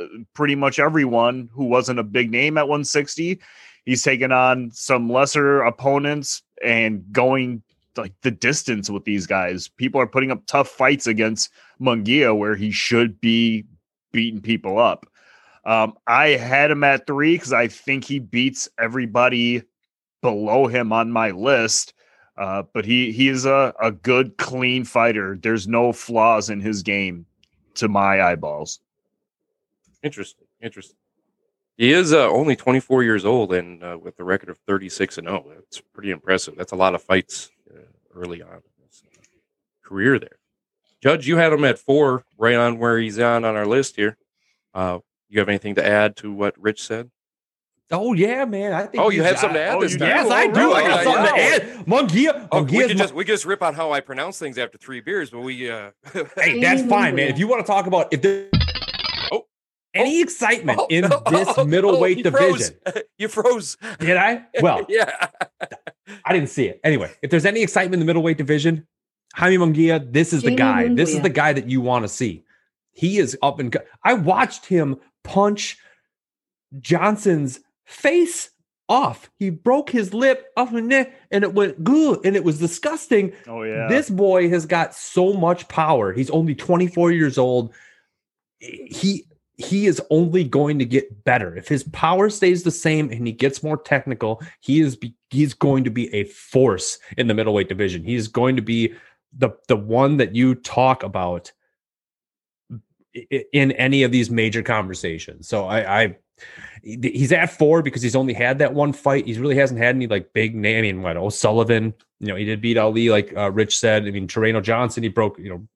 uh, 0.00 0.06
pretty 0.34 0.54
much 0.54 0.78
everyone 0.78 1.50
who 1.52 1.64
wasn't 1.64 1.98
a 1.98 2.04
big 2.04 2.30
name 2.30 2.58
at 2.58 2.68
160. 2.68 3.40
He's 3.84 4.02
taken 4.02 4.32
on 4.32 4.70
some 4.72 5.10
lesser 5.10 5.62
opponents 5.62 6.42
and 6.62 7.04
going 7.12 7.62
like 7.96 8.14
the 8.22 8.30
distance 8.30 8.90
with 8.90 9.04
these 9.04 9.26
guys. 9.26 9.68
People 9.68 10.00
are 10.00 10.06
putting 10.06 10.30
up 10.30 10.46
tough 10.46 10.68
fights 10.68 11.06
against 11.06 11.50
Munguia 11.80 12.36
where 12.36 12.56
he 12.56 12.70
should 12.70 13.20
be 13.20 13.64
beating 14.12 14.40
people 14.40 14.78
up. 14.78 15.06
Um, 15.64 15.94
I 16.06 16.30
had 16.30 16.70
him 16.70 16.84
at 16.84 17.06
three 17.06 17.36
because 17.36 17.52
I 17.52 17.68
think 17.68 18.04
he 18.04 18.18
beats 18.18 18.68
everybody 18.78 19.62
below 20.22 20.66
him 20.66 20.92
on 20.92 21.10
my 21.10 21.30
list. 21.30 21.93
Uh, 22.36 22.62
but 22.72 22.84
he 22.84 23.12
he 23.12 23.28
is 23.28 23.46
a, 23.46 23.72
a 23.80 23.92
good, 23.92 24.36
clean 24.38 24.84
fighter. 24.84 25.38
There's 25.40 25.68
no 25.68 25.92
flaws 25.92 26.50
in 26.50 26.60
his 26.60 26.82
game 26.82 27.26
to 27.74 27.88
my 27.88 28.22
eyeballs. 28.22 28.80
Interesting. 30.02 30.46
Interesting. 30.60 30.96
He 31.76 31.92
is 31.92 32.12
uh, 32.12 32.28
only 32.28 32.54
24 32.54 33.02
years 33.02 33.24
old 33.24 33.52
and 33.52 33.82
uh, 33.82 33.98
with 34.00 34.18
a 34.20 34.24
record 34.24 34.48
of 34.48 34.58
36 34.66 35.18
and 35.18 35.26
0. 35.26 35.44
That's 35.54 35.80
pretty 35.80 36.10
impressive. 36.10 36.54
That's 36.56 36.72
a 36.72 36.76
lot 36.76 36.94
of 36.94 37.02
fights 37.02 37.50
uh, 37.72 37.80
early 38.14 38.42
on 38.42 38.48
in 38.48 38.86
his 38.86 39.02
uh, 39.04 39.20
career 39.82 40.18
there. 40.18 40.38
Judge, 41.02 41.26
you 41.26 41.36
had 41.36 41.52
him 41.52 41.64
at 41.64 41.78
four, 41.78 42.24
right 42.38 42.54
on 42.54 42.78
where 42.78 42.98
he's 42.98 43.18
on 43.18 43.44
on 43.44 43.56
our 43.56 43.66
list 43.66 43.96
here. 43.96 44.16
Uh, 44.72 45.00
you 45.28 45.38
have 45.40 45.48
anything 45.48 45.74
to 45.74 45.86
add 45.86 46.16
to 46.16 46.32
what 46.32 46.54
Rich 46.58 46.82
said? 46.82 47.10
Oh 47.90 48.12
yeah, 48.14 48.44
man. 48.44 48.72
I 48.72 48.86
think. 48.86 49.02
Oh, 49.02 49.10
you 49.10 49.20
he's- 49.22 49.32
had 49.32 49.38
something 49.40 49.54
to 49.56 49.62
add 49.62 49.74
oh, 49.76 49.80
this 49.82 49.92
you 49.92 49.98
time. 49.98 50.08
Yes, 50.08 50.30
I 50.30 50.44
Oh, 50.46 50.52
do. 50.52 50.72
I 50.72 50.82
got 50.82 51.04
something 51.04 51.34
to 51.34 51.40
add. 51.40 51.86
Munguia. 51.86 52.48
Oh, 52.50 52.62
we 52.62 52.86
can 52.88 52.96
just 52.96 53.14
we 53.14 53.24
could 53.24 53.32
just 53.32 53.44
rip 53.44 53.62
on 53.62 53.74
how 53.74 53.92
I 53.92 54.00
pronounce 54.00 54.38
things 54.38 54.56
after 54.58 54.78
three 54.78 55.00
beers, 55.00 55.30
but 55.30 55.40
we 55.40 55.70
uh 55.70 55.90
Hey, 56.36 56.60
that's 56.60 56.82
fine, 56.88 57.14
man. 57.14 57.28
If 57.28 57.38
you 57.38 57.46
want 57.46 57.64
to 57.64 57.70
talk 57.70 57.86
about 57.86 58.12
if 58.12 58.22
there 58.22 58.48
Oh. 59.30 59.46
any 59.94 60.20
excitement 60.22 60.78
Oh, 60.80 60.86
in 60.88 61.04
oh, 61.12 61.22
this 61.30 61.48
oh, 61.58 61.64
middleweight 61.64 62.18
you 62.24 62.30
froze. 62.30 62.70
division, 62.70 63.02
you 63.18 63.28
froze. 63.28 63.76
did 64.00 64.16
I? 64.16 64.44
Well, 64.62 64.86
yeah. 64.88 65.28
I 66.24 66.32
didn't 66.32 66.48
see 66.48 66.66
it. 66.66 66.80
Anyway, 66.84 67.12
if 67.22 67.30
there's 67.30 67.46
any 67.46 67.62
excitement 67.62 67.94
in 67.94 68.00
the 68.00 68.06
middleweight 68.06 68.38
division, 68.38 68.86
Jaime 69.34 69.56
Munguia, 69.58 70.10
this 70.12 70.32
is 70.32 70.40
the 70.42 70.48
Jamie 70.50 70.56
guy. 70.56 70.88
This 70.94 71.10
is 71.14 71.20
the 71.20 71.28
guy 71.28 71.52
that 71.52 71.68
you 71.68 71.80
want 71.82 72.04
to 72.04 72.08
see. 72.08 72.44
He 72.92 73.18
is 73.18 73.36
up 73.42 73.58
and 73.58 73.70
go- 73.72 73.80
I 74.04 74.14
watched 74.14 74.66
him 74.66 74.96
punch 75.24 75.76
Johnson's 76.80 77.60
face 77.84 78.50
off. 78.88 79.30
He 79.38 79.50
broke 79.50 79.90
his 79.90 80.12
lip 80.12 80.46
off 80.56 80.72
and 80.72 80.88
neck, 80.88 81.14
and 81.30 81.44
it 81.44 81.54
went 81.54 81.82
good, 81.82 82.20
and 82.24 82.36
it 82.36 82.44
was 82.44 82.58
disgusting. 82.58 83.32
Oh 83.46 83.62
yeah, 83.62 83.88
This 83.88 84.10
boy 84.10 84.48
has 84.50 84.66
got 84.66 84.94
so 84.94 85.32
much 85.32 85.68
power. 85.68 86.12
He's 86.12 86.30
only 86.30 86.54
24 86.54 87.12
years 87.12 87.38
old. 87.38 87.72
He 88.58 89.26
he 89.56 89.86
is 89.86 90.02
only 90.10 90.42
going 90.42 90.80
to 90.80 90.84
get 90.84 91.24
better. 91.24 91.56
If 91.56 91.68
his 91.68 91.84
power 91.84 92.28
stays 92.28 92.64
the 92.64 92.72
same 92.72 93.10
and 93.10 93.26
he 93.26 93.32
gets 93.32 93.62
more 93.62 93.76
technical, 93.76 94.42
he 94.60 94.80
is 94.80 94.96
be, 94.96 95.14
he's 95.30 95.54
going 95.54 95.84
to 95.84 95.90
be 95.90 96.12
a 96.12 96.24
force 96.24 96.98
in 97.16 97.28
the 97.28 97.34
middleweight 97.34 97.68
division. 97.68 98.02
He's 98.02 98.26
going 98.26 98.56
to 98.56 98.62
be 98.62 98.94
the 99.36 99.50
the 99.68 99.76
one 99.76 100.16
that 100.18 100.34
you 100.34 100.54
talk 100.54 101.02
about 101.02 101.52
in 103.52 103.72
any 103.72 104.02
of 104.02 104.10
these 104.10 104.28
major 104.28 104.62
conversations. 104.62 105.46
So 105.46 105.66
I, 105.66 106.02
I 106.02 106.16
he's 106.82 107.32
at 107.32 107.50
four 107.50 107.82
because 107.82 108.02
he's 108.02 108.16
only 108.16 108.34
had 108.34 108.58
that 108.58 108.74
one 108.74 108.92
fight. 108.92 109.26
He 109.26 109.38
really 109.38 109.56
hasn't 109.56 109.80
had 109.80 109.94
any 109.94 110.06
like 110.06 110.32
big 110.32 110.54
name. 110.54 110.78
I 110.78 110.82
mean, 110.82 111.02
what 111.02 111.16
O'Sullivan, 111.16 111.94
you 112.20 112.28
know, 112.28 112.36
he 112.36 112.44
did 112.44 112.60
beat 112.60 112.76
Ali, 112.76 113.08
like 113.08 113.34
uh, 113.36 113.50
Rich 113.50 113.78
said. 113.78 114.06
I 114.06 114.10
mean, 114.10 114.28
Tureano 114.28 114.62
Johnson, 114.62 115.02
he 115.02 115.08
broke, 115.08 115.38
you 115.38 115.48
know, 115.48 115.66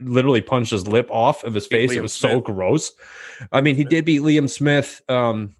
literally 0.00 0.40
punched 0.40 0.72
his 0.72 0.86
lip 0.86 1.08
off 1.10 1.44
of 1.44 1.54
his 1.54 1.66
face. 1.66 1.92
it 1.92 2.02
was 2.02 2.12
so 2.12 2.40
gross. 2.40 2.92
I 3.52 3.60
mean, 3.60 3.76
he 3.76 3.84
did 3.84 4.04
beat 4.04 4.20
Liam 4.20 4.48
Smith. 4.48 5.00
Um, 5.08 5.56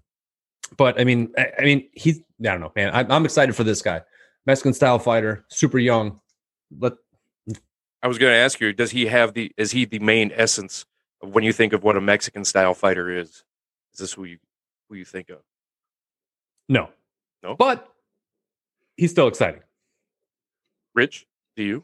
but 0.77 0.99
I 0.99 1.03
mean, 1.03 1.33
I, 1.37 1.51
I 1.59 1.61
mean, 1.63 1.89
he's 1.93 2.19
I 2.19 2.43
don't 2.43 2.61
know, 2.61 2.71
man. 2.75 2.93
I, 2.93 3.13
I'm 3.13 3.25
excited 3.25 3.55
for 3.55 3.63
this 3.63 3.81
guy, 3.81 4.01
Mexican 4.45 4.73
style 4.73 4.99
fighter, 4.99 5.45
super 5.49 5.79
young. 5.79 6.19
Let 6.77 6.93
I 8.03 8.07
was 8.07 8.17
going 8.17 8.31
to 8.31 8.37
ask 8.37 8.59
you, 8.59 8.73
does 8.73 8.91
he 8.91 9.05
have 9.07 9.33
the 9.33 9.51
is 9.57 9.71
he 9.71 9.85
the 9.85 9.99
main 9.99 10.31
essence 10.35 10.85
of 11.21 11.33
when 11.33 11.43
you 11.43 11.53
think 11.53 11.73
of 11.73 11.83
what 11.83 11.97
a 11.97 12.01
Mexican 12.01 12.45
style 12.45 12.73
fighter 12.73 13.09
is? 13.09 13.43
Is 13.93 13.99
this 13.99 14.13
who 14.13 14.23
you 14.25 14.37
who 14.89 14.95
you 14.95 15.05
think 15.05 15.29
of? 15.29 15.39
no, 16.69 16.89
No? 17.43 17.55
but 17.55 17.87
he's 18.97 19.11
still 19.11 19.27
exciting. 19.27 19.61
Rich, 20.95 21.25
do 21.55 21.63
you? 21.63 21.83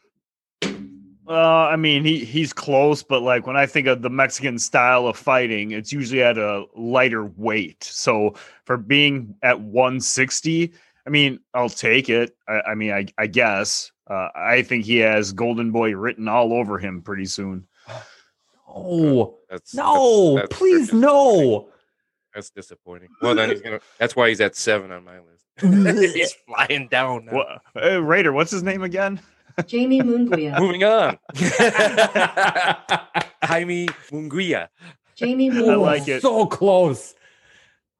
Uh, 1.30 1.68
I 1.68 1.76
mean, 1.76 2.06
he 2.06 2.24
he's 2.24 2.54
close, 2.54 3.04
but 3.04 3.22
like 3.22 3.46
when 3.48 3.58
I 3.58 3.66
think 3.66 3.88
of 3.88 4.02
the 4.02 4.10
Mexican 4.10 4.58
style 4.58 5.08
of 5.08 5.18
fighting, 5.18 5.72
it's 5.72 5.92
usually 5.92 6.24
at 6.24 6.38
a 6.38 6.64
lighter 6.76 7.26
weight. 7.36 7.84
So 7.84 8.36
for 8.64 8.78
being 8.78 9.36
at 9.44 9.60
160, 9.60 10.72
I 11.06 11.10
mean, 11.10 11.40
I'll 11.54 11.68
take 11.70 12.10
it. 12.10 12.36
I, 12.48 12.62
I 12.72 12.76
mean, 12.76 12.92
I, 12.94 13.08
I 13.18 13.28
guess. 13.28 13.92
Uh, 14.10 14.30
I 14.36 14.62
think 14.62 14.86
he 14.86 14.98
has 15.00 15.34
Golden 15.34 15.72
Boy 15.72 15.94
written 15.94 16.30
all 16.30 16.54
over 16.54 16.78
him 16.80 17.02
pretty 17.02 17.26
soon. 17.26 17.68
Oh 18.70 19.38
That's 19.50 19.74
no! 19.74 20.36
that's- 20.36 20.50
that's 20.50 20.58
please 20.60 20.90
very 20.92 21.02
no! 21.02 21.70
That's 22.38 22.52
disappointing. 22.52 23.10
Well, 23.20 23.34
then 23.34 23.50
he's 23.50 23.62
gonna. 23.62 23.80
That's 23.98 24.16
why 24.16 24.30
he's 24.30 24.40
at 24.42 24.56
seven 24.56 24.92
on 24.92 25.04
my 25.04 25.18
list. 25.18 25.44
he's 26.16 26.34
flying 26.34 26.88
down. 26.88 27.26
Now. 27.26 27.34
What, 27.34 27.62
uh, 27.84 28.04
Raider, 28.04 28.32
what's 28.32 28.52
his 28.52 28.62
name 28.62 28.84
again? 28.84 29.20
Jamie 29.66 30.02
Munguia. 30.02 30.60
Moving 30.60 30.84
on. 30.84 31.18
Jaime 33.44 33.88
Munguia. 34.12 34.68
Jamie 35.16 35.50
I 35.50 35.54
Munguia. 35.56 35.82
like 35.82 36.08
it. 36.08 36.22
So 36.22 36.46
close. 36.46 37.16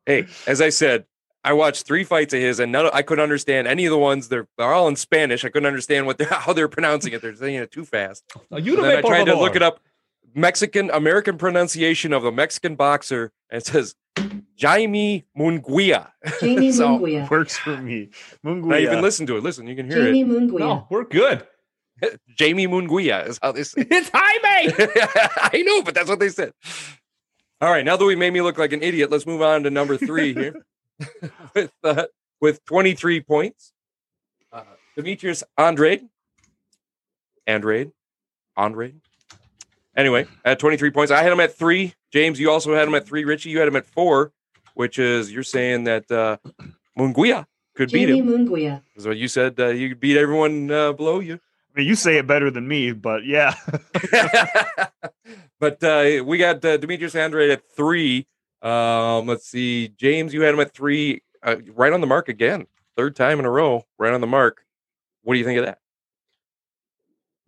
Hey, 0.06 0.28
as 0.46 0.62
I 0.62 0.70
said, 0.70 1.06
I 1.44 1.54
watched 1.54 1.88
three 1.88 2.04
fights 2.04 2.32
of 2.36 2.40
his, 2.40 2.60
and 2.60 2.72
none 2.72 2.86
of, 2.86 2.94
I 2.94 3.02
couldn't 3.02 3.24
understand 3.24 3.68
any 3.68 3.88
of 3.88 3.90
the 3.90 3.98
ones. 3.98 4.30
They're, 4.30 4.48
they're 4.60 4.72
all 4.72 4.88
in 4.88 4.98
Spanish. 4.98 5.46
I 5.46 5.50
couldn't 5.50 5.66
understand 5.66 6.06
what 6.06 6.20
they're, 6.20 6.28
how 6.28 6.54
they're 6.54 6.68
pronouncing 6.68 7.12
it. 7.14 7.24
They're 7.24 7.36
saying 7.36 7.56
it 7.56 7.72
too 7.72 7.86
fast. 7.86 8.24
Now, 8.52 8.58
you 8.58 8.76
And 8.76 8.84
then 8.84 8.98
I 8.98 9.02
tried 9.02 9.24
to 9.24 9.36
look 9.36 9.56
it 9.56 9.64
up. 9.64 9.80
Mexican 10.38 10.90
American 10.92 11.38
pronunciation 11.38 12.14
of 12.14 12.22
the 12.24 12.32
Mexican 12.32 12.76
boxer, 12.76 13.32
and 13.50 13.64
says 13.64 13.96
Jaime 14.62 15.26
Munguia. 15.38 16.12
Jaime 16.40 16.72
So, 16.72 17.00
Munguia. 17.00 17.30
Works 17.30 17.58
for 17.58 17.76
me. 17.78 18.10
Not 18.44 18.58
Munguia. 18.58 18.82
even 18.82 19.02
listen 19.02 19.26
to 19.28 19.38
it. 19.38 19.44
Listen, 19.44 19.66
you 19.68 19.76
can 19.76 19.90
hear 19.90 20.04
Jamie 20.06 20.24
Munguia. 20.24 20.60
No, 20.60 20.88
we're 20.90 21.06
good. 21.06 21.46
it. 22.02 22.22
Jamie 22.38 22.68
Munguia 22.68 23.28
is 23.28 23.40
how 23.42 23.52
they 23.52 23.64
say. 23.64 23.82
it. 23.82 23.88
It's 23.90 24.10
Jaime. 24.14 24.74
I 25.38 25.64
know, 25.66 25.82
but 25.82 25.96
that's 25.96 26.08
what 26.10 26.20
they 26.20 26.30
said. 26.30 26.54
All 27.60 27.72
right, 27.72 27.84
now 27.84 27.98
that 27.98 28.06
we 28.06 28.16
made 28.16 28.32
me 28.32 28.42
look 28.42 28.60
like 28.60 28.72
an 28.72 28.84
idiot, 28.84 29.10
let's 29.10 29.26
move 29.26 29.42
on 29.42 29.64
to 29.64 29.72
number 29.72 29.98
three 29.98 30.34
here 30.36 30.64
with 31.56 31.72
uh, 31.84 32.06
with 32.40 32.64
23 32.66 33.22
points. 33.22 33.74
Uh, 34.54 34.62
Demetrius 34.96 35.44
Andrade. 35.58 36.08
Andrade. 37.48 37.92
Andrade. 38.56 39.02
Anyway, 39.98 40.28
at 40.46 40.60
23 40.60 40.92
points. 40.92 41.12
I 41.12 41.24
had 41.24 41.32
him 41.32 41.40
at 41.40 41.58
three. 41.58 41.96
James, 42.14 42.40
you 42.40 42.52
also 42.52 42.76
had 42.76 42.88
him 42.88 42.94
at 42.94 43.08
three. 43.08 43.26
Richie, 43.26 43.50
you 43.50 43.58
had 43.58 43.68
him 43.68 43.76
at 43.76 43.88
four, 43.88 44.32
which 44.76 45.00
is 45.00 45.32
you're 45.32 45.42
saying 45.42 45.86
that 45.86 46.10
uh, 46.12 46.38
Munguia 46.98 47.48
could 47.76 47.92
beat 47.92 48.10
him. 48.10 48.28
Munguia. 48.28 48.84
So 49.00 49.10
you 49.10 49.28
said 49.28 49.60
uh, 49.60 49.70
you 49.70 49.90
could 49.90 50.00
beat 50.00 50.16
everyone 50.16 50.70
uh, 50.70 50.94
below 50.94 51.20
you. 51.20 51.34
I 51.34 51.80
mean, 51.80 51.88
you 51.88 51.96
say 51.96 52.18
it 52.18 52.28
better 52.28 52.52
than 52.52 52.68
me, 52.68 52.92
but 52.92 53.26
yeah. 53.26 53.56
but 55.60 55.84
uh, 55.84 56.24
we 56.24 56.38
got 56.38 56.64
uh, 56.64 56.78
Demetrius 56.78 57.16
Andrade 57.16 57.50
at 57.50 57.64
three. 57.76 58.28
Um, 58.62 59.28
let's 59.28 59.48
see, 59.48 59.90
James, 59.90 60.34
you 60.34 60.42
had 60.42 60.54
him 60.54 60.60
at 60.60 60.74
three, 60.74 61.22
uh, 61.44 61.58
right 61.74 61.94
on 61.94 62.02
the 62.02 62.08
mark 62.08 62.30
again, 62.30 62.68
third 62.96 63.16
time 63.16 63.40
in 63.40 63.46
a 63.46 63.52
row, 63.52 63.86
right 63.98 64.14
on 64.14 64.22
the 64.22 64.28
mark. 64.28 64.64
What 65.24 65.34
do 65.34 65.40
you 65.40 65.46
think 65.46 65.60
of 65.60 65.66
that? 65.66 65.80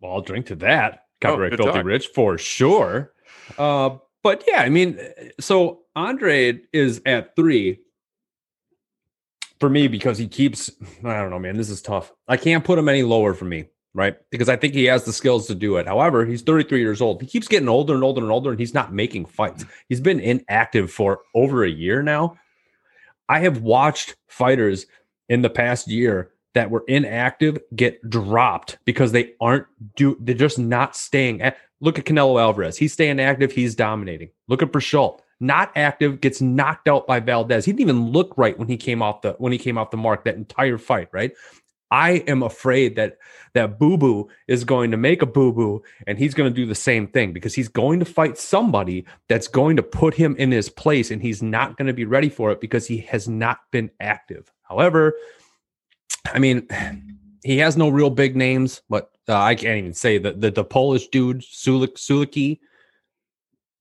Well, 0.00 0.12
I'll 0.12 0.20
drink 0.20 0.46
to 0.46 0.56
that. 0.56 1.04
Oh, 1.22 1.28
Copyright 1.28 1.50
good 1.50 1.58
Filthy 1.58 1.78
talk. 1.78 1.84
Rich 1.84 2.06
for 2.08 2.38
sure. 2.38 3.12
Uh, 3.58 3.96
but 4.22 4.44
yeah, 4.46 4.62
I 4.62 4.68
mean, 4.68 4.98
so 5.38 5.80
Andre 5.96 6.60
is 6.72 7.00
at 7.06 7.34
three 7.36 7.80
for 9.58 9.68
me 9.68 9.88
because 9.88 10.18
he 10.18 10.26
keeps, 10.26 10.70
I 11.04 11.20
don't 11.20 11.30
know, 11.30 11.38
man, 11.38 11.56
this 11.56 11.70
is 11.70 11.82
tough. 11.82 12.12
I 12.28 12.36
can't 12.36 12.64
put 12.64 12.78
him 12.78 12.88
any 12.88 13.02
lower 13.02 13.34
for 13.34 13.44
me, 13.44 13.66
right? 13.94 14.16
Because 14.30 14.48
I 14.48 14.56
think 14.56 14.74
he 14.74 14.84
has 14.86 15.04
the 15.04 15.12
skills 15.12 15.46
to 15.48 15.54
do 15.54 15.76
it. 15.76 15.86
However, 15.86 16.24
he's 16.24 16.42
33 16.42 16.80
years 16.80 17.00
old. 17.00 17.20
He 17.20 17.26
keeps 17.26 17.48
getting 17.48 17.68
older 17.68 17.94
and 17.94 18.04
older 18.04 18.22
and 18.22 18.30
older, 18.30 18.50
and 18.50 18.58
he's 18.58 18.74
not 18.74 18.92
making 18.92 19.26
fights. 19.26 19.64
He's 19.88 20.00
been 20.00 20.20
inactive 20.20 20.90
for 20.90 21.20
over 21.34 21.64
a 21.64 21.70
year 21.70 22.02
now. 22.02 22.38
I 23.28 23.40
have 23.40 23.60
watched 23.60 24.16
fighters 24.28 24.86
in 25.28 25.42
the 25.42 25.50
past 25.50 25.88
year 25.88 26.32
that 26.54 26.70
were 26.70 26.84
inactive 26.88 27.58
get 27.74 28.08
dropped 28.08 28.78
because 28.84 29.12
they 29.12 29.32
aren't 29.40 29.66
do 29.96 30.16
they're 30.20 30.34
just 30.34 30.58
not 30.58 30.96
staying 30.96 31.40
at 31.42 31.56
look 31.80 31.98
at 31.98 32.04
Canelo 32.04 32.40
Alvarez. 32.40 32.76
He's 32.76 32.92
staying 32.92 33.20
active, 33.20 33.52
he's 33.52 33.74
dominating. 33.74 34.30
Look 34.48 34.62
at 34.62 34.72
Berchelt. 34.72 35.20
Not 35.42 35.72
active, 35.74 36.20
gets 36.20 36.42
knocked 36.42 36.86
out 36.86 37.06
by 37.06 37.18
Valdez. 37.18 37.64
He 37.64 37.72
didn't 37.72 37.80
even 37.80 38.10
look 38.10 38.34
right 38.36 38.58
when 38.58 38.68
he 38.68 38.76
came 38.76 39.00
off 39.00 39.22
the 39.22 39.32
when 39.38 39.52
he 39.52 39.58
came 39.58 39.78
off 39.78 39.90
the 39.90 39.96
mark 39.96 40.24
that 40.24 40.34
entire 40.34 40.76
fight, 40.76 41.08
right? 41.12 41.32
I 41.90 42.22
am 42.28 42.42
afraid 42.42 42.96
that 42.96 43.18
that 43.54 43.78
Boo 43.78 43.96
Boo 43.96 44.28
is 44.46 44.64
going 44.64 44.92
to 44.92 44.96
make 44.96 45.22
a 45.22 45.26
boo 45.26 45.52
boo 45.52 45.82
and 46.06 46.18
he's 46.18 46.34
going 46.34 46.48
to 46.48 46.54
do 46.54 46.66
the 46.66 46.74
same 46.74 47.08
thing 47.08 47.32
because 47.32 47.54
he's 47.54 47.68
going 47.68 47.98
to 47.98 48.04
fight 48.04 48.38
somebody 48.38 49.06
that's 49.28 49.48
going 49.48 49.76
to 49.76 49.82
put 49.82 50.14
him 50.14 50.36
in 50.36 50.52
his 50.52 50.68
place 50.68 51.10
and 51.10 51.20
he's 51.20 51.42
not 51.42 51.76
going 51.76 51.88
to 51.88 51.92
be 51.92 52.04
ready 52.04 52.28
for 52.28 52.52
it 52.52 52.60
because 52.60 52.86
he 52.86 52.98
has 52.98 53.28
not 53.28 53.58
been 53.72 53.90
active. 53.98 54.52
However, 54.62 55.14
I 56.26 56.38
mean, 56.38 56.66
he 57.42 57.58
has 57.58 57.76
no 57.76 57.88
real 57.88 58.10
big 58.10 58.36
names, 58.36 58.82
but 58.88 59.10
uh, 59.28 59.40
I 59.40 59.54
can't 59.54 59.78
even 59.78 59.94
say 59.94 60.18
the, 60.18 60.32
the 60.32 60.50
the 60.50 60.64
Polish 60.64 61.08
dude 61.08 61.40
Sulik 61.40 61.94
Suliki. 61.94 62.60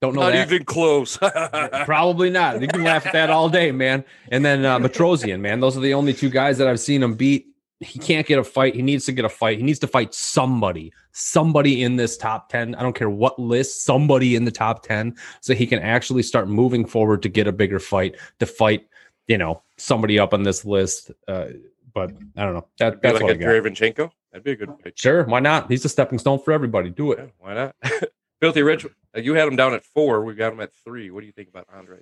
Don't 0.02 0.16
know 0.16 0.22
Not 0.22 0.32
that. 0.32 0.48
even 0.48 0.64
close. 0.66 1.18
Probably 1.86 2.30
not. 2.30 2.62
You 2.62 2.70
can 2.70 2.86
laugh 2.86 3.06
at 3.06 3.12
that 3.14 3.30
all 3.30 3.50
day, 3.50 3.72
man. 3.72 4.06
And 4.32 4.46
then 4.46 4.64
uh, 4.64 4.80
Matrosian, 4.80 5.42
man. 5.42 5.60
Those 5.60 5.76
are 5.76 5.82
the 5.82 5.94
only 5.94 6.14
two 6.14 6.30
guys 6.30 6.58
that 6.58 6.70
I've 6.70 6.80
seen 6.80 7.04
him 7.04 7.16
beat. 7.16 7.48
He 7.82 8.00
can't 8.00 8.26
get 8.26 8.40
a 8.40 8.44
fight. 8.44 8.76
He 8.76 8.82
needs 8.82 9.06
to 9.06 9.12
get 9.12 9.26
a 9.26 9.30
fight. 9.30 9.58
He 9.58 9.64
needs 9.64 9.80
to 9.80 9.88
fight 9.88 10.14
somebody, 10.14 10.94
somebody 11.12 11.84
in 11.84 11.98
this 11.98 12.16
top 12.16 12.50
10. 12.50 12.76
I 12.76 12.82
don't 12.82 12.96
care 12.96 13.10
what 13.10 13.40
list, 13.40 13.84
somebody 13.84 14.36
in 14.36 14.46
the 14.46 14.52
top 14.52 14.84
10, 14.84 15.16
so 15.42 15.54
he 15.54 15.66
can 15.66 15.80
actually 15.80 16.24
start 16.24 16.48
moving 16.50 16.86
forward 16.86 17.22
to 17.24 17.30
get 17.30 17.48
a 17.48 17.54
bigger 17.54 17.80
fight, 17.80 18.16
to 18.40 18.46
fight, 18.46 18.88
you 19.28 19.38
know, 19.38 19.64
somebody 19.78 20.20
up 20.20 20.34
on 20.34 20.44
this 20.44 20.66
list. 20.66 21.12
Uh, 21.28 21.48
but 21.94 22.12
I 22.38 22.44
don't 22.46 22.54
know. 22.54 22.68
That, 22.80 23.02
Be 23.02 23.08
that's 23.08 23.14
like 23.16 23.24
what 23.24 23.32
a 23.32 23.36
I 23.36 23.38
got. 23.38 23.48
Derevchenko. 23.66 24.12
That'd 24.32 24.44
be 24.44 24.52
a 24.52 24.56
good 24.56 24.70
fight. 24.84 24.98
Sure. 24.98 25.24
Why 25.26 25.40
not? 25.40 25.70
He's 25.70 25.84
a 25.86 25.90
stepping 25.90 26.20
stone 26.20 26.40
for 26.40 26.52
everybody. 26.52 26.90
Do 26.90 27.12
it. 27.14 27.20
Yeah, 27.20 27.26
why 27.40 27.54
not? 27.56 27.76
Filthy 28.42 28.62
Rich, 28.62 28.86
uh, 28.86 29.20
you 29.20 29.34
had 29.34 29.48
him 29.48 29.56
down 29.56 29.74
at 29.74 29.84
four. 29.84 30.24
We 30.24 30.34
got 30.36 30.54
him 30.54 30.62
at 30.62 30.72
three. 30.86 31.10
What 31.12 31.22
do 31.22 31.26
you 31.26 31.34
think 31.34 31.50
about 31.50 31.66
Andre? 31.74 31.98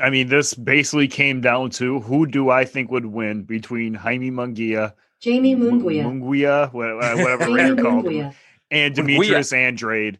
I 0.00 0.08
mean, 0.08 0.28
this 0.28 0.54
basically 0.54 1.06
came 1.08 1.40
down 1.42 1.68
to 1.70 2.00
who 2.00 2.26
do 2.26 2.48
I 2.50 2.64
think 2.64 2.90
would 2.90 3.04
win 3.06 3.42
between 3.42 3.92
Jaime 3.92 4.30
Munguia, 4.30 4.94
Jamie 5.20 5.52
M- 5.52 5.60
Munguia. 5.60 6.02
Munguia, 6.04 6.72
wha- 6.72 6.96
whatever 6.96 7.44
Jamie 7.44 7.54
Rand 7.56 7.80
called 7.82 8.04
Munguia. 8.06 8.34
and 8.70 8.94
Demetrius 8.94 9.52
Andrade. 9.52 10.18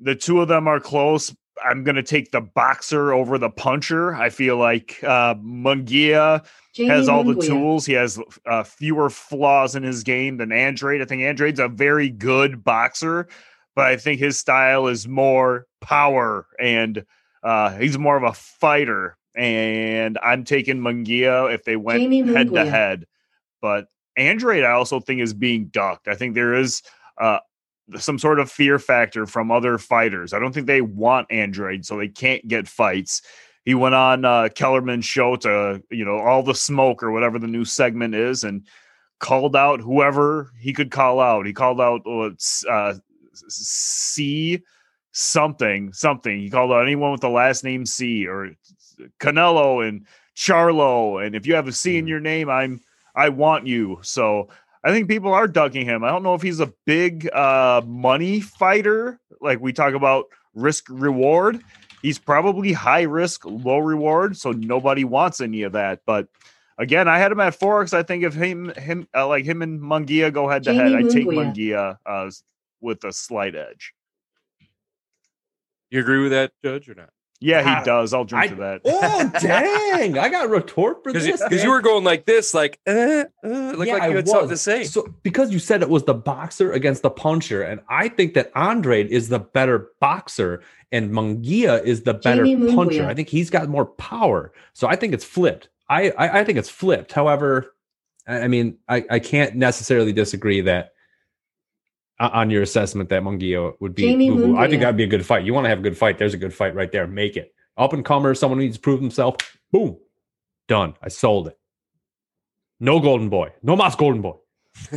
The 0.00 0.16
two 0.16 0.40
of 0.40 0.48
them 0.48 0.66
are 0.66 0.80
close. 0.80 1.34
I'm 1.64 1.84
going 1.84 1.96
to 1.96 2.02
take 2.02 2.30
the 2.32 2.40
boxer 2.40 3.12
over 3.12 3.38
the 3.38 3.50
puncher. 3.50 4.14
I 4.14 4.30
feel 4.30 4.56
like 4.56 5.02
uh, 5.02 5.34
Munguia 5.36 6.44
Jamie 6.74 6.90
has 6.90 7.08
all 7.08 7.24
the 7.24 7.34
tools. 7.34 7.86
He 7.86 7.94
has 7.94 8.20
uh, 8.44 8.62
fewer 8.62 9.08
flaws 9.10 9.74
in 9.74 9.82
his 9.82 10.02
game 10.02 10.36
than 10.36 10.52
Andrade. 10.52 11.00
I 11.00 11.06
think 11.06 11.22
Andrade's 11.22 11.60
a 11.60 11.68
very 11.68 12.10
good 12.10 12.62
boxer, 12.62 13.28
but 13.74 13.86
I 13.86 13.96
think 13.96 14.20
his 14.20 14.38
style 14.38 14.86
is 14.86 15.08
more 15.08 15.66
power 15.80 16.46
and 16.60 17.04
uh, 17.42 17.76
he's 17.78 17.98
more 17.98 18.16
of 18.16 18.22
a 18.22 18.32
fighter. 18.32 19.16
And 19.34 20.18
I'm 20.22 20.44
taking 20.44 20.78
Munguia 20.78 21.52
if 21.52 21.64
they 21.64 21.76
went 21.76 22.00
Jamie 22.00 22.22
head 22.32 22.52
to 22.52 22.64
head. 22.64 23.06
But 23.60 23.86
Andrade, 24.16 24.64
I 24.64 24.72
also 24.72 25.00
think 25.00 25.20
is 25.20 25.34
being 25.34 25.66
ducked. 25.66 26.08
I 26.08 26.14
think 26.14 26.34
there 26.34 26.54
is 26.54 26.82
uh, 27.18 27.38
some 27.98 28.18
sort 28.18 28.40
of 28.40 28.50
fear 28.50 28.78
factor 28.78 29.26
from 29.26 29.50
other 29.50 29.78
fighters. 29.78 30.32
I 30.32 30.38
don't 30.38 30.52
think 30.52 30.66
they 30.66 30.80
want 30.80 31.30
Android, 31.30 31.84
so 31.84 31.96
they 31.96 32.08
can't 32.08 32.46
get 32.48 32.68
fights. 32.68 33.22
He 33.64 33.74
went 33.74 33.94
on 33.94 34.24
uh, 34.24 34.48
Kellerman's 34.54 35.04
show 35.04 35.36
to, 35.36 35.82
you 35.90 36.04
know, 36.04 36.18
all 36.18 36.42
the 36.42 36.54
smoke 36.54 37.02
or 37.02 37.10
whatever 37.10 37.38
the 37.38 37.46
new 37.46 37.64
segment 37.64 38.14
is, 38.14 38.44
and 38.44 38.66
called 39.18 39.56
out 39.56 39.80
whoever 39.80 40.50
he 40.58 40.72
could 40.72 40.90
call 40.90 41.20
out. 41.20 41.46
He 41.46 41.52
called 41.52 41.80
out 41.80 42.02
uh, 42.06 42.30
uh, 42.70 42.94
C 43.48 44.62
something, 45.12 45.92
something. 45.92 46.38
He 46.38 46.50
called 46.50 46.72
out 46.72 46.82
anyone 46.82 47.12
with 47.12 47.22
the 47.22 47.28
last 47.30 47.64
name 47.64 47.86
C 47.86 48.26
or 48.26 48.50
Canelo 49.18 49.86
and 49.86 50.06
Charlo. 50.36 51.24
And 51.24 51.34
if 51.34 51.46
you 51.46 51.54
have 51.54 51.68
a 51.68 51.72
C 51.72 51.96
in 51.96 52.06
your 52.06 52.20
name, 52.20 52.50
I'm 52.50 52.80
I 53.14 53.30
want 53.30 53.66
you. 53.66 53.98
So 54.02 54.48
I 54.86 54.92
think 54.92 55.08
people 55.08 55.34
are 55.34 55.48
ducking 55.48 55.84
him. 55.84 56.04
I 56.04 56.10
don't 56.10 56.22
know 56.22 56.34
if 56.34 56.42
he's 56.42 56.60
a 56.60 56.72
big 56.84 57.28
uh 57.32 57.82
money 57.84 58.40
fighter, 58.40 59.18
like 59.40 59.60
we 59.60 59.72
talk 59.72 59.94
about 59.94 60.26
risk 60.54 60.86
reward. 60.88 61.60
He's 62.02 62.20
probably 62.20 62.72
high 62.72 63.02
risk, 63.02 63.44
low 63.44 63.78
reward, 63.78 64.36
so 64.36 64.52
nobody 64.52 65.02
wants 65.02 65.40
any 65.40 65.62
of 65.62 65.72
that. 65.72 66.02
But 66.06 66.28
again, 66.78 67.08
I 67.08 67.18
had 67.18 67.32
him 67.32 67.40
at 67.40 67.56
four 67.56 67.80
because 67.80 67.94
I 67.94 68.04
think 68.04 68.22
if 68.22 68.34
him 68.34 68.72
him 68.76 69.08
uh, 69.12 69.26
like 69.26 69.44
him 69.44 69.60
and 69.60 69.80
Munguia 69.80 70.32
go 70.32 70.48
head 70.48 70.62
to 70.62 70.72
head, 70.72 70.94
I 70.94 71.02
take 71.02 71.26
Munguia. 71.26 71.52
Mungia 71.52 71.98
uh, 72.06 72.30
with 72.80 73.02
a 73.02 73.12
slight 73.12 73.56
edge. 73.56 73.92
You 75.90 75.98
agree 75.98 76.22
with 76.22 76.30
that, 76.30 76.52
Judge, 76.64 76.88
or 76.88 76.94
not? 76.94 77.10
Yeah, 77.40 77.62
Ah, 77.66 77.78
he 77.80 77.84
does. 77.84 78.14
I'll 78.14 78.24
drink 78.24 78.44
I- 78.44 78.48
to 78.48 78.54
that. 78.56 78.80
Oh, 78.84 79.30
dang. 79.40 80.18
I 80.18 80.28
got 80.30 80.46
a 80.46 80.48
retort 80.48 81.02
for 81.02 81.12
this. 81.12 81.24
Because 81.42 81.62
you, 81.62 81.70
were 81.70 81.82
going 81.82 82.02
like 82.04 82.24
this, 82.24 82.54
like, 82.54 82.78
uh, 82.86 82.90
uh, 82.90 83.24
looked 83.44 83.86
Yeah, 83.86 83.94
like 83.98 84.10
you 84.10 84.16
had 84.16 84.26
something 84.28 84.48
to 84.48 84.56
say. 84.56 84.84
So 84.84 85.06
because 85.22 85.52
you 85.52 85.58
said 85.58 85.82
it 85.82 85.90
was 85.90 86.04
the 86.04 86.14
boxer 86.14 86.72
against 86.72 87.02
the 87.02 87.10
puncher, 87.10 87.62
and 87.62 87.80
I 87.90 88.08
think 88.08 88.34
that 88.34 88.50
Andre 88.54 89.06
is 89.06 89.28
the 89.28 89.38
better 89.38 89.88
boxer 90.00 90.62
and 90.92 91.10
Munguia 91.10 91.82
is 91.84 92.02
the 92.04 92.14
better 92.14 92.44
Jamie 92.44 92.70
Munguia. 92.70 92.74
puncher. 92.74 93.06
I 93.06 93.14
think 93.14 93.28
he's 93.28 93.50
got 93.50 93.68
more 93.68 93.84
power. 93.86 94.52
So 94.72 94.86
I 94.88 94.96
think 94.96 95.12
it's 95.12 95.24
flipped. 95.24 95.68
I 95.90 96.10
I, 96.12 96.40
I 96.40 96.44
think 96.44 96.58
it's 96.58 96.70
flipped. 96.70 97.12
However, 97.12 97.74
I, 98.26 98.42
I 98.42 98.48
mean, 98.48 98.78
I, 98.88 99.04
I 99.10 99.18
can't 99.18 99.56
necessarily 99.56 100.12
disagree 100.12 100.60
that 100.62 100.86
uh, 100.86 100.88
on 102.18 102.50
your 102.50 102.62
assessment 102.62 103.08
that 103.10 103.22
Munguia 103.22 103.74
would 103.80 103.94
be. 103.94 104.02
Jamie 104.02 104.30
boo-boo. 104.30 104.56
I 104.56 104.68
think 104.68 104.80
that'd 104.80 104.96
be 104.96 105.04
a 105.04 105.08
good 105.08 105.26
fight. 105.26 105.44
You 105.44 105.54
want 105.54 105.64
to 105.64 105.68
have 105.68 105.80
a 105.80 105.82
good 105.82 105.98
fight? 105.98 106.18
There's 106.18 106.34
a 106.34 106.38
good 106.38 106.54
fight 106.54 106.74
right 106.74 106.90
there. 106.90 107.06
Make 107.06 107.36
it 107.36 107.54
up 107.76 107.92
and 107.92 108.04
comer. 108.04 108.34
Someone 108.34 108.58
needs 108.58 108.76
to 108.76 108.80
prove 108.80 109.00
himself. 109.00 109.36
Boom, 109.72 109.98
done. 110.68 110.94
I 111.02 111.08
sold 111.08 111.48
it. 111.48 111.58
No 112.80 113.00
golden 113.00 113.28
boy. 113.28 113.52
No 113.62 113.76
mas 113.76 113.96
golden 113.96 114.22
boy. 114.22 114.36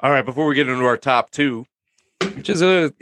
All 0.00 0.10
right, 0.10 0.24
before 0.24 0.46
we 0.46 0.54
get 0.54 0.68
into 0.68 0.84
our 0.84 0.96
top 0.96 1.30
two, 1.30 1.66
which 2.34 2.50
is 2.50 2.62
a 2.62 2.92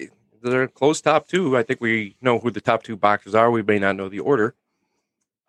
they're 0.43 0.69
close 0.69 1.01
top 1.01 1.29
two. 1.29 1.57
I 1.57 1.63
think 1.63 1.81
we 1.81 2.17
know 2.21 2.39
who 2.39 2.51
the 2.51 2.61
top 2.61 2.83
two 2.83 2.97
boxers 2.97 3.35
are. 3.35 3.51
We 3.51 3.63
may 3.63 3.79
not 3.79 3.97
know 3.97 4.09
the 4.09 4.21
order. 4.21 4.55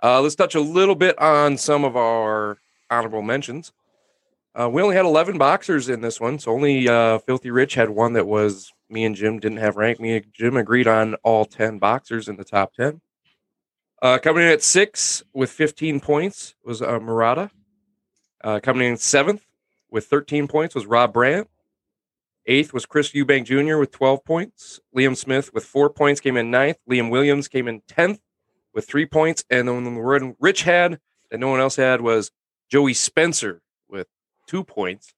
Uh, 0.02 0.22
let's 0.22 0.36
touch 0.36 0.56
a 0.56 0.62
little 0.62 0.96
bit 0.96 1.18
on 1.20 1.58
some 1.58 1.84
of 1.84 1.96
our 1.96 2.60
honorable 2.90 3.22
mentions. 3.22 3.72
Uh, 4.56 4.70
we 4.70 4.82
only 4.82 4.96
had 4.96 5.06
11 5.06 5.38
boxers 5.38 5.90
in 5.90 6.02
this 6.02 6.20
one, 6.20 6.38
so 6.38 6.52
only 6.52 6.88
uh, 6.88 7.18
Filthy 7.20 7.50
Rich 7.50 7.74
had 7.74 7.90
one 7.90 8.14
that 8.14 8.28
was 8.28 8.72
me 8.88 9.04
and 9.04 9.16
Jim 9.16 9.40
didn't 9.40 9.58
have 9.58 9.78
rank. 9.78 10.00
Me 10.00 10.18
and 10.18 10.26
Jim 10.32 10.58
agreed 10.58 10.88
on 10.88 11.16
all 11.24 11.46
10 11.46 11.80
boxers 11.80 12.28
in 12.28 12.36
the 12.36 12.44
top 12.44 12.74
10. 12.74 13.02
Uh, 14.02 14.20
coming 14.20 14.44
in 14.44 14.50
at 14.50 14.62
six 14.62 15.24
with 15.34 15.50
15 15.50 16.00
points 16.00 16.54
was 16.64 16.82
uh, 16.82 17.00
Murata. 17.00 17.50
Uh, 18.44 18.60
coming 18.62 18.88
in 18.88 18.98
seventh 18.98 19.44
with 19.90 20.06
13 20.06 20.48
points 20.48 20.76
was 20.76 20.86
Rob 20.86 21.14
Brandt. 21.14 21.48
Eighth 22.46 22.74
was 22.74 22.86
Chris 22.86 23.14
Eubank 23.14 23.46
Jr. 23.46 23.78
with 23.78 23.92
12 23.92 24.26
points. 24.26 24.82
Liam 24.96 25.16
Smith 25.16 25.54
with 25.54 25.64
four 25.64 25.90
points 25.90 26.20
came 26.20 26.36
in 26.36 26.52
ninth. 26.52 26.78
Liam 26.90 27.10
Williams 27.10 27.48
came 27.48 27.68
in 27.68 27.82
10th 27.82 28.20
with 28.74 28.86
three 28.86 29.06
points. 29.06 29.46
And 29.50 29.68
then 29.68 29.84
the 29.84 30.02
one 30.02 30.36
Rich 30.40 30.64
had 30.64 31.00
that 31.32 31.40
no 31.40 31.48
one 31.48 31.62
else 31.62 31.78
had 31.78 32.02
was 32.02 32.32
Joey 32.70 32.94
Spencer 32.94 33.62
two 34.48 34.64
points. 34.64 35.14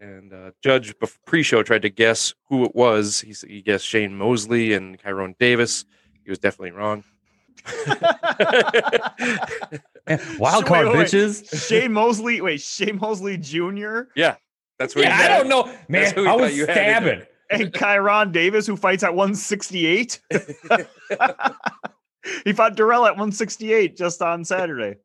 And 0.00 0.32
uh, 0.32 0.52
Judge 0.62 0.94
pre 1.26 1.42
show 1.42 1.62
tried 1.62 1.82
to 1.82 1.90
guess 1.90 2.32
who 2.48 2.64
it 2.64 2.74
was. 2.74 3.20
He, 3.20 3.34
he 3.46 3.60
guessed 3.62 3.84
Shane 3.86 4.16
Mosley 4.16 4.72
and 4.72 4.98
Kyrone 4.98 5.36
Davis. 5.38 5.84
He 6.24 6.30
was 6.30 6.38
definitely 6.38 6.70
wrong. 6.72 7.04
Wild 10.38 10.64
card 10.66 10.86
Wait, 10.86 10.92
wait, 10.92 10.98
wait. 10.98 11.06
bitches. 11.06 11.68
Shane 11.68 11.92
Mosley. 11.92 12.40
Wait, 12.40 12.60
Shane 12.60 12.96
Mosley 12.98 13.36
Jr. 13.36 14.02
Yeah, 14.16 14.36
that's 14.78 14.94
what 14.96 15.04
Yeah, 15.04 15.16
he 15.16 15.22
I 15.22 15.26
had. 15.26 15.38
don't 15.38 15.48
know, 15.48 15.74
man. 15.88 16.14
who 16.14 16.26
I 16.26 16.34
was 16.34 16.56
you 16.56 16.64
stabbing. 16.64 17.22
and 17.50 17.72
Kyrone 17.72 18.32
Davis, 18.32 18.66
who 18.66 18.76
fights 18.76 19.02
at 19.02 19.14
168. 19.14 20.20
he 22.44 22.52
fought 22.52 22.76
Dirrell 22.76 23.06
at 23.06 23.12
168 23.12 23.96
just 23.96 24.22
on 24.22 24.44
Saturday. 24.44 24.96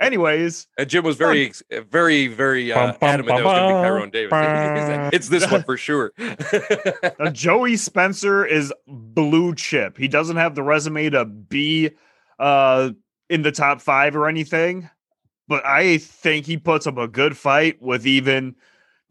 Anyways, 0.00 0.68
And 0.76 0.88
Jim 0.88 1.04
was 1.04 1.16
very, 1.16 1.46
ex- 1.46 1.62
very, 1.90 2.28
very 2.28 2.72
uh, 2.72 2.92
Bum, 2.92 2.96
bum, 3.00 3.10
adamant 3.10 3.28
that 3.28 3.40
it 3.40 3.44
was 3.44 3.58
going 3.58 4.10
to 4.12 4.12
be 4.12 4.28
Tyrone 4.28 4.90
Davis. 4.90 5.10
it's 5.14 5.28
this 5.28 5.50
one 5.50 5.64
for 5.64 5.76
sure. 5.76 6.12
uh, 7.18 7.30
Joey 7.30 7.76
Spencer 7.76 8.46
is 8.46 8.72
blue 8.86 9.54
chip. 9.56 9.98
He 9.98 10.06
doesn't 10.06 10.36
have 10.36 10.54
the 10.54 10.62
resume 10.62 11.10
to 11.10 11.24
be 11.24 11.90
uh, 12.38 12.90
in 13.28 13.42
the 13.42 13.50
top 13.50 13.80
five 13.80 14.14
or 14.14 14.28
anything, 14.28 14.88
but 15.48 15.66
I 15.66 15.98
think 15.98 16.46
he 16.46 16.58
puts 16.58 16.86
up 16.86 16.96
a 16.96 17.08
good 17.08 17.36
fight 17.36 17.82
with 17.82 18.06
even 18.06 18.54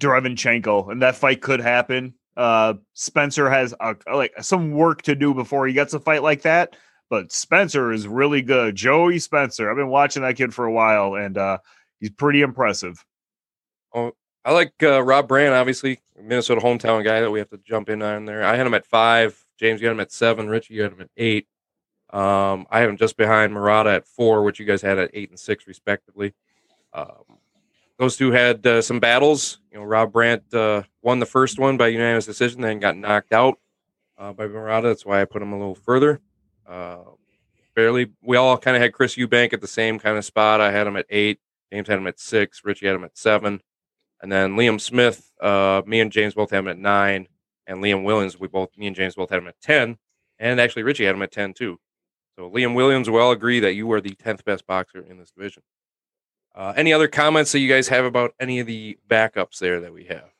Derevinchenko, 0.01 0.89
and 0.89 1.01
that 1.01 1.15
fight 1.15 1.41
could 1.41 1.59
happen. 1.59 2.13
Uh, 2.37 2.75
Spencer 2.93 3.49
has 3.49 3.73
a, 3.81 3.95
like 4.13 4.31
some 4.41 4.71
work 4.71 5.01
to 5.01 5.15
do 5.15 5.33
before 5.33 5.67
he 5.67 5.73
gets 5.73 5.93
a 5.93 5.99
fight 5.99 6.23
like 6.23 6.43
that, 6.43 6.75
but 7.09 7.31
Spencer 7.31 7.91
is 7.91 8.07
really 8.07 8.41
good. 8.41 8.75
Joey 8.75 9.19
Spencer, 9.19 9.69
I've 9.69 9.77
been 9.77 9.89
watching 9.89 10.23
that 10.23 10.35
kid 10.35 10.53
for 10.53 10.65
a 10.65 10.71
while, 10.71 11.15
and 11.15 11.37
uh, 11.37 11.59
he's 11.99 12.09
pretty 12.09 12.41
impressive. 12.41 13.03
Oh, 13.93 14.11
I 14.43 14.51
like 14.51 14.73
uh, 14.81 15.01
Rob 15.03 15.27
Brandt, 15.27 15.55
obviously, 15.55 15.99
Minnesota 16.21 16.61
hometown 16.61 17.03
guy 17.03 17.21
that 17.21 17.31
we 17.31 17.39
have 17.39 17.49
to 17.49 17.59
jump 17.65 17.89
in 17.89 18.01
on 18.01 18.25
there. 18.25 18.43
I 18.43 18.55
had 18.55 18.67
him 18.67 18.73
at 18.73 18.85
five. 18.85 19.41
James, 19.59 19.81
had 19.81 19.91
him 19.91 19.99
at 19.99 20.11
seven. 20.11 20.47
Richie, 20.47 20.79
had 20.79 20.93
him 20.93 21.01
at 21.01 21.09
eight. 21.17 21.47
Um, 22.11 22.65
I 22.69 22.79
have 22.79 22.89
him 22.89 22.97
just 22.97 23.17
behind 23.17 23.53
Murata 23.53 23.89
at 23.89 24.07
four, 24.07 24.43
which 24.43 24.59
you 24.59 24.65
guys 24.65 24.81
had 24.81 24.99
at 24.99 25.11
eight 25.13 25.29
and 25.29 25.39
six, 25.39 25.67
respectively. 25.67 26.33
Um, 26.93 27.39
those 27.97 28.15
two 28.15 28.31
had 28.31 28.65
uh, 28.65 28.81
some 28.81 28.99
battles. 28.99 29.59
You 29.71 29.79
know, 29.79 29.83
Rob 29.83 30.13
Brandt 30.13 30.53
uh, 30.53 30.83
won 31.01 31.19
the 31.19 31.25
first 31.25 31.59
one 31.59 31.77
by 31.77 31.87
unanimous 31.87 32.25
decision, 32.25 32.61
then 32.61 32.79
got 32.79 32.95
knocked 32.95 33.33
out 33.33 33.59
uh, 34.17 34.33
by 34.33 34.47
Murata. 34.47 34.87
That's 34.87 35.05
why 35.05 35.21
I 35.21 35.25
put 35.25 35.41
him 35.41 35.51
a 35.51 35.57
little 35.57 35.75
further. 35.75 36.21
Uh, 36.67 36.99
barely. 37.75 38.11
We 38.21 38.37
all 38.37 38.57
kind 38.57 38.75
of 38.75 38.81
had 38.81 38.93
Chris 38.93 39.15
Eubank 39.15 39.53
at 39.53 39.61
the 39.61 39.67
same 39.67 39.99
kind 39.99 40.17
of 40.17 40.25
spot. 40.25 40.61
I 40.61 40.71
had 40.71 40.87
him 40.87 40.97
at 40.97 41.05
eight. 41.09 41.39
James 41.71 41.87
had 41.87 41.97
him 41.97 42.07
at 42.07 42.19
six. 42.19 42.61
Richie 42.63 42.87
had 42.87 42.95
him 42.95 43.03
at 43.03 43.17
seven. 43.17 43.61
And 44.21 44.31
then 44.31 44.55
Liam 44.55 44.81
Smith, 44.81 45.31
uh, 45.41 45.83
me 45.85 45.99
and 45.99 46.11
James 46.11 46.33
both 46.33 46.49
had 46.49 46.59
him 46.59 46.67
at 46.67 46.77
nine, 46.79 47.27
and 47.67 47.83
Liam 47.83 48.03
Williams, 48.03 48.39
we 48.39 48.47
both, 48.47 48.69
me 48.75 48.87
and 48.87 48.95
James 48.95 49.13
both 49.15 49.29
had 49.29 49.39
him 49.39 49.47
at 49.47 49.61
ten, 49.61 49.97
and 50.39 50.59
actually 50.59 50.83
Richie 50.83 51.05
had 51.05 51.15
him 51.15 51.21
at 51.21 51.31
ten 51.31 51.53
too. 51.53 51.79
So 52.35 52.49
Liam 52.49 52.73
Williams, 52.73 53.09
we 53.09 53.19
all 53.19 53.31
agree 53.31 53.59
that 53.59 53.73
you 53.73 53.91
are 53.91 54.01
the 54.01 54.15
tenth 54.15 54.43
best 54.43 54.65
boxer 54.65 55.01
in 55.01 55.19
this 55.19 55.31
division. 55.31 55.61
Uh, 56.55 56.73
any 56.75 56.93
other 56.93 57.07
comments 57.07 57.51
that 57.51 57.59
you 57.59 57.69
guys 57.69 57.87
have 57.89 58.05
about 58.05 58.33
any 58.39 58.59
of 58.59 58.65
the 58.65 58.97
backups 59.07 59.59
there 59.59 59.79
that 59.81 59.93
we 59.93 60.05
have? 60.05 60.31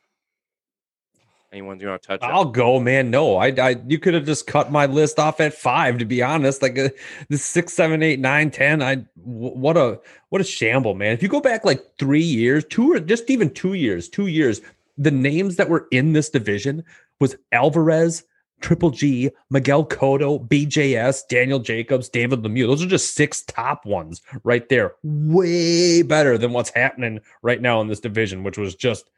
Anyone 1.53 1.79
you 1.79 1.87
want 1.87 2.01
to 2.01 2.07
touch? 2.07 2.19
I'll 2.21 2.45
go, 2.45 2.77
man. 2.79 3.09
No, 3.09 3.37
I, 3.37 3.47
I 3.47 3.75
you 3.87 3.99
could 3.99 4.13
have 4.13 4.25
just 4.25 4.47
cut 4.47 4.69
my 4.69 4.85
list 4.85 5.17
off 5.17 5.39
at 5.39 5.53
five. 5.53 5.97
To 5.99 6.05
be 6.05 6.21
honest, 6.21 6.61
like 6.61 6.77
uh, 6.77 6.89
the 7.29 7.37
six, 7.37 7.73
seven, 7.73 8.03
eight, 8.03 8.19
nine, 8.19 8.51
ten. 8.51 8.83
I 8.83 9.05
what 9.15 9.77
a 9.77 9.99
what 10.29 10.41
a 10.41 10.43
shamble, 10.43 10.93
man. 10.93 11.13
If 11.13 11.23
you 11.23 11.29
go 11.29 11.39
back 11.39 11.63
like 11.63 11.81
three 11.97 12.23
years, 12.23 12.65
two 12.65 12.91
or 12.91 12.99
just 12.99 13.29
even 13.29 13.49
two 13.49 13.73
years, 13.75 14.09
two 14.09 14.27
years, 14.27 14.59
the 14.97 15.11
names 15.11 15.55
that 15.55 15.69
were 15.69 15.87
in 15.91 16.11
this 16.11 16.29
division 16.29 16.83
was 17.21 17.37
Alvarez, 17.53 18.25
Triple 18.59 18.89
G, 18.89 19.31
Miguel 19.49 19.85
Cotto, 19.85 20.45
BJS, 20.49 21.29
Daniel 21.29 21.59
Jacobs, 21.59 22.09
David 22.09 22.41
Lemieux. 22.41 22.67
Those 22.67 22.83
are 22.83 22.87
just 22.89 23.15
six 23.15 23.43
top 23.43 23.85
ones 23.85 24.21
right 24.43 24.67
there. 24.67 24.95
Way 25.03 26.01
better 26.01 26.37
than 26.37 26.51
what's 26.51 26.71
happening 26.71 27.21
right 27.41 27.61
now 27.61 27.79
in 27.79 27.87
this 27.87 28.01
division, 28.01 28.43
which 28.43 28.57
was 28.57 28.75
just 28.75 29.09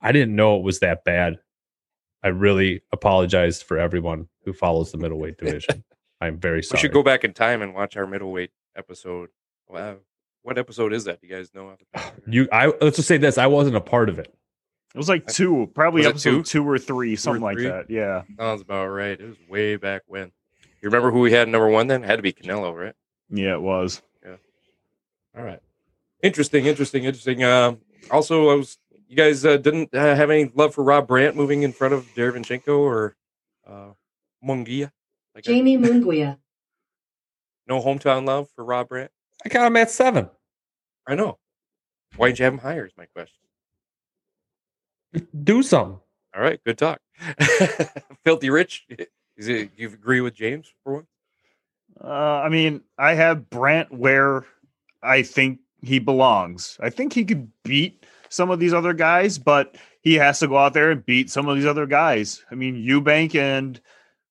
I 0.00 0.12
didn't 0.12 0.36
know 0.36 0.56
it 0.56 0.62
was 0.62 0.78
that 0.80 1.02
bad. 1.04 1.38
I 2.24 2.28
really 2.28 2.80
apologize 2.90 3.62
for 3.62 3.78
everyone 3.78 4.28
who 4.44 4.54
follows 4.54 4.90
the 4.90 4.98
middleweight 4.98 5.36
division. 5.36 5.84
I'm 6.22 6.38
very 6.38 6.62
sorry. 6.62 6.78
we 6.78 6.80
should 6.80 6.92
go 6.92 7.02
back 7.02 7.22
in 7.22 7.34
time 7.34 7.60
and 7.60 7.74
watch 7.74 7.98
our 7.98 8.06
middleweight 8.06 8.50
episode. 8.74 9.28
Wow, 9.68 9.96
what 10.42 10.56
episode 10.56 10.94
is 10.94 11.04
that? 11.04 11.20
Do 11.20 11.26
you 11.26 11.34
guys 11.36 11.54
know? 11.54 11.68
off 11.68 11.78
the 11.78 11.84
top 11.98 12.16
of 12.16 12.32
your 12.32 12.44
head? 12.46 12.50
You, 12.52 12.72
I 12.80 12.84
let's 12.84 12.96
just 12.96 13.08
say 13.08 13.18
this: 13.18 13.36
I 13.36 13.46
wasn't 13.46 13.76
a 13.76 13.80
part 13.80 14.08
of 14.08 14.18
it. 14.18 14.34
It 14.94 14.98
was 14.98 15.08
like 15.08 15.26
two, 15.26 15.70
probably 15.74 15.98
Was 15.98 16.06
it 16.06 16.10
episode 16.10 16.30
two? 16.30 16.42
two? 16.44 16.68
or 16.68 16.78
three, 16.78 17.16
something 17.16 17.42
like 17.42 17.56
three? 17.56 17.66
that. 17.66 17.90
Yeah. 17.90 18.22
Sounds 18.38 18.62
about 18.62 18.86
right. 18.86 19.20
It 19.20 19.26
was 19.26 19.36
way 19.48 19.76
back 19.76 20.02
when. 20.06 20.30
You 20.80 20.88
remember 20.88 21.10
who 21.10 21.20
we 21.20 21.32
had 21.32 21.48
number 21.48 21.68
one 21.68 21.88
then? 21.88 22.02
Had 22.02 22.16
to 22.16 22.22
be 22.22 22.32
Canelo, 22.32 22.74
right? 22.74 22.94
Yeah, 23.28 23.54
it 23.54 23.62
was. 23.62 24.02
Yeah. 24.24 24.36
All 25.36 25.42
right. 25.42 25.60
Interesting, 26.22 26.66
interesting, 26.66 27.04
interesting. 27.04 27.42
Um, 27.42 27.78
also, 28.10 28.50
I 28.50 28.54
was 28.54 28.78
you 29.08 29.16
guys 29.16 29.44
uh, 29.44 29.56
didn't 29.56 29.94
uh, 29.94 30.14
have 30.14 30.30
any 30.30 30.50
love 30.54 30.74
for 30.74 30.84
Rob 30.84 31.06
Brandt 31.06 31.36
moving 31.36 31.62
in 31.62 31.72
front 31.72 31.94
of 31.94 32.06
Derevchenko 32.14 32.78
or 32.78 33.16
uh, 33.66 33.90
Munguia? 34.44 34.90
Like 35.34 35.44
that? 35.44 35.50
Jamie 35.52 35.76
Munguia. 35.78 36.38
no 37.66 37.80
hometown 37.80 38.26
love 38.26 38.48
for 38.54 38.64
Rob 38.64 38.88
Brandt? 38.88 39.10
I 39.44 39.48
got 39.48 39.66
him 39.66 39.76
at 39.76 39.90
seven. 39.90 40.30
I 41.06 41.14
know. 41.14 41.38
Why 42.16 42.28
didn't 42.28 42.38
you 42.38 42.44
have 42.44 42.54
him 42.54 42.60
higher? 42.60 42.86
Is 42.86 42.92
my 42.96 43.06
question. 43.06 43.44
Do 45.44 45.62
something. 45.62 46.00
All 46.34 46.42
right, 46.42 46.60
good 46.64 46.78
talk. 46.78 47.00
Filthy 48.24 48.50
Rich, 48.50 48.86
is 49.36 49.48
it? 49.48 49.70
You 49.76 49.88
agree 49.88 50.20
with 50.20 50.34
James 50.34 50.72
for 50.82 50.94
one? 50.94 51.06
Uh, 52.02 52.42
I 52.42 52.48
mean, 52.48 52.80
I 52.98 53.14
have 53.14 53.48
Brandt 53.50 53.92
where 53.92 54.44
I 55.02 55.22
think 55.22 55.60
he 55.82 56.00
belongs. 56.00 56.76
I 56.80 56.90
think 56.90 57.12
he 57.12 57.24
could 57.24 57.48
beat 57.62 58.04
some 58.34 58.50
of 58.50 58.58
these 58.58 58.74
other 58.74 58.92
guys, 58.92 59.38
but 59.38 59.76
he 60.02 60.14
has 60.14 60.40
to 60.40 60.48
go 60.48 60.58
out 60.58 60.74
there 60.74 60.90
and 60.90 61.04
beat 61.04 61.30
some 61.30 61.48
of 61.48 61.56
these 61.56 61.66
other 61.66 61.86
guys. 61.86 62.44
I 62.50 62.54
mean, 62.54 62.76
Eubank 62.76 63.34
and 63.34 63.80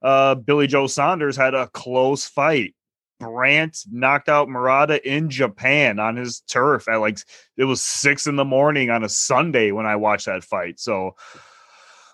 uh, 0.02 0.36
Billy 0.36 0.68
Joe 0.68 0.88
Saunders 0.88 1.36
had 1.36 1.54
a 1.54 1.68
close 1.68 2.26
fight. 2.26 2.76
Brandt 3.20 3.86
knocked 3.90 4.28
out 4.28 4.50
Murata 4.50 5.02
in 5.08 5.30
Japan 5.30 6.00
on 6.00 6.18
his 6.18 6.42
turf 6.42 6.90
at 6.90 6.98
like 6.98 7.20
it 7.58 7.64
was 7.64 7.82
six 7.82 8.28
in 8.28 8.36
the 8.36 8.46
morning 8.46 8.90
on 8.90 9.04
a 9.04 9.10
Sunday 9.10 9.72
when 9.72 9.86
I 9.86 9.96
watched 9.96 10.26
that 10.26 10.44
fight. 10.44 10.80
So, 10.80 11.16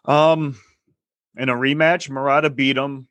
um, 0.05 0.57
in 1.35 1.49
a 1.49 1.55
rematch, 1.55 2.09
Murata 2.09 2.49
beat 2.49 2.77
him. 2.77 3.07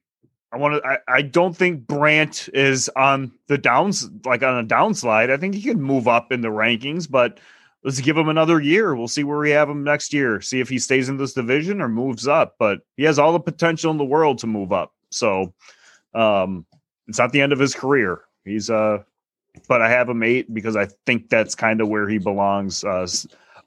I 0.52 0.56
want 0.58 0.76
to. 0.76 0.88
I, 0.88 0.98
I 1.08 1.22
don't 1.22 1.56
think 1.56 1.86
Brandt 1.86 2.48
is 2.54 2.88
on 2.90 3.32
the 3.48 3.58
downs 3.58 4.08
like 4.24 4.42
on 4.42 4.64
a 4.64 4.66
downslide. 4.66 5.30
I 5.30 5.36
think 5.36 5.54
he 5.54 5.62
can 5.62 5.82
move 5.82 6.08
up 6.08 6.30
in 6.30 6.40
the 6.40 6.48
rankings, 6.48 7.10
but 7.10 7.40
let's 7.84 8.00
give 8.00 8.16
him 8.16 8.28
another 8.28 8.60
year. 8.60 8.94
We'll 8.94 9.08
see 9.08 9.24
where 9.24 9.38
we 9.38 9.50
have 9.50 9.68
him 9.68 9.84
next 9.84 10.12
year. 10.12 10.40
See 10.40 10.60
if 10.60 10.68
he 10.68 10.78
stays 10.78 11.08
in 11.08 11.16
this 11.16 11.32
division 11.32 11.80
or 11.80 11.88
moves 11.88 12.26
up. 12.28 12.56
But 12.58 12.80
he 12.96 13.04
has 13.04 13.18
all 13.18 13.32
the 13.32 13.40
potential 13.40 13.90
in 13.90 13.98
the 13.98 14.04
world 14.04 14.38
to 14.38 14.46
move 14.46 14.72
up. 14.72 14.92
So, 15.10 15.54
um, 16.14 16.66
it's 17.06 17.18
not 17.18 17.32
the 17.32 17.40
end 17.40 17.52
of 17.52 17.58
his 17.58 17.74
career. 17.74 18.22
He's 18.44 18.68
uh, 18.70 19.02
but 19.68 19.80
I 19.82 19.88
have 19.88 20.08
him 20.08 20.22
eight 20.22 20.52
because 20.52 20.76
I 20.76 20.88
think 21.06 21.28
that's 21.30 21.54
kind 21.54 21.80
of 21.80 21.88
where 21.88 22.08
he 22.08 22.18
belongs 22.18 22.84
uh, 22.84 23.06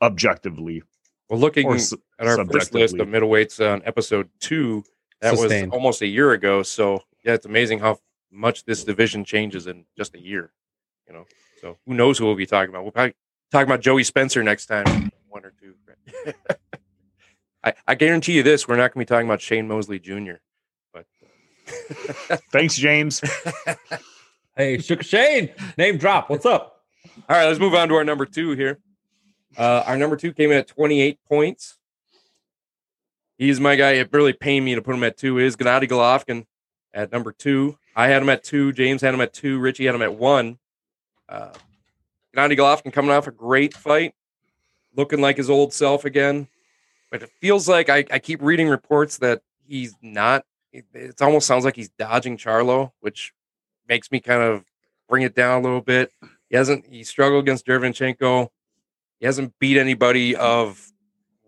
objectively. 0.01 0.84
Well, 1.30 1.39
looking 1.39 1.68
Or 1.68 1.76
s- 1.76 1.93
at 2.20 2.28
our 2.28 2.45
first 2.45 2.74
list 2.74 2.97
of 2.97 3.07
middleweights 3.07 3.59
on 3.66 3.82
episode 3.86 4.30
two, 4.39 4.84
that 5.22 5.36
Sustained. 5.38 5.72
was 5.72 5.78
almost 5.78 6.01
a 6.01 6.07
year 6.07 6.32
ago. 6.34 6.64
So 6.64 7.03
yeah, 7.24 7.34
it's 7.34 7.45
amazing 7.45 7.80
how 7.80 7.99
much 8.32 8.66
this 8.66 8.84
division 8.84 9.24
changes 9.24 9.68
in 9.68 9.86
just 9.97 10.16
a 10.16 10.20
year. 10.20 10.51
You 11.07 11.14
know, 11.14 11.26
so 11.62 11.78
who 11.86 11.93
knows 11.93 12.18
who 12.18 12.26
we'll 12.26 12.36
be 12.36 12.45
talking 12.45 12.70
about? 12.70 12.84
We'll 12.84 12.91
probably 12.91 13.14
talk 13.52 13.66
about 13.66 13.82
Joey 13.82 14.04
Spencer 14.04 14.43
next 14.43 14.66
time. 14.68 15.12
One 15.30 15.45
or 15.45 15.54
two. 15.60 15.76
I, 17.64 17.74
I 17.88 17.95
guarantee 17.95 18.34
you 18.34 18.43
this: 18.43 18.68
we're 18.68 18.76
not 18.76 18.93
going 18.93 19.06
to 19.06 19.12
be 19.12 19.16
talking 19.16 19.28
about 19.28 19.41
Shane 19.41 19.68
Mosley 19.68 19.99
Jr. 19.99 20.36
But 20.93 21.06
Thanks, 22.52 22.76
James. 22.76 23.22
Hey, 24.58 24.80
Sugar 24.80 25.02
Shane, 25.02 25.49
name 25.78 25.97
drop. 25.97 26.30
What's 26.30 26.45
up? 26.45 26.82
all 27.30 27.38
right, 27.38 27.47
let's 27.47 27.60
move 27.60 27.74
on 27.74 27.88
to 27.88 27.95
our 27.95 28.04
number 28.04 28.26
two 28.26 28.52
here. 28.52 28.80
Uh, 29.58 29.84
our 29.86 29.97
number 29.97 30.18
two 30.18 30.34
came 30.34 30.52
in 30.52 30.58
at 30.58 30.68
28 30.68 31.20
points. 31.28 31.78
He's 33.38 33.62
my 33.62 33.78
guy. 33.78 33.91
It 33.93 34.10
really 34.12 34.34
pained 34.34 34.66
me 34.66 34.76
to 34.76 34.82
put 34.82 34.93
him 34.93 35.04
at 35.06 35.18
two. 35.18 35.38
Is 35.39 35.56
Gennady 35.56 35.89
Golovkin 35.89 36.45
at 36.93 37.14
number 37.14 37.32
two? 37.32 37.78
I 37.95 38.10
had 38.10 38.22
him 38.22 38.30
at 38.30 38.43
two. 38.43 38.74
James 38.74 39.02
had 39.02 39.14
him 39.14 39.22
at 39.22 39.34
two. 39.34 39.58
Richie 39.58 39.86
had 39.86 39.95
him 39.95 40.02
at 40.02 40.16
one. 40.16 40.60
Uh, 41.30 41.54
Gennady 42.36 42.58
Golovkin 42.58 42.94
coming 42.94 43.12
off 43.12 43.28
a 43.28 43.32
great 43.32 43.74
fight, 43.74 44.14
looking 44.96 45.22
like 45.22 45.38
his 45.38 45.50
old 45.50 45.74
self 45.74 46.06
again. 46.06 46.48
But 47.10 47.24
it 47.24 47.30
feels 47.42 47.68
like 47.68 47.90
I, 47.90 48.06
I 48.10 48.20
keep 48.20 48.42
reading 48.42 48.70
reports 48.70 49.18
that 49.18 49.42
he's 49.68 49.96
not. 50.02 50.46
It, 50.72 50.86
it 50.94 51.22
almost 51.22 51.46
sounds 51.46 51.66
like 51.66 51.76
he's 51.76 51.90
dodging 51.90 52.38
Charlo, 52.38 52.92
which 53.02 53.34
makes 53.88 54.12
me 54.12 54.22
kind 54.22 54.42
of 54.42 54.64
bring 55.10 55.24
it 55.24 55.36
down 55.36 55.60
a 55.60 55.64
little 55.64 55.82
bit. 55.82 56.12
He 56.50 56.56
hasn't. 56.56 56.86
He 56.88 57.04
struggled 57.04 57.44
against 57.44 57.66
Derevyanchenko. 57.66 58.48
He 59.20 59.26
hasn't 59.26 59.60
beat 59.60 59.78
anybody 59.78 60.36
of 60.36 60.92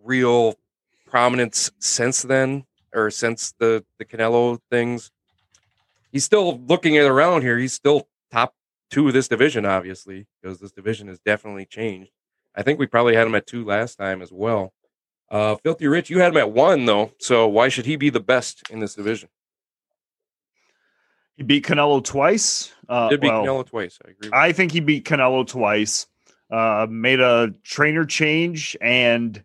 real 0.04 0.56
prominence 1.08 1.72
since 1.80 2.24
then, 2.24 2.66
or 2.94 3.10
since 3.10 3.54
the 3.58 3.86
the 4.00 4.06
Canelo 4.06 4.60
things. 4.70 5.12
He's 6.12 6.26
still 6.26 6.60
looking 6.60 6.98
at 6.98 7.06
around 7.06 7.42
here. 7.42 7.58
He's 7.58 7.74
still 7.74 8.08
of 9.08 9.14
this 9.14 9.28
division, 9.28 9.66
obviously, 9.66 10.28
because 10.42 10.60
this 10.60 10.72
division 10.72 11.08
has 11.08 11.20
definitely 11.20 11.66
changed. 11.66 12.12
I 12.56 12.62
think 12.62 12.80
we 12.80 12.88
probably 12.88 13.16
had 13.16 13.28
him 13.28 13.36
at 13.36 13.48
two 13.48 13.66
last 13.66 13.96
time 13.96 14.22
as 14.22 14.32
well. 14.32 14.74
Uh, 15.30 15.56
Filthy 15.56 15.88
Rich, 15.88 16.10
you 16.10 16.20
had 16.20 16.32
him 16.32 16.38
at 16.38 16.52
one 16.52 16.86
though, 16.86 17.12
so 17.18 17.48
why 17.48 17.70
should 17.70 17.86
he 17.86 17.96
be 17.96 18.10
the 18.10 18.20
best 18.20 18.62
in 18.70 18.80
this 18.80 18.94
division? 18.94 19.30
He 21.36 21.44
beat 21.44 21.66
Canelo 21.66 22.04
twice. 22.04 22.72
Uh, 22.88 23.10
Did 23.10 23.22
beat 23.22 23.30
well, 23.30 23.44
Canelo 23.44 23.66
twice. 23.66 23.98
I 24.06 24.12
agree. 24.12 24.30
I 24.32 24.52
think 24.52 24.72
he 24.72 24.80
beat 24.80 25.06
Canelo 25.06 25.48
twice. 25.48 26.06
Uh, 26.52 26.86
made 26.88 27.20
a 27.20 27.52
trainer 27.64 28.06
change 28.06 28.78
and 28.80 29.44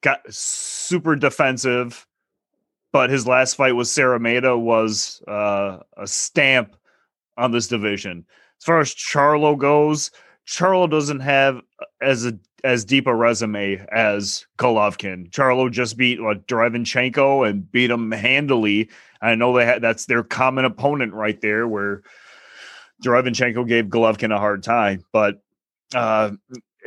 got 0.00 0.20
super 0.32 1.14
defensive. 1.14 2.06
But 2.92 3.10
his 3.10 3.26
last 3.26 3.56
fight 3.56 3.72
with 3.72 3.88
Sarah 3.88 4.18
was 4.58 5.22
uh, 5.26 5.78
a 5.96 6.06
stamp 6.06 6.76
on 7.36 7.50
this 7.50 7.68
division. 7.68 8.26
As 8.62 8.64
far 8.64 8.78
as 8.78 8.94
Charlo 8.94 9.58
goes, 9.58 10.12
Charlo 10.46 10.88
doesn't 10.88 11.18
have 11.18 11.62
as 12.00 12.24
a 12.24 12.38
as 12.62 12.84
deep 12.84 13.08
a 13.08 13.14
resume 13.14 13.84
as 13.90 14.46
Golovkin. 14.56 15.28
Charlo 15.30 15.68
just 15.68 15.96
beat 15.96 16.22
what 16.22 16.46
Derevyanchenko 16.46 17.48
and 17.48 17.68
beat 17.72 17.90
him 17.90 18.12
handily. 18.12 18.88
I 19.20 19.34
know 19.34 19.52
they 19.52 19.66
had 19.66 19.82
that's 19.82 20.06
their 20.06 20.22
common 20.22 20.64
opponent 20.64 21.12
right 21.12 21.40
there, 21.40 21.66
where 21.66 22.04
Derevyanchenko 23.02 23.66
gave 23.66 23.86
Golovkin 23.86 24.32
a 24.32 24.38
hard 24.38 24.62
time. 24.62 25.04
But 25.12 25.42
uh, 25.92 26.30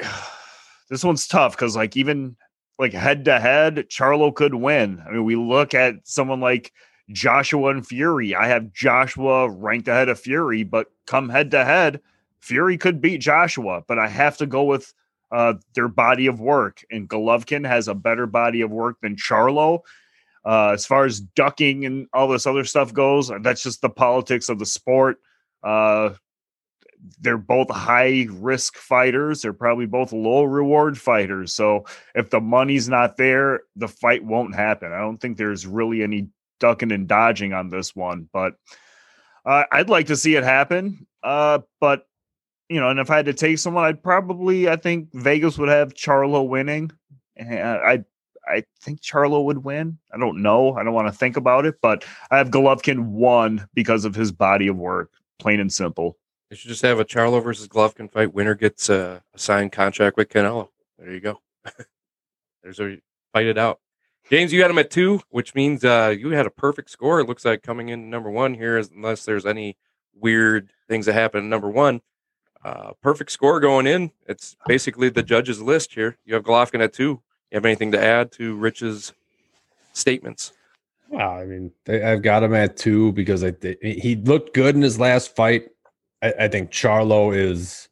this 0.89 1.03
one's 1.03 1.27
tough 1.27 1.57
because 1.57 1.75
like 1.75 1.97
even 1.97 2.37
like 2.79 2.93
head 2.93 3.25
to 3.25 3.37
head, 3.37 3.87
Charlo 3.89 4.33
could 4.33 4.55
win. 4.55 5.03
I 5.05 5.11
mean, 5.11 5.25
we 5.25 5.35
look 5.35 5.73
at 5.73 5.95
someone 6.05 6.39
like 6.39 6.71
Joshua 7.11 7.69
and 7.69 7.85
Fury. 7.85 8.35
I 8.35 8.47
have 8.47 8.73
Joshua 8.73 9.49
ranked 9.49 9.87
ahead 9.87 10.09
of 10.09 10.19
Fury, 10.19 10.63
but 10.63 10.87
come 11.05 11.29
head 11.29 11.51
to 11.51 11.63
head, 11.63 12.01
Fury 12.39 12.77
could 12.77 13.01
beat 13.01 13.19
Joshua. 13.19 13.83
But 13.87 13.99
I 13.99 14.07
have 14.07 14.37
to 14.37 14.45
go 14.45 14.63
with 14.63 14.93
uh, 15.31 15.55
their 15.73 15.87
body 15.87 16.27
of 16.27 16.39
work, 16.39 16.83
and 16.91 17.09
Golovkin 17.09 17.67
has 17.67 17.87
a 17.87 17.95
better 17.95 18.25
body 18.25 18.61
of 18.61 18.71
work 18.71 18.97
than 19.01 19.15
Charlo. 19.15 19.79
Uh, 20.45 20.69
as 20.73 20.85
far 20.85 21.05
as 21.05 21.19
ducking 21.19 21.85
and 21.85 22.07
all 22.13 22.27
this 22.27 22.45
other 22.45 22.63
stuff 22.63 22.93
goes, 22.93 23.31
that's 23.41 23.63
just 23.63 23.81
the 23.81 23.89
politics 23.89 24.47
of 24.47 24.59
the 24.59 24.65
sport. 24.65 25.17
Uh, 25.63 26.11
they're 27.19 27.37
both 27.37 27.69
high 27.69 28.27
risk 28.31 28.77
fighters. 28.77 29.41
They're 29.41 29.53
probably 29.53 29.85
both 29.85 30.11
low 30.13 30.43
reward 30.43 30.99
fighters. 30.99 31.53
So 31.53 31.85
if 32.13 32.29
the 32.29 32.41
money's 32.41 32.89
not 32.89 33.17
there, 33.17 33.61
the 33.75 33.87
fight 33.87 34.23
won't 34.23 34.55
happen. 34.55 34.91
I 34.91 34.99
don't 34.99 35.17
think 35.17 35.37
there's 35.37 35.67
really 35.67 36.03
any 36.03 36.29
ducking 36.59 36.91
and 36.91 37.07
dodging 37.07 37.53
on 37.53 37.69
this 37.69 37.95
one, 37.95 38.29
but 38.31 38.55
uh, 39.45 39.63
I'd 39.71 39.89
like 39.89 40.07
to 40.07 40.15
see 40.15 40.35
it 40.35 40.43
happen. 40.43 41.05
Uh, 41.23 41.59
but 41.79 42.07
you 42.69 42.79
know, 42.79 42.89
and 42.89 42.99
if 42.99 43.11
I 43.11 43.17
had 43.17 43.25
to 43.25 43.33
take 43.33 43.59
someone, 43.59 43.85
I'd 43.85 44.01
probably 44.01 44.69
I 44.69 44.75
think 44.75 45.09
Vegas 45.13 45.57
would 45.57 45.69
have 45.69 45.93
Charlo 45.93 46.47
winning. 46.47 46.91
I 47.39 48.03
I 48.47 48.63
think 48.81 49.01
Charlo 49.01 49.43
would 49.45 49.63
win. 49.63 49.97
I 50.13 50.17
don't 50.17 50.41
know. 50.41 50.75
I 50.75 50.83
don't 50.83 50.93
want 50.93 51.07
to 51.07 51.17
think 51.17 51.37
about 51.37 51.65
it, 51.65 51.75
but 51.81 52.05
I 52.31 52.37
have 52.37 52.49
Golovkin 52.49 53.07
won 53.07 53.67
because 53.73 54.05
of 54.05 54.15
his 54.15 54.31
body 54.31 54.67
of 54.67 54.77
work, 54.77 55.11
plain 55.39 55.59
and 55.59 55.71
simple. 55.71 56.17
They 56.49 56.55
should 56.55 56.69
just 56.69 56.83
have 56.83 56.99
a 56.99 57.05
Charlo 57.05 57.43
versus 57.43 57.67
Golovkin 57.67 58.11
fight. 58.11 58.33
Winner 58.33 58.55
gets 58.55 58.89
a, 58.89 59.23
a 59.33 59.39
signed 59.39 59.71
contract 59.71 60.15
with 60.17 60.29
Canelo. 60.29 60.69
There 60.99 61.11
you 61.11 61.19
go. 61.19 61.41
There's 62.63 62.79
a 62.79 62.97
fight 63.33 63.47
it 63.47 63.57
out. 63.57 63.79
James, 64.29 64.51
you 64.51 64.61
had 64.61 64.71
him 64.71 64.77
at 64.79 64.89
two, 64.89 65.21
which 65.29 65.53
means 65.53 65.85
uh, 65.85 66.15
you 66.17 66.29
had 66.31 66.45
a 66.45 66.51
perfect 66.51 66.89
score. 66.89 67.19
It 67.19 67.27
looks 67.27 67.45
like 67.45 67.61
coming 67.61 67.89
in 67.89 68.09
number 68.09 68.29
one 68.29 68.55
here, 68.55 68.77
unless 68.77 69.23
there's 69.23 69.45
any 69.45 69.77
weird 70.19 70.71
things 70.87 71.05
that 71.05 71.13
happen 71.13 71.49
number 71.49 71.69
one. 71.69 72.01
Uh, 72.63 72.93
perfect 73.01 73.31
score 73.31 73.59
going 73.59 73.85
in. 73.85 74.11
It's 74.27 74.55
basically 74.65 75.09
the 75.09 75.21
judge's 75.21 75.61
list 75.61 75.93
here. 75.93 76.17
You 76.25 76.33
have 76.33 76.43
Golovkin 76.43 76.83
at 76.83 76.93
two. 76.93 77.21
You 77.51 77.57
have 77.57 77.65
anything 77.65 77.91
to 77.91 78.03
add 78.03 78.31
to 78.33 78.55
Rich's 78.55 79.13
statements? 79.93 80.51
Well, 81.09 81.29
I 81.29 81.45
mean, 81.45 81.71
I've 81.87 82.23
got 82.23 82.41
him 82.41 82.55
at 82.55 82.77
two 82.77 83.11
because 83.11 83.43
I 83.43 83.51
th- 83.51 83.77
he 83.81 84.15
looked 84.15 84.55
good 84.55 84.75
in 84.75 84.81
his 84.81 84.99
last 84.99 85.35
fight. 85.35 85.69
I, 86.23 86.33
I 86.39 86.47
think 86.47 86.71
Charlo 86.71 87.35
is 87.35 87.87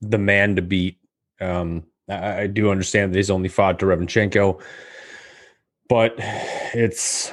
the 0.00 0.18
man 0.18 0.56
to 0.56 0.62
beat. 0.62 0.98
Um, 1.40 1.84
I, 2.08 2.42
I 2.42 2.46
do 2.48 2.70
understand 2.70 3.12
that 3.12 3.18
he's 3.18 3.30
only 3.30 3.48
fought 3.48 3.78
to 3.78 3.86
Derevyanchenko, 3.86 4.60
but 5.88 6.14
it's. 6.18 7.32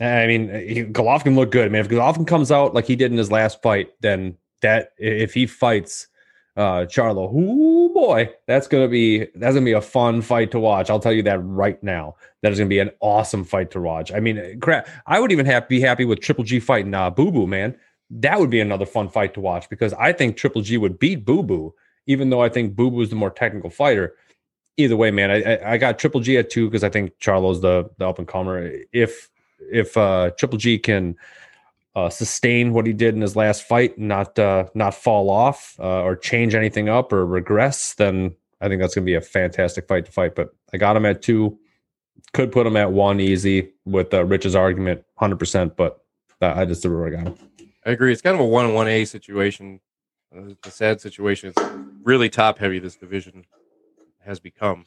I 0.00 0.26
mean, 0.26 0.48
Golovkin 0.92 1.36
looked 1.36 1.52
good. 1.52 1.66
I 1.66 1.68
mean, 1.70 1.80
if 1.80 1.88
Golovkin 1.88 2.26
comes 2.26 2.52
out 2.52 2.74
like 2.74 2.86
he 2.86 2.96
did 2.96 3.12
in 3.12 3.18
his 3.18 3.32
last 3.32 3.62
fight, 3.62 3.92
then 4.00 4.36
that 4.60 4.90
if 4.98 5.32
he 5.32 5.46
fights 5.46 6.08
uh 6.56 6.86
Charlo, 6.86 7.30
oh 7.34 7.92
boy, 7.92 8.30
that's 8.46 8.66
gonna 8.66 8.88
be 8.88 9.26
that's 9.36 9.54
gonna 9.54 9.64
be 9.64 9.72
a 9.72 9.80
fun 9.80 10.22
fight 10.22 10.50
to 10.50 10.58
watch. 10.58 10.90
I'll 10.90 11.00
tell 11.00 11.12
you 11.12 11.22
that 11.22 11.38
right 11.38 11.82
now. 11.82 12.16
That 12.42 12.52
is 12.52 12.58
gonna 12.58 12.68
be 12.68 12.78
an 12.78 12.90
awesome 13.00 13.44
fight 13.44 13.70
to 13.72 13.80
watch. 13.80 14.12
I 14.12 14.20
mean, 14.20 14.60
crap, 14.60 14.88
I 15.06 15.20
would 15.20 15.32
even 15.32 15.46
have 15.46 15.68
be 15.68 15.80
happy 15.80 16.04
with 16.04 16.20
Triple 16.20 16.44
G 16.44 16.60
fighting 16.60 16.92
uh, 16.94 17.10
Boo 17.10 17.30
Boo, 17.30 17.46
man. 17.46 17.74
That 18.10 18.38
would 18.38 18.50
be 18.50 18.60
another 18.60 18.86
fun 18.86 19.08
fight 19.08 19.34
to 19.34 19.40
watch 19.40 19.68
because 19.68 19.92
I 19.94 20.12
think 20.12 20.36
Triple 20.36 20.62
G 20.62 20.76
would 20.76 20.98
beat 20.98 21.24
Boo 21.24 21.42
Boo, 21.42 21.74
even 22.06 22.30
though 22.30 22.42
I 22.42 22.48
think 22.48 22.76
Boo 22.76 22.90
Boo 22.90 23.00
is 23.00 23.10
the 23.10 23.16
more 23.16 23.30
technical 23.30 23.70
fighter. 23.70 24.14
Either 24.78 24.96
way, 24.96 25.10
man, 25.10 25.30
I, 25.30 25.72
I- 25.72 25.78
got 25.78 25.98
Triple 25.98 26.20
G 26.20 26.36
at 26.36 26.50
two 26.50 26.68
because 26.68 26.84
I 26.84 26.90
think 26.90 27.18
Charlo's 27.18 27.60
the 27.62 27.88
the 27.98 28.08
up 28.08 28.18
and 28.18 28.28
comer. 28.28 28.72
If 28.92 29.30
if 29.60 29.96
uh 29.96 30.30
Triple 30.38 30.58
G 30.58 30.78
can 30.78 31.16
uh, 31.94 32.10
sustain 32.10 32.74
what 32.74 32.86
he 32.86 32.92
did 32.92 33.14
in 33.14 33.22
his 33.22 33.36
last 33.36 33.62
fight, 33.62 33.98
not 33.98 34.38
uh, 34.38 34.66
not 34.74 34.94
fall 34.94 35.30
off 35.30 35.76
uh, 35.80 36.02
or 36.02 36.14
change 36.14 36.54
anything 36.54 36.90
up 36.90 37.10
or 37.10 37.24
regress, 37.24 37.94
then 37.94 38.34
I 38.60 38.68
think 38.68 38.82
that's 38.82 38.94
going 38.94 39.04
to 39.04 39.10
be 39.10 39.14
a 39.14 39.22
fantastic 39.22 39.88
fight 39.88 40.04
to 40.04 40.12
fight. 40.12 40.34
But 40.34 40.54
I 40.74 40.76
got 40.76 40.94
him 40.94 41.06
at 41.06 41.22
two, 41.22 41.58
could 42.34 42.52
put 42.52 42.66
him 42.66 42.76
at 42.76 42.92
one 42.92 43.18
easy 43.18 43.72
with 43.86 44.12
uh, 44.12 44.26
Rich's 44.26 44.54
argument, 44.54 45.04
hundred 45.16 45.38
percent. 45.38 45.74
But 45.74 46.02
I 46.42 46.66
just 46.66 46.82
threw 46.82 46.98
where 46.98 47.08
I 47.08 47.10
got 47.22 47.26
him. 47.28 47.38
I 47.86 47.90
agree. 47.92 48.12
It's 48.12 48.20
kind 48.20 48.34
of 48.34 48.40
a 48.40 48.46
one 48.46 48.74
one 48.74 48.88
A 48.88 49.06
situation. 49.06 49.80
Uh, 50.36 50.50
a 50.66 50.70
sad 50.70 51.00
situation. 51.00 51.54
It's 51.56 51.72
really 52.02 52.28
top 52.28 52.58
heavy. 52.58 52.78
This 52.78 52.96
division 52.96 53.46
has 54.26 54.40
become, 54.40 54.84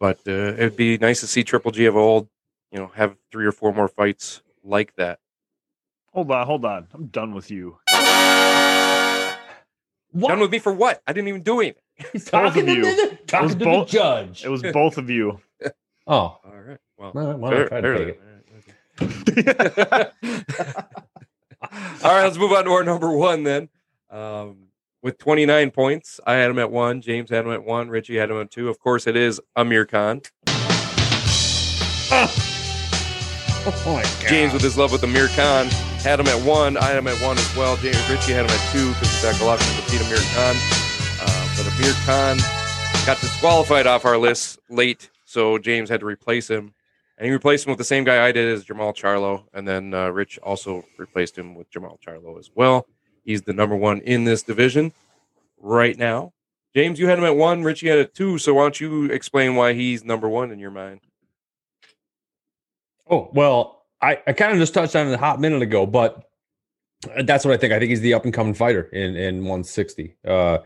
but 0.00 0.18
uh, 0.26 0.30
it'd 0.56 0.76
be 0.76 0.98
nice 0.98 1.20
to 1.20 1.26
see 1.26 1.44
Triple 1.44 1.70
G 1.70 1.84
of 1.86 1.96
old, 1.96 2.28
you 2.70 2.78
know, 2.78 2.88
have 2.94 3.16
three 3.30 3.46
or 3.46 3.52
four 3.52 3.72
more 3.72 3.88
fights 3.88 4.42
like 4.64 4.94
that. 4.96 5.18
Hold 6.12 6.30
on, 6.30 6.46
hold 6.46 6.64
on. 6.64 6.88
I'm 6.92 7.06
done 7.06 7.32
with 7.34 7.50
you. 7.50 7.78
What? 10.14 10.28
Done 10.28 10.40
with 10.40 10.50
me 10.50 10.58
for 10.58 10.72
what? 10.74 11.00
I 11.06 11.12
didn't 11.14 11.28
even 11.28 11.42
do 11.42 11.60
anything. 11.60 11.82
He's 12.12 12.24
talking 12.26 12.66
to 12.66 12.74
talking, 12.74 12.82
the- 12.96 13.18
talking 13.26 13.46
was 13.46 13.54
to 13.56 13.64
both- 13.64 13.88
the 13.90 13.92
judge. 13.98 14.44
It 14.44 14.48
was 14.50 14.62
both 14.62 14.98
of 14.98 15.08
you. 15.08 15.40
oh, 16.06 16.12
All 16.16 16.40
right. 16.44 16.78
Well, 16.98 17.12
well, 17.14 17.36
well, 17.38 17.50
fair- 17.50 17.64
I 17.66 17.68
tried 17.68 17.80
to 17.80 17.96
fair 17.96 18.04
take 18.06 18.20
then. 18.20 18.28
it. 19.38 20.12
All 22.04 22.10
right, 22.14 22.24
let's 22.24 22.36
move 22.36 22.52
on 22.52 22.64
to 22.64 22.70
our 22.72 22.84
number 22.84 23.10
one 23.10 23.42
then. 23.44 23.68
Um, 24.10 24.61
with 25.02 25.18
29 25.18 25.70
points, 25.72 26.20
I 26.26 26.34
had 26.34 26.50
him 26.50 26.58
at 26.58 26.70
one. 26.70 27.00
James 27.00 27.30
had 27.30 27.44
him 27.44 27.52
at 27.52 27.64
one. 27.64 27.88
Richie 27.88 28.16
had 28.16 28.30
him 28.30 28.40
at 28.40 28.50
two. 28.50 28.68
Of 28.68 28.78
course, 28.78 29.06
it 29.06 29.16
is 29.16 29.40
Amir 29.56 29.84
Khan. 29.84 30.22
Oh 33.64 33.70
my 33.86 34.02
god, 34.02 34.28
James, 34.28 34.52
with 34.52 34.62
his 34.62 34.76
love 34.76 34.90
with 34.90 35.04
Amir 35.04 35.28
Khan, 35.36 35.68
had 36.02 36.18
him 36.18 36.26
at 36.26 36.44
one. 36.44 36.76
I 36.76 36.86
had 36.86 36.96
him 36.96 37.06
at 37.06 37.22
one 37.22 37.38
as 37.38 37.56
well. 37.56 37.76
James 37.76 38.10
Richie 38.10 38.32
had 38.32 38.44
him 38.44 38.50
at 38.50 38.72
two 38.72 38.88
because 38.88 39.08
Zach 39.20 39.36
Golovkin 39.36 39.84
to 39.86 39.88
beat 39.92 40.00
Amir 40.04 40.18
Khan. 40.34 40.56
Uh, 41.22 41.48
but 41.56 41.72
Amir 41.72 41.92
Khan 42.04 42.38
got 43.06 43.20
disqualified 43.20 43.86
off 43.86 44.04
our 44.04 44.18
list 44.18 44.58
late, 44.68 45.10
so 45.26 45.58
James 45.58 45.88
had 45.88 46.00
to 46.00 46.06
replace 46.06 46.50
him, 46.50 46.74
and 47.18 47.26
he 47.26 47.30
replaced 47.30 47.66
him 47.66 47.70
with 47.70 47.78
the 47.78 47.84
same 47.84 48.02
guy 48.02 48.26
I 48.26 48.32
did 48.32 48.52
as 48.52 48.64
Jermall 48.64 48.96
Charlo, 48.96 49.44
and 49.54 49.68
then 49.68 49.94
uh, 49.94 50.08
Rich 50.08 50.40
also 50.42 50.84
replaced 50.98 51.38
him 51.38 51.54
with 51.54 51.70
Jermall 51.70 51.98
Charlo 52.04 52.40
as 52.40 52.50
well. 52.52 52.88
He's 53.24 53.42
the 53.42 53.52
number 53.52 53.76
one 53.76 54.00
in 54.00 54.24
this 54.24 54.42
division 54.42 54.92
right 55.58 55.96
now. 55.96 56.32
James, 56.74 56.98
you 56.98 57.06
had 57.06 57.18
him 57.18 57.24
at 57.24 57.36
one. 57.36 57.62
Richie 57.62 57.88
had 57.88 57.98
it 57.98 58.14
two. 58.14 58.38
So 58.38 58.54
why 58.54 58.62
don't 58.62 58.80
you 58.80 59.04
explain 59.06 59.56
why 59.56 59.74
he's 59.74 60.04
number 60.04 60.28
one 60.28 60.50
in 60.50 60.58
your 60.58 60.70
mind? 60.70 61.00
Oh, 63.10 63.30
well, 63.32 63.84
I, 64.00 64.18
I 64.26 64.32
kind 64.32 64.52
of 64.52 64.58
just 64.58 64.74
touched 64.74 64.96
on 64.96 65.06
it 65.06 65.12
a 65.12 65.18
hot 65.18 65.40
minute 65.40 65.60
ago, 65.60 65.84
but 65.86 66.30
that's 67.24 67.44
what 67.44 67.52
I 67.52 67.56
think. 67.56 67.72
I 67.72 67.78
think 67.78 67.90
he's 67.90 68.00
the 68.00 68.14
up 68.14 68.24
and 68.24 68.32
coming 68.32 68.54
fighter 68.54 68.84
in, 68.84 69.16
in 69.16 69.40
160. 69.40 70.16
Uh, 70.26 70.58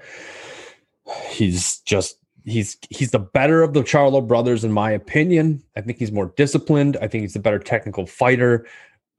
he's 1.31 1.81
just 1.81 2.19
he's 2.45 2.77
he's 2.89 3.11
the 3.11 3.19
better 3.19 3.63
of 3.63 3.75
the 3.75 3.83
Charlo 3.83 4.27
brothers, 4.27 4.65
in 4.65 4.73
my 4.73 4.93
opinion. 4.93 5.63
I 5.77 5.81
think 5.81 5.99
he's 5.99 6.13
more 6.13 6.33
disciplined. 6.37 6.97
I 7.01 7.09
think 7.09 7.23
he's 7.23 7.35
the 7.35 7.41
better 7.41 7.59
technical 7.59 8.07
fighter. 8.07 8.67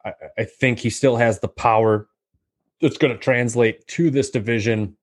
I, 0.06 0.14
I 0.38 0.44
think 0.46 0.80
he 0.80 0.90
still 0.90 1.18
has 1.18 1.40
the 1.40 1.50
power 1.50 2.08
that's 2.82 2.98
going 2.98 3.14
to 3.14 3.20
translate 3.20 3.88
to 3.88 4.10
this 4.10 4.30
division. 4.30 4.96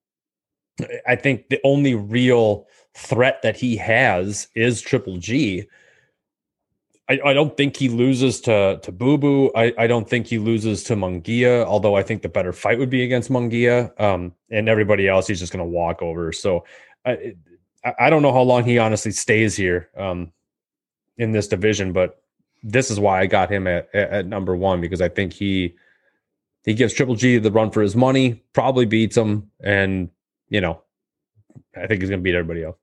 I 1.07 1.16
think 1.16 1.49
the 1.49 1.61
only 1.64 1.95
real 1.95 2.66
threat 2.95 3.43
that 3.43 3.57
he 3.57 3.77
has 3.77 4.49
is 4.55 4.81
Triple 4.81 5.18
G. 5.18 5.64
I, 7.09 7.20
I 7.25 7.33
don't 7.35 7.57
think 7.57 7.77
he 7.77 7.89
loses 7.89 8.41
to 8.43 8.81
to 8.83 8.93
Boo 8.93 9.18
Boo. 9.18 9.51
I, 9.55 9.75
I 9.77 9.87
don't 9.87 10.09
think 10.09 10.27
he 10.27 10.39
loses 10.39 10.83
to 10.85 10.97
Munguia, 10.97 11.64
although 11.64 11.97
I 11.97 12.03
think 12.03 12.22
the 12.22 12.29
better 12.29 12.53
fight 12.53 12.79
would 12.79 12.91
be 12.91 13.05
against 13.05 13.31
Munguia. 13.31 13.99
Um, 14.01 14.33
and 14.51 14.68
everybody 14.68 15.07
else, 15.07 15.27
he's 15.27 15.41
just 15.41 15.53
going 15.53 15.64
to 15.64 15.70
walk 15.70 16.01
over. 16.01 16.33
So 16.33 16.64
I, 17.05 17.35
I 17.99 18.11
don't 18.11 18.22
know 18.22 18.33
how 18.33 18.41
long 18.41 18.64
he 18.64 18.79
honestly 18.79 19.11
stays 19.11 19.55
here 19.55 19.91
um, 19.97 20.33
in 21.18 21.33
this 21.33 21.49
division, 21.49 21.93
but 21.93 22.22
this 22.62 22.91
is 22.91 22.99
why 22.99 23.20
I 23.20 23.27
got 23.27 23.51
him 23.51 23.66
at, 23.66 23.89
at, 23.95 24.11
at 24.11 24.27
number 24.27 24.57
one 24.57 24.81
because 24.81 25.03
I 25.03 25.09
think 25.09 25.35
he 25.35 25.77
he 26.65 26.75
gives 26.75 26.95
Triple 26.95 27.15
G 27.15 27.39
the 27.39 27.51
run 27.51 27.71
for 27.71 27.83
his 27.83 27.95
money, 27.95 28.43
probably 28.53 28.87
beats 28.87 29.17
him, 29.17 29.51
and 29.62 30.11
you 30.49 30.61
know, 30.61 30.83
I 31.77 31.87
think 31.87 32.01
he's 32.01 32.11
going 32.11 32.21
to 32.21 32.25
beat 32.25 32.35
everybody 32.35 32.65
else. 32.65 32.77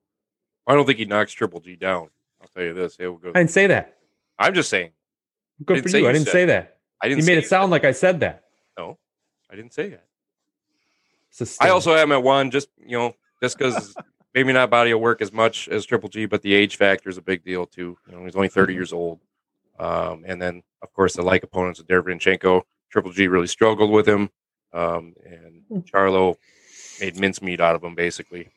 I 0.68 0.76
don't 0.76 0.86
think 0.86 1.00
he 1.00 1.06
knocks 1.06 1.34
Triple 1.34 1.60
G 1.60 1.76
down. 1.76 2.10
I'll 2.42 2.48
tell 2.56 2.64
you 2.64 2.74
this. 2.74 2.98
It 3.00 3.08
will 3.08 3.18
go. 3.18 3.30
I 3.30 3.40
didn't 3.40 3.52
say 3.52 3.68
that. 3.68 3.98
I'm 4.38 4.54
just 4.54 4.70
saying. 4.70 4.92
Good 5.66 5.84
for 5.84 5.98
you. 5.98 6.08
I 6.08 6.12
didn't 6.12 6.28
say 6.28 6.46
that. 6.46 6.78
I 7.02 7.10
didn't. 7.10 7.22
You 7.22 7.26
made 7.26 7.38
it 7.38 7.48
sound 7.48 7.72
like 7.72 7.86
I 7.86 7.92
said 7.92 8.20
that. 8.22 8.46
No, 8.78 8.98
I 9.50 9.56
didn't 9.56 9.74
say 9.74 9.90
that. 9.90 10.06
I 11.60 11.70
also 11.70 11.96
have 11.96 12.04
him 12.04 12.12
at 12.12 12.24
one, 12.24 12.52
just 12.52 12.70
you 12.78 12.98
know, 12.98 13.16
just 13.42 13.58
because 13.58 13.96
maybe 14.34 14.54
not 14.54 14.70
body 14.70 14.92
of 14.92 15.00
work 15.00 15.22
as 15.22 15.32
much 15.32 15.68
as 15.70 15.86
Triple 15.86 16.10
G, 16.10 16.26
but 16.26 16.42
the 16.42 16.54
age 16.54 16.78
factor 16.78 17.10
is 17.10 17.18
a 17.18 17.22
big 17.22 17.44
deal 17.44 17.66
too. 17.66 17.98
You 18.08 18.16
know, 18.16 18.26
he's 18.26 18.36
only 18.36 18.50
30 18.50 18.74
years 18.74 18.94
old, 18.94 19.20
um, 19.80 20.24
and 20.26 20.42
then 20.42 20.64
of 20.82 20.94
course 20.94 21.16
the 21.16 21.22
like 21.22 21.44
opponents 21.44 21.80
of 21.80 21.88
Derevyanchenko. 21.88 22.62
Triple 22.92 23.12
G 23.12 23.28
really 23.28 23.48
struggled 23.48 23.90
with 23.90 24.08
him, 24.08 24.30
um, 24.74 25.16
and 25.26 25.86
Charlo 25.86 26.38
made 27.00 27.20
mincemeat 27.20 27.62
out 27.62 27.76
of 27.76 27.84
him. 27.84 27.96
Basically, 27.96 28.50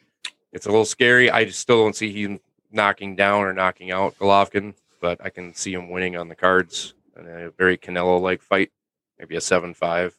it's 0.53 0.66
a 0.66 0.70
little 0.70 0.85
scary. 0.85 1.30
I 1.30 1.45
just 1.45 1.61
still 1.61 1.82
don't 1.82 1.97
see 1.97 2.12
him 2.12 2.41
knocking 2.72 3.16
down 3.16 3.45
or 3.45 3.53
knocking 3.53 3.93
out 3.93 4.18
Golovkin, 4.18 4.74
but 5.01 5.24
I 5.24 5.30
can 5.30 5.55
see 5.55 5.72
him 5.72 5.89
winning 5.89 6.16
on 6.16 6.28
the 6.28 6.35
cards 6.35 6.95
in 7.16 7.26
a 7.26 7.51
very 7.51 7.78
Canelo-like 7.78 8.43
fight, 8.43 8.72
maybe 9.18 9.37
a 9.37 9.41
seven-five 9.41 10.18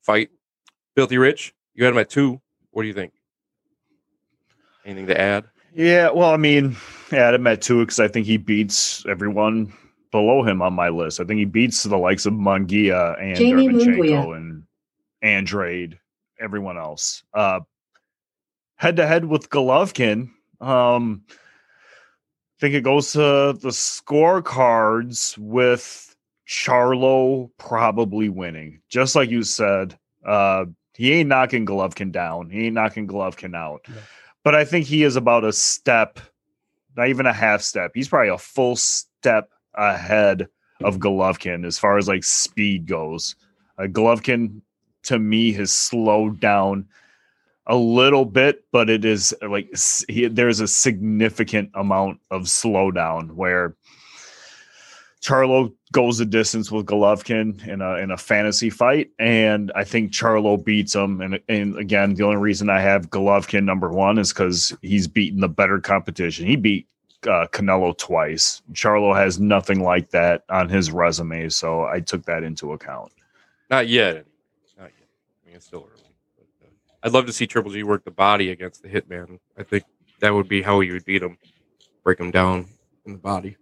fight. 0.00 0.30
Filthy 0.94 1.18
Rich, 1.18 1.54
you 1.74 1.84
had 1.84 1.92
him 1.92 1.98
at 1.98 2.08
two. 2.08 2.40
What 2.70 2.82
do 2.82 2.88
you 2.88 2.94
think? 2.94 3.12
Anything 4.86 5.06
to 5.08 5.20
add? 5.20 5.44
Yeah, 5.74 6.10
well, 6.10 6.30
I 6.30 6.36
mean, 6.36 6.76
yeah, 7.10 7.30
I'd 7.30 7.40
met 7.40 7.60
two 7.60 7.80
because 7.80 8.00
I 8.00 8.08
think 8.08 8.26
he 8.26 8.36
beats 8.36 9.04
everyone 9.06 9.72
below 10.14 10.44
him 10.44 10.62
on 10.62 10.72
my 10.72 10.90
list. 10.90 11.18
I 11.18 11.24
think 11.24 11.40
he 11.40 11.44
beats 11.44 11.82
the 11.82 11.98
likes 11.98 12.24
of 12.24 12.34
Munguia 12.34 13.20
and 13.20 13.36
Jamie 13.36 13.66
Derevyanchenko 13.66 14.36
and 14.36 14.62
Andrade, 15.22 15.98
everyone 16.38 16.78
else. 16.78 17.24
Uh 17.34 17.60
head 18.76 18.94
to 18.96 19.08
head 19.08 19.24
with 19.24 19.50
Golovkin. 19.50 20.30
Um 20.60 21.24
I 21.28 22.60
think 22.60 22.76
it 22.76 22.82
goes 22.82 23.10
to 23.14 23.18
the 23.18 23.70
scorecards 23.70 25.36
with 25.36 26.16
Charlo 26.46 27.50
probably 27.58 28.28
winning. 28.28 28.82
Just 28.88 29.16
like 29.16 29.30
you 29.30 29.42
said, 29.42 29.98
uh 30.24 30.66
he 30.94 31.12
ain't 31.12 31.28
knocking 31.28 31.66
Golovkin 31.66 32.12
down. 32.12 32.50
He 32.50 32.66
ain't 32.66 32.74
knocking 32.74 33.08
Golovkin 33.08 33.56
out. 33.56 33.84
But 34.44 34.54
I 34.54 34.64
think 34.64 34.86
he 34.86 35.02
is 35.02 35.16
about 35.16 35.42
a 35.42 35.52
step, 35.52 36.20
not 36.96 37.08
even 37.08 37.26
a 37.26 37.32
half 37.32 37.62
step. 37.62 37.90
He's 37.94 38.08
probably 38.08 38.28
a 38.28 38.38
full 38.38 38.76
step 38.76 39.50
ahead 39.76 40.48
of 40.82 40.98
Golovkin 40.98 41.66
as 41.66 41.78
far 41.78 41.98
as 41.98 42.08
like 42.08 42.24
speed 42.24 42.86
goes. 42.86 43.36
Uh, 43.78 43.84
Golovkin 43.84 44.60
to 45.04 45.18
me 45.18 45.52
has 45.52 45.72
slowed 45.72 46.40
down 46.40 46.86
a 47.66 47.76
little 47.76 48.24
bit, 48.24 48.64
but 48.72 48.90
it 48.90 49.04
is 49.04 49.34
like 49.42 49.68
he, 50.08 50.26
there's 50.26 50.60
a 50.60 50.68
significant 50.68 51.70
amount 51.74 52.20
of 52.30 52.42
slowdown 52.42 53.32
where 53.32 53.74
Charlo 55.22 55.72
goes 55.92 56.18
the 56.18 56.26
distance 56.26 56.70
with 56.70 56.84
Golovkin 56.84 57.66
in 57.66 57.80
a 57.80 57.94
in 57.94 58.10
a 58.10 58.18
fantasy 58.18 58.68
fight, 58.68 59.10
and 59.18 59.72
I 59.74 59.84
think 59.84 60.12
Charlo 60.12 60.62
beats 60.62 60.94
him. 60.94 61.22
And 61.22 61.40
and 61.48 61.78
again, 61.78 62.14
the 62.14 62.24
only 62.24 62.36
reason 62.36 62.68
I 62.68 62.80
have 62.80 63.08
Golovkin 63.08 63.64
number 63.64 63.90
one 63.90 64.18
is 64.18 64.32
because 64.32 64.76
he's 64.82 65.08
beaten 65.08 65.40
the 65.40 65.48
better 65.48 65.80
competition. 65.80 66.46
He 66.46 66.56
beat 66.56 66.86
uh, 67.26 67.46
Canelo 67.52 67.96
twice. 67.96 68.62
Charlo 68.72 69.14
has 69.14 69.40
nothing 69.40 69.82
like 69.82 70.10
that 70.10 70.44
on 70.48 70.68
his 70.68 70.90
resume, 70.90 71.48
so 71.48 71.84
I 71.84 72.00
took 72.00 72.24
that 72.26 72.42
into 72.42 72.72
account. 72.72 73.12
Not 73.70 73.88
yet. 73.88 74.26
Not 74.78 74.90
yet. 74.98 75.08
I 75.42 75.46
mean, 75.46 75.56
it's 75.56 75.66
still 75.66 75.88
early. 75.90 76.02
But, 76.36 76.66
uh, 76.66 76.70
I'd 77.02 77.12
love 77.12 77.26
to 77.26 77.32
see 77.32 77.46
Triple 77.46 77.72
G 77.72 77.82
work 77.82 78.04
the 78.04 78.10
body 78.10 78.50
against 78.50 78.82
the 78.82 78.88
Hitman. 78.88 79.38
I 79.58 79.62
think 79.62 79.84
that 80.20 80.32
would 80.32 80.48
be 80.48 80.62
how 80.62 80.80
you 80.80 80.92
would 80.92 81.04
beat 81.04 81.22
him, 81.22 81.38
break 82.02 82.20
him 82.20 82.30
down 82.30 82.66
in 83.06 83.12
the 83.12 83.18
body. 83.18 83.56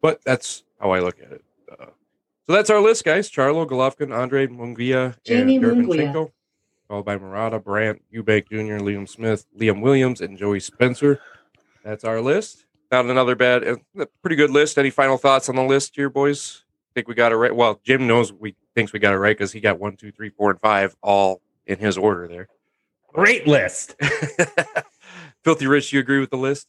But 0.00 0.20
that's 0.24 0.64
how 0.80 0.90
I 0.90 1.00
look 1.00 1.20
at 1.20 1.32
it. 1.32 1.44
Uh, 1.70 1.86
so 2.46 2.52
that's 2.52 2.70
our 2.70 2.80
list, 2.80 3.04
guys. 3.04 3.30
Charlo, 3.30 3.66
Golovkin, 3.66 4.14
Andre 4.14 4.46
Munguia, 4.46 5.16
Jamie 5.24 5.56
and 5.56 5.64
Munguia. 5.64 6.12
Derevyanchenko. 6.12 6.32
Followed 6.88 7.04
by 7.04 7.16
Murata, 7.16 7.58
Brandt, 7.58 8.02
Eubank 8.12 8.48
Jr., 8.48 8.84
Liam 8.84 9.08
Smith, 9.08 9.46
Liam 9.58 9.80
Williams, 9.80 10.20
and 10.20 10.36
Joey 10.36 10.60
Spencer. 10.60 11.20
That's 11.84 12.04
our 12.04 12.20
list. 12.20 12.66
Not 12.92 13.06
another 13.06 13.34
bad, 13.34 13.80
pretty 14.20 14.36
good 14.36 14.50
list. 14.50 14.76
Any 14.76 14.90
final 14.90 15.16
thoughts 15.16 15.48
on 15.48 15.56
the 15.56 15.64
list 15.64 15.96
here, 15.96 16.10
boys? 16.10 16.62
Think 16.94 17.08
we 17.08 17.14
got 17.14 17.32
it 17.32 17.36
right? 17.36 17.56
Well, 17.56 17.80
Jim 17.82 18.06
knows 18.06 18.34
we 18.34 18.54
thinks 18.74 18.92
we 18.92 18.98
got 18.98 19.14
it 19.14 19.18
right 19.18 19.36
because 19.36 19.50
he 19.50 19.60
got 19.60 19.80
one, 19.80 19.96
two, 19.96 20.12
three, 20.12 20.28
four, 20.28 20.50
and 20.50 20.60
five 20.60 20.94
all 21.00 21.40
in 21.66 21.78
his 21.78 21.96
order 21.96 22.28
there. 22.28 22.48
Great 23.08 23.46
list. 23.46 23.94
Filthy 25.42 25.66
Rich, 25.66 25.94
you 25.94 26.00
agree 26.00 26.20
with 26.20 26.28
the 26.28 26.36
list? 26.36 26.68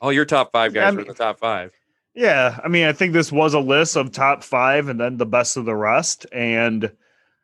All 0.00 0.10
your 0.10 0.24
top 0.24 0.50
five 0.50 0.74
Yeah, 0.74 0.84
guys 0.84 0.94
I 0.94 0.96
are 0.96 1.00
in 1.00 1.08
the 1.08 1.14
top 1.14 1.38
five. 1.38 1.72
Yeah, 2.14 2.58
I 2.64 2.68
mean, 2.68 2.86
I 2.86 2.94
think 2.94 3.12
this 3.12 3.30
was 3.30 3.52
a 3.52 3.60
list 3.60 3.96
of 3.96 4.12
top 4.12 4.42
five 4.42 4.88
and 4.88 4.98
then 4.98 5.18
the 5.18 5.26
best 5.26 5.58
of 5.58 5.66
the 5.66 5.76
rest. 5.76 6.24
And 6.32 6.90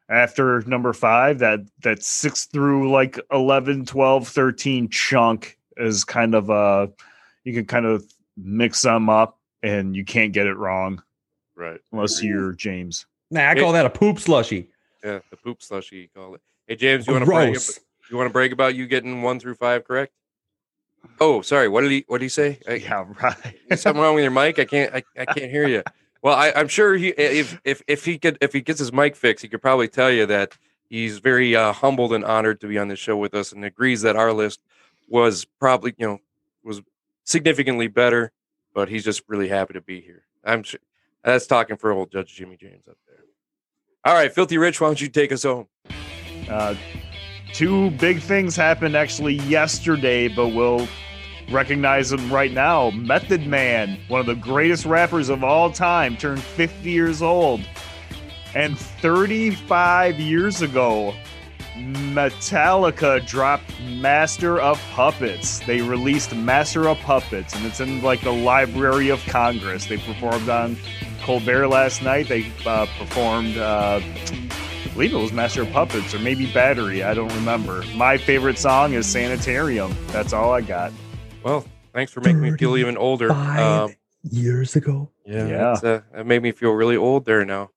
after 0.09 0.63
number 0.63 0.95
five, 0.95 1.39
that 1.41 1.61
that 1.81 2.03
six 2.03 2.47
through 2.47 2.91
like 2.91 3.21
11, 3.31 3.85
12, 3.85 4.27
13 4.27 4.89
chunk 4.89 5.59
is 5.77 6.03
kind 6.05 6.35
of 6.35 6.51
uh 6.51 6.87
you 7.45 7.53
can 7.55 7.65
kind 7.67 7.87
of 7.87 8.05
mix 8.37 8.83
them 8.83 9.09
up 9.09 9.39
and 9.63 9.95
you 9.95 10.05
can't 10.05 10.33
get 10.33 10.47
it 10.47 10.55
wrong 10.55 11.03
Right. 11.55 11.81
unless 11.93 12.23
you're 12.23 12.53
James. 12.53 13.07
Nah, 13.31 13.51
I 13.51 13.55
call 13.55 13.73
that 13.73 13.87
a 13.87 13.91
poop 13.91 14.19
slushy. 14.19 14.69
Yeah, 15.05 15.21
the 15.31 15.37
poop 15.37 15.63
slushy 15.63 15.97
you 15.97 16.09
call 16.15 16.35
it. 16.35 16.41
Hey 16.67 16.77
James, 16.77 17.07
you 17.07 17.13
want 17.13 17.23
to 17.25 17.27
brag? 17.31 17.53
Gross. 17.53 17.79
You 18.11 18.17
want 18.17 18.29
to 18.29 18.33
brag 18.33 18.53
about 18.53 18.75
you 18.75 18.87
getting 18.87 19.23
one 19.23 19.39
through 19.39 19.55
five 19.55 19.85
correct? 19.85 20.13
Oh, 21.21 21.41
sorry. 21.43 21.69
What 21.69 21.83
did 21.83 21.91
he? 21.91 22.05
What 22.09 22.19
did 22.19 22.25
he 22.27 22.29
say? 22.29 22.59
I, 22.69 22.75
Yeah, 22.75 23.07
right. 23.23 23.79
Something 23.79 24.03
wrong 24.03 24.15
with 24.15 24.23
your 24.25 24.31
mic? 24.33 24.59
I 24.59 24.65
can't. 24.65 24.95
I, 24.95 25.03
I 25.19 25.25
can't 25.27 25.51
hear 25.51 25.67
you. 25.67 25.83
Well, 26.23 26.35
I, 26.35 26.53
I'm 26.55 26.69
sure 26.69 26.95
he 26.97 27.09
if 27.09 27.59
if 27.65 27.83
if 27.87 28.05
he 28.05 28.19
could 28.19 28.37
if 28.41 28.53
he 28.53 28.61
gets 28.61 28.79
his 28.79 28.93
mic 28.93 29.17
fixed, 29.17 29.43
he 29.43 29.49
could 29.49 29.63
probably 29.63 29.89
tell 29.89 30.11
you 30.11 30.27
that 30.27 30.57
he's 30.89 31.19
very 31.19 31.57
uh, 31.57 31.73
humbled 31.73 32.13
and 32.13 32.25
honored 32.25 32.61
to 32.61 32.67
be 32.67 32.79
on 32.79 32.89
this 32.89 32.99
show 32.99 33.17
with 33.17 33.35
us, 33.35 33.53
and 33.53 33.65
agrees 33.65 34.03
that 34.03 34.17
our 34.17 34.33
list 34.33 34.61
was 35.09 35.47
probably 35.59 35.95
you 35.97 36.07
know 36.07 36.19
was 36.63 36.83
significantly 37.31 37.89
better, 37.89 38.33
but 38.75 38.89
he's 38.89 39.05
just 39.05 39.23
really 39.29 39.49
happy 39.49 39.75
to 39.75 39.81
be 39.81 40.01
here. 40.01 40.25
I'm 40.45 40.63
sure 40.63 40.81
that's 41.25 41.47
talking 41.47 41.77
for 41.77 41.93
old 41.93 42.11
Judge 42.11 42.35
Jimmy 42.35 42.57
James 42.57 42.89
up 42.89 42.97
there. 43.07 43.25
All 44.05 44.15
right, 44.15 44.33
Filthy 44.33 44.59
Rich, 44.59 44.81
why 44.81 44.89
don't 44.89 45.01
you 45.01 45.09
take 45.09 45.33
us 45.33 45.43
home? 45.43 45.67
Uh, 46.49 46.75
two 47.53 47.91
big 47.93 48.21
things 48.21 48.57
happened 48.57 48.97
actually 48.97 49.35
yesterday, 49.35 50.29
but 50.29 50.49
we'll 50.49 50.89
recognize 51.51 52.11
them 52.11 52.33
right 52.33 52.53
now. 52.53 52.91
Method 52.91 53.47
Man, 53.47 53.99
one 54.09 54.21
of 54.21 54.27
the 54.27 54.35
greatest 54.35 54.87
rappers 54.87 55.29
of 55.29 55.45
all 55.45 55.71
time, 55.71 56.17
turned 56.17 56.43
50 56.43 56.91
years 56.91 57.23
old. 57.23 57.61
And 58.55 58.77
35 58.79 60.19
years 60.19 60.63
ago, 60.63 61.15
Metallica 61.77 63.25
dropped 63.27 63.65
Master 63.83 64.61
of 64.61 64.81
Puppets. 64.93 65.61
They 65.61 65.81
released 65.83 66.35
Master 66.35 66.89
of 66.89 66.99
Puppets, 66.99 67.55
and 67.55 67.65
it's 67.65 67.81
in 67.81 68.03
like 68.03 68.21
the 68.23 68.33
Library 68.33 69.09
of 69.09 69.25
Congress. 69.27 69.87
They 69.87 69.99
performed 69.99 70.49
on 70.49 70.77
Colbert 71.23 71.69
last 71.69 72.03
night. 72.03 72.29
They 72.29 72.51
uh, 72.67 72.87
performed, 72.99 73.57
uh, 73.57 74.01
I 74.03 74.89
believe 74.93 75.13
it 75.13 75.17
was 75.19 75.33
Master 75.33 75.63
of 75.63 75.71
Puppets 75.71 76.15
or 76.15 76.19
maybe 76.19 76.53
Battery. 76.53 77.03
I 77.03 77.15
don't 77.15 77.33
remember. 77.35 77.83
My 77.95 78.17
favorite 78.17 78.59
song 78.59 78.93
is 78.95 79.07
Sanitarium. 79.07 79.95
That's 80.09 80.33
all 80.33 80.53
I 80.53 80.61
got. 80.63 80.93
Well, 81.43 81.65
thanks 81.95 82.13
for 82.13 82.21
making 82.21 82.41
me 82.41 82.53
feel 82.57 82.77
even 82.77 82.97
older. 82.97 83.29
Five 83.29 83.61
Um, 83.91 83.95
years 84.23 84.77
ago. 84.77 85.11
yeah, 85.25 85.47
Yeah. 85.47 85.73
uh, 85.83 86.01
it 86.15 86.27
made 86.27 86.43
me 86.43 86.53
feel 86.53 86.73
really 86.73 86.97
old 86.97 87.25
there 87.25 87.45
now. 87.45 87.71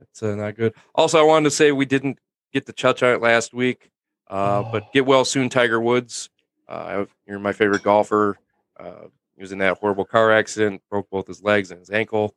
It's 0.00 0.22
uh, 0.22 0.34
not 0.34 0.56
good. 0.56 0.72
Also, 0.94 1.18
I 1.18 1.22
wanted 1.22 1.44
to 1.44 1.50
say 1.50 1.70
we 1.72 1.84
didn't 1.84 2.18
get 2.52 2.66
the 2.66 2.72
touch 2.72 3.02
on 3.02 3.12
it 3.14 3.20
last 3.20 3.52
week, 3.54 3.90
uh, 4.28 4.62
Oh. 4.66 4.68
but 4.72 4.92
get 4.92 5.06
well 5.06 5.24
soon, 5.24 5.48
Tiger 5.48 5.80
Woods. 5.80 6.30
Uh, 6.68 7.04
you're 7.26 7.38
my 7.38 7.52
favorite 7.52 7.82
golfer. 7.82 8.38
Uh, 8.78 9.06
he 9.36 9.42
was 9.42 9.52
in 9.52 9.58
that 9.58 9.78
horrible 9.78 10.04
car 10.04 10.30
accident, 10.32 10.82
broke 10.90 11.08
both 11.10 11.26
his 11.26 11.42
legs 11.42 11.70
and 11.70 11.80
his 11.80 11.90
ankle. 11.90 12.34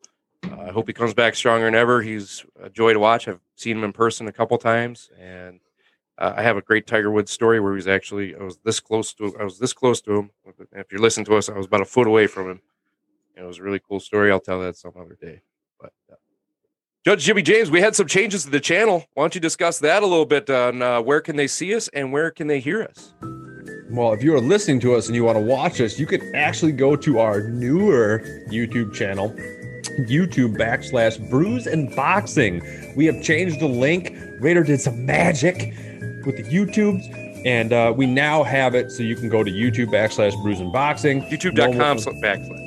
Uh, 0.49 0.61
I 0.61 0.72
hope 0.72 0.88
he 0.88 0.93
comes 0.93 1.14
back 1.14 1.36
stronger 1.36 1.66
than 1.66 1.76
ever. 1.76 2.01
He's 2.01 2.45
a 2.61 2.70
joy 2.70 2.93
to 2.93 2.99
watch. 2.99 3.28
I've 3.28 3.39
seen 3.55 3.78
him 3.78 3.84
in 3.84 3.93
person 3.93 4.28
a 4.28 4.32
couple 4.32 4.57
times, 4.57 5.09
and 5.20 5.59
uh, 6.18 6.34
I 6.36 6.41
have 6.41 6.57
a 6.57 6.61
great 6.61 6.86
Tiger 6.88 7.11
Woods 7.11 7.32
story 7.32 7.59
where 7.59 7.76
he's 7.76 7.88
actually 7.88 8.36
I 8.36 8.43
was 8.43 8.57
this 8.64 8.80
close 8.80 9.14
to 9.16 9.36
I 9.39 9.43
was 9.43 9.57
this 9.59 9.74
close 9.74 10.01
to 10.01 10.14
him. 10.16 10.32
If 10.74 10.91
you 10.91 10.99
listen 10.99 11.24
to 11.26 11.36
us, 11.36 11.47
I 11.49 11.57
was 11.57 11.66
about 11.68 11.82
a 11.82 11.86
foot 11.86 12.07
away 12.07 12.28
from 12.28 12.49
him. 12.49 12.61
It 13.38 13.43
was 13.43 13.59
a 13.59 13.64
really 13.64 13.80
cool 13.80 13.99
story. 13.99 14.32
I'll 14.32 14.39
tell 14.39 14.59
that 14.61 14.76
some 14.78 14.93
other 14.99 15.18
day. 15.20 15.41
Judge 17.06 17.26
Jimmy 17.26 17.41
James, 17.41 17.70
we 17.70 17.82
had 17.82 17.97
some 17.97 18.08
changes 18.08 18.45
to 18.45 18.49
the 18.49 18.62
channel. 18.62 19.06
Why 19.14 19.24
don't 19.24 19.36
you 19.36 19.41
discuss 19.41 19.78
that 19.80 20.04
a 20.04 20.08
little 20.08 20.26
bit 20.26 20.49
on 20.49 20.82
uh, 20.82 21.01
where 21.01 21.20
can 21.20 21.36
they 21.36 21.47
see 21.47 21.76
us 21.76 21.89
and 21.89 22.14
where 22.14 22.32
can 22.32 22.47
they 22.47 22.62
hear 22.62 22.82
us? 22.82 23.14
Well, 23.89 24.14
if 24.14 24.24
you 24.24 24.34
are 24.34 24.39
listening 24.39 24.80
to 24.82 24.95
us 24.95 25.08
and 25.08 25.16
you 25.16 25.26
want 25.26 25.38
to 25.38 25.43
watch 25.43 25.82
us, 25.82 25.99
you 25.99 26.06
can 26.06 26.34
actually 26.34 26.72
go 26.72 26.95
to 26.95 27.20
our 27.20 27.41
newer 27.41 28.20
YouTube 28.49 28.93
channel, 28.93 29.32
YouTube 30.08 30.56
backslash 30.56 31.30
Brews 31.30 31.68
and 31.68 31.93
Boxing. 31.93 32.62
We 32.95 33.06
have 33.08 33.22
changed 33.22 33.60
the 33.60 33.68
link. 33.68 34.16
Raider 34.39 34.64
did 34.64 34.80
some 34.80 35.06
magic 35.06 35.74
with 36.26 36.38
the 36.38 36.43
YouTubes, 36.43 37.45
and 37.45 37.74
uh, 37.74 37.93
we 37.93 38.06
now 38.06 38.43
have 38.43 38.76
it 38.76 38.91
so 38.91 39.04
you 39.04 39.18
can 39.18 39.28
go 39.28 39.43
to 39.43 39.51
YouTube 39.51 39.88
backslash 39.88 40.41
Brews 40.41 40.62
and 40.62 40.72
Boxing. 40.72 41.22
YouTube.com 41.24 41.99
sl- 41.99 42.12
backslash. 42.12 42.62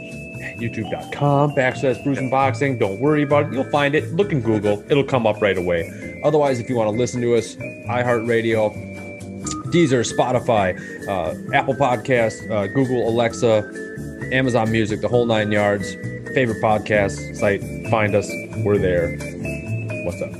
youtube.com 0.58 1.52
backslash 1.52 2.02
brews 2.02 2.18
and 2.18 2.30
boxing. 2.30 2.78
Don't 2.78 2.98
worry 3.00 3.22
about 3.22 3.46
it. 3.46 3.52
You'll 3.52 3.70
find 3.70 3.94
it. 3.94 4.12
Look 4.12 4.32
in 4.32 4.40
google. 4.40 4.84
It'll 4.90 5.04
come 5.04 5.26
up 5.26 5.40
right 5.40 5.56
away. 5.58 6.20
Otherwise 6.24 6.58
if 6.60 6.68
you 6.68 6.76
want 6.76 6.90
to 6.90 6.96
listen 6.96 7.20
to 7.20 7.34
us 7.36 7.56
iheartradio 7.56 8.72
deezer 9.72 10.02
spotify 10.04 10.74
uh, 11.08 11.34
apple 11.54 11.74
podcast 11.74 12.48
uh, 12.50 12.66
google 12.68 13.08
alexa 13.08 13.62
amazon 14.32 14.70
music 14.70 15.00
the 15.00 15.08
whole 15.08 15.26
nine 15.26 15.50
yards 15.52 15.94
favorite 16.34 16.62
podcast 16.62 17.36
site 17.36 17.62
find 17.90 18.14
us. 18.14 18.28
We're 18.64 18.78
there. 18.78 19.16
What's 20.04 20.20
up? 20.22 20.32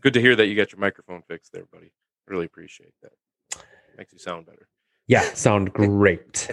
Good 0.00 0.14
to 0.14 0.20
hear 0.20 0.34
that 0.36 0.46
you 0.46 0.54
got 0.54 0.72
your 0.72 0.80
microphone 0.80 1.22
fixed 1.28 1.52
there, 1.52 1.64
buddy. 1.72 1.92
Really 2.26 2.46
appreciate 2.46 2.94
that. 3.02 3.12
Makes 3.98 4.12
you 4.12 4.18
sound 4.18 4.46
better. 4.46 4.68
yeah 5.06 5.22
sound 5.34 5.72
great 5.72 6.48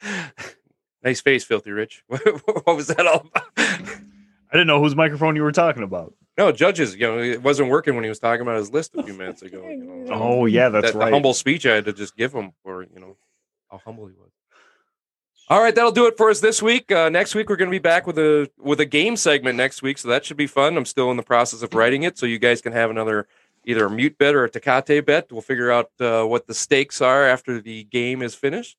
nice 1.02 1.20
face, 1.20 1.44
filthy 1.44 1.70
rich. 1.70 2.02
what 2.06 2.76
was 2.76 2.88
that 2.88 3.06
all 3.06 3.26
about? 3.26 3.48
I 3.56 4.52
didn't 4.52 4.66
know 4.66 4.80
whose 4.82 4.96
microphone 4.96 5.36
you 5.36 5.42
were 5.42 5.52
talking 5.52 5.82
about. 5.82 6.14
no, 6.36 6.50
judges. 6.52 6.96
You 6.96 7.06
know, 7.06 7.18
it 7.18 7.42
wasn't 7.42 7.68
working 7.70 7.94
when 7.94 8.04
he 8.04 8.08
was 8.10 8.18
talking 8.18 8.42
about 8.42 8.56
his 8.56 8.72
list 8.72 8.94
a 8.96 9.02
few 9.02 9.14
minutes 9.14 9.42
ago. 9.42 9.66
You 9.68 9.76
know, 9.76 10.06
Oh, 10.12 10.46
yeah, 10.46 10.68
that's 10.68 10.86
that, 10.86 10.92
the 10.94 10.98
right. 10.98 11.12
humble 11.12 11.34
speech 11.34 11.66
I 11.66 11.76
had 11.76 11.84
to 11.84 11.92
just 11.92 12.16
give 12.16 12.32
him 12.32 12.52
for 12.62 12.82
you 12.82 13.00
know 13.00 13.16
how 13.70 13.78
humble 13.84 14.06
he 14.06 14.14
was. 14.14 14.30
All 15.48 15.60
right, 15.60 15.74
that'll 15.74 15.90
do 15.90 16.06
it 16.06 16.16
for 16.16 16.30
us 16.30 16.38
this 16.40 16.62
week. 16.62 16.92
Uh, 16.92 17.08
next 17.08 17.34
week 17.34 17.48
we're 17.48 17.56
going 17.56 17.70
to 17.70 17.74
be 17.74 17.80
back 17.80 18.06
with 18.06 18.18
a 18.18 18.48
with 18.58 18.78
a 18.80 18.84
game 18.86 19.16
segment 19.16 19.56
next 19.56 19.82
week, 19.82 19.98
so 19.98 20.08
that 20.08 20.24
should 20.24 20.36
be 20.36 20.46
fun. 20.46 20.76
I'm 20.76 20.84
still 20.84 21.10
in 21.10 21.16
the 21.16 21.24
process 21.24 21.62
of 21.62 21.74
writing 21.74 22.04
it, 22.04 22.18
so 22.18 22.26
you 22.26 22.38
guys 22.38 22.60
can 22.60 22.72
have 22.72 22.90
another 22.90 23.26
either 23.64 23.86
a 23.86 23.90
mute 23.90 24.16
bet 24.16 24.34
or 24.34 24.44
a 24.44 24.50
Takate 24.50 25.04
bet. 25.04 25.30
We'll 25.30 25.42
figure 25.42 25.70
out 25.70 25.90
uh, 26.00 26.24
what 26.24 26.46
the 26.46 26.54
stakes 26.54 27.00
are 27.00 27.24
after 27.24 27.60
the 27.60 27.84
game 27.84 28.22
is 28.22 28.34
finished. 28.34 28.76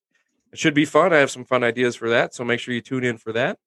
It 0.51 0.59
should 0.59 0.73
be 0.73 0.85
fun. 0.85 1.13
I 1.13 1.17
have 1.17 1.31
some 1.31 1.45
fun 1.45 1.63
ideas 1.63 1.95
for 1.95 2.09
that, 2.09 2.33
so 2.33 2.43
make 2.43 2.59
sure 2.59 2.73
you 2.73 2.81
tune 2.81 3.03
in 3.03 3.17
for 3.17 3.31
that. 3.33 3.57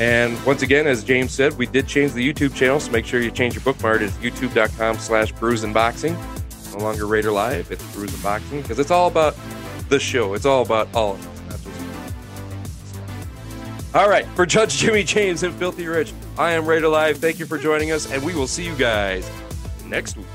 And 0.00 0.44
once 0.44 0.62
again, 0.62 0.86
as 0.86 1.02
James 1.02 1.32
said, 1.32 1.58
we 1.58 1.66
did 1.66 1.88
change 1.88 2.12
the 2.12 2.32
YouTube 2.32 2.54
channel, 2.54 2.78
so 2.78 2.90
make 2.92 3.04
sure 3.04 3.20
you 3.20 3.30
change 3.30 3.54
your 3.54 3.64
bookmark. 3.64 4.00
It's 4.00 4.16
youtube.com 4.18 4.98
slash 4.98 5.32
brews 5.32 5.64
boxing. 5.66 6.16
No 6.72 6.78
longer 6.84 7.06
Raider 7.06 7.32
Live, 7.32 7.72
it's 7.72 7.82
Brews 7.94 8.14
Boxing, 8.22 8.62
because 8.62 8.78
it's 8.78 8.90
all 8.90 9.08
about 9.08 9.34
the 9.88 9.98
show. 9.98 10.34
It's 10.34 10.44
all 10.44 10.62
about 10.62 10.88
all 10.94 11.14
of 11.14 11.26
us, 11.26 11.40
not 11.48 11.58
just. 13.82 13.94
All 13.96 14.08
right, 14.08 14.26
for 14.36 14.46
Judge 14.46 14.76
Jimmy 14.76 15.02
James 15.02 15.42
and 15.42 15.54
Filthy 15.54 15.86
Rich, 15.86 16.12
I 16.36 16.52
am 16.52 16.66
Raider 16.66 16.88
Live. 16.88 17.18
Thank 17.18 17.38
you 17.38 17.46
for 17.46 17.58
joining 17.58 17.90
us, 17.90 18.12
and 18.12 18.22
we 18.22 18.34
will 18.34 18.46
see 18.46 18.64
you 18.64 18.76
guys 18.76 19.28
next 19.86 20.16
week. 20.16 20.26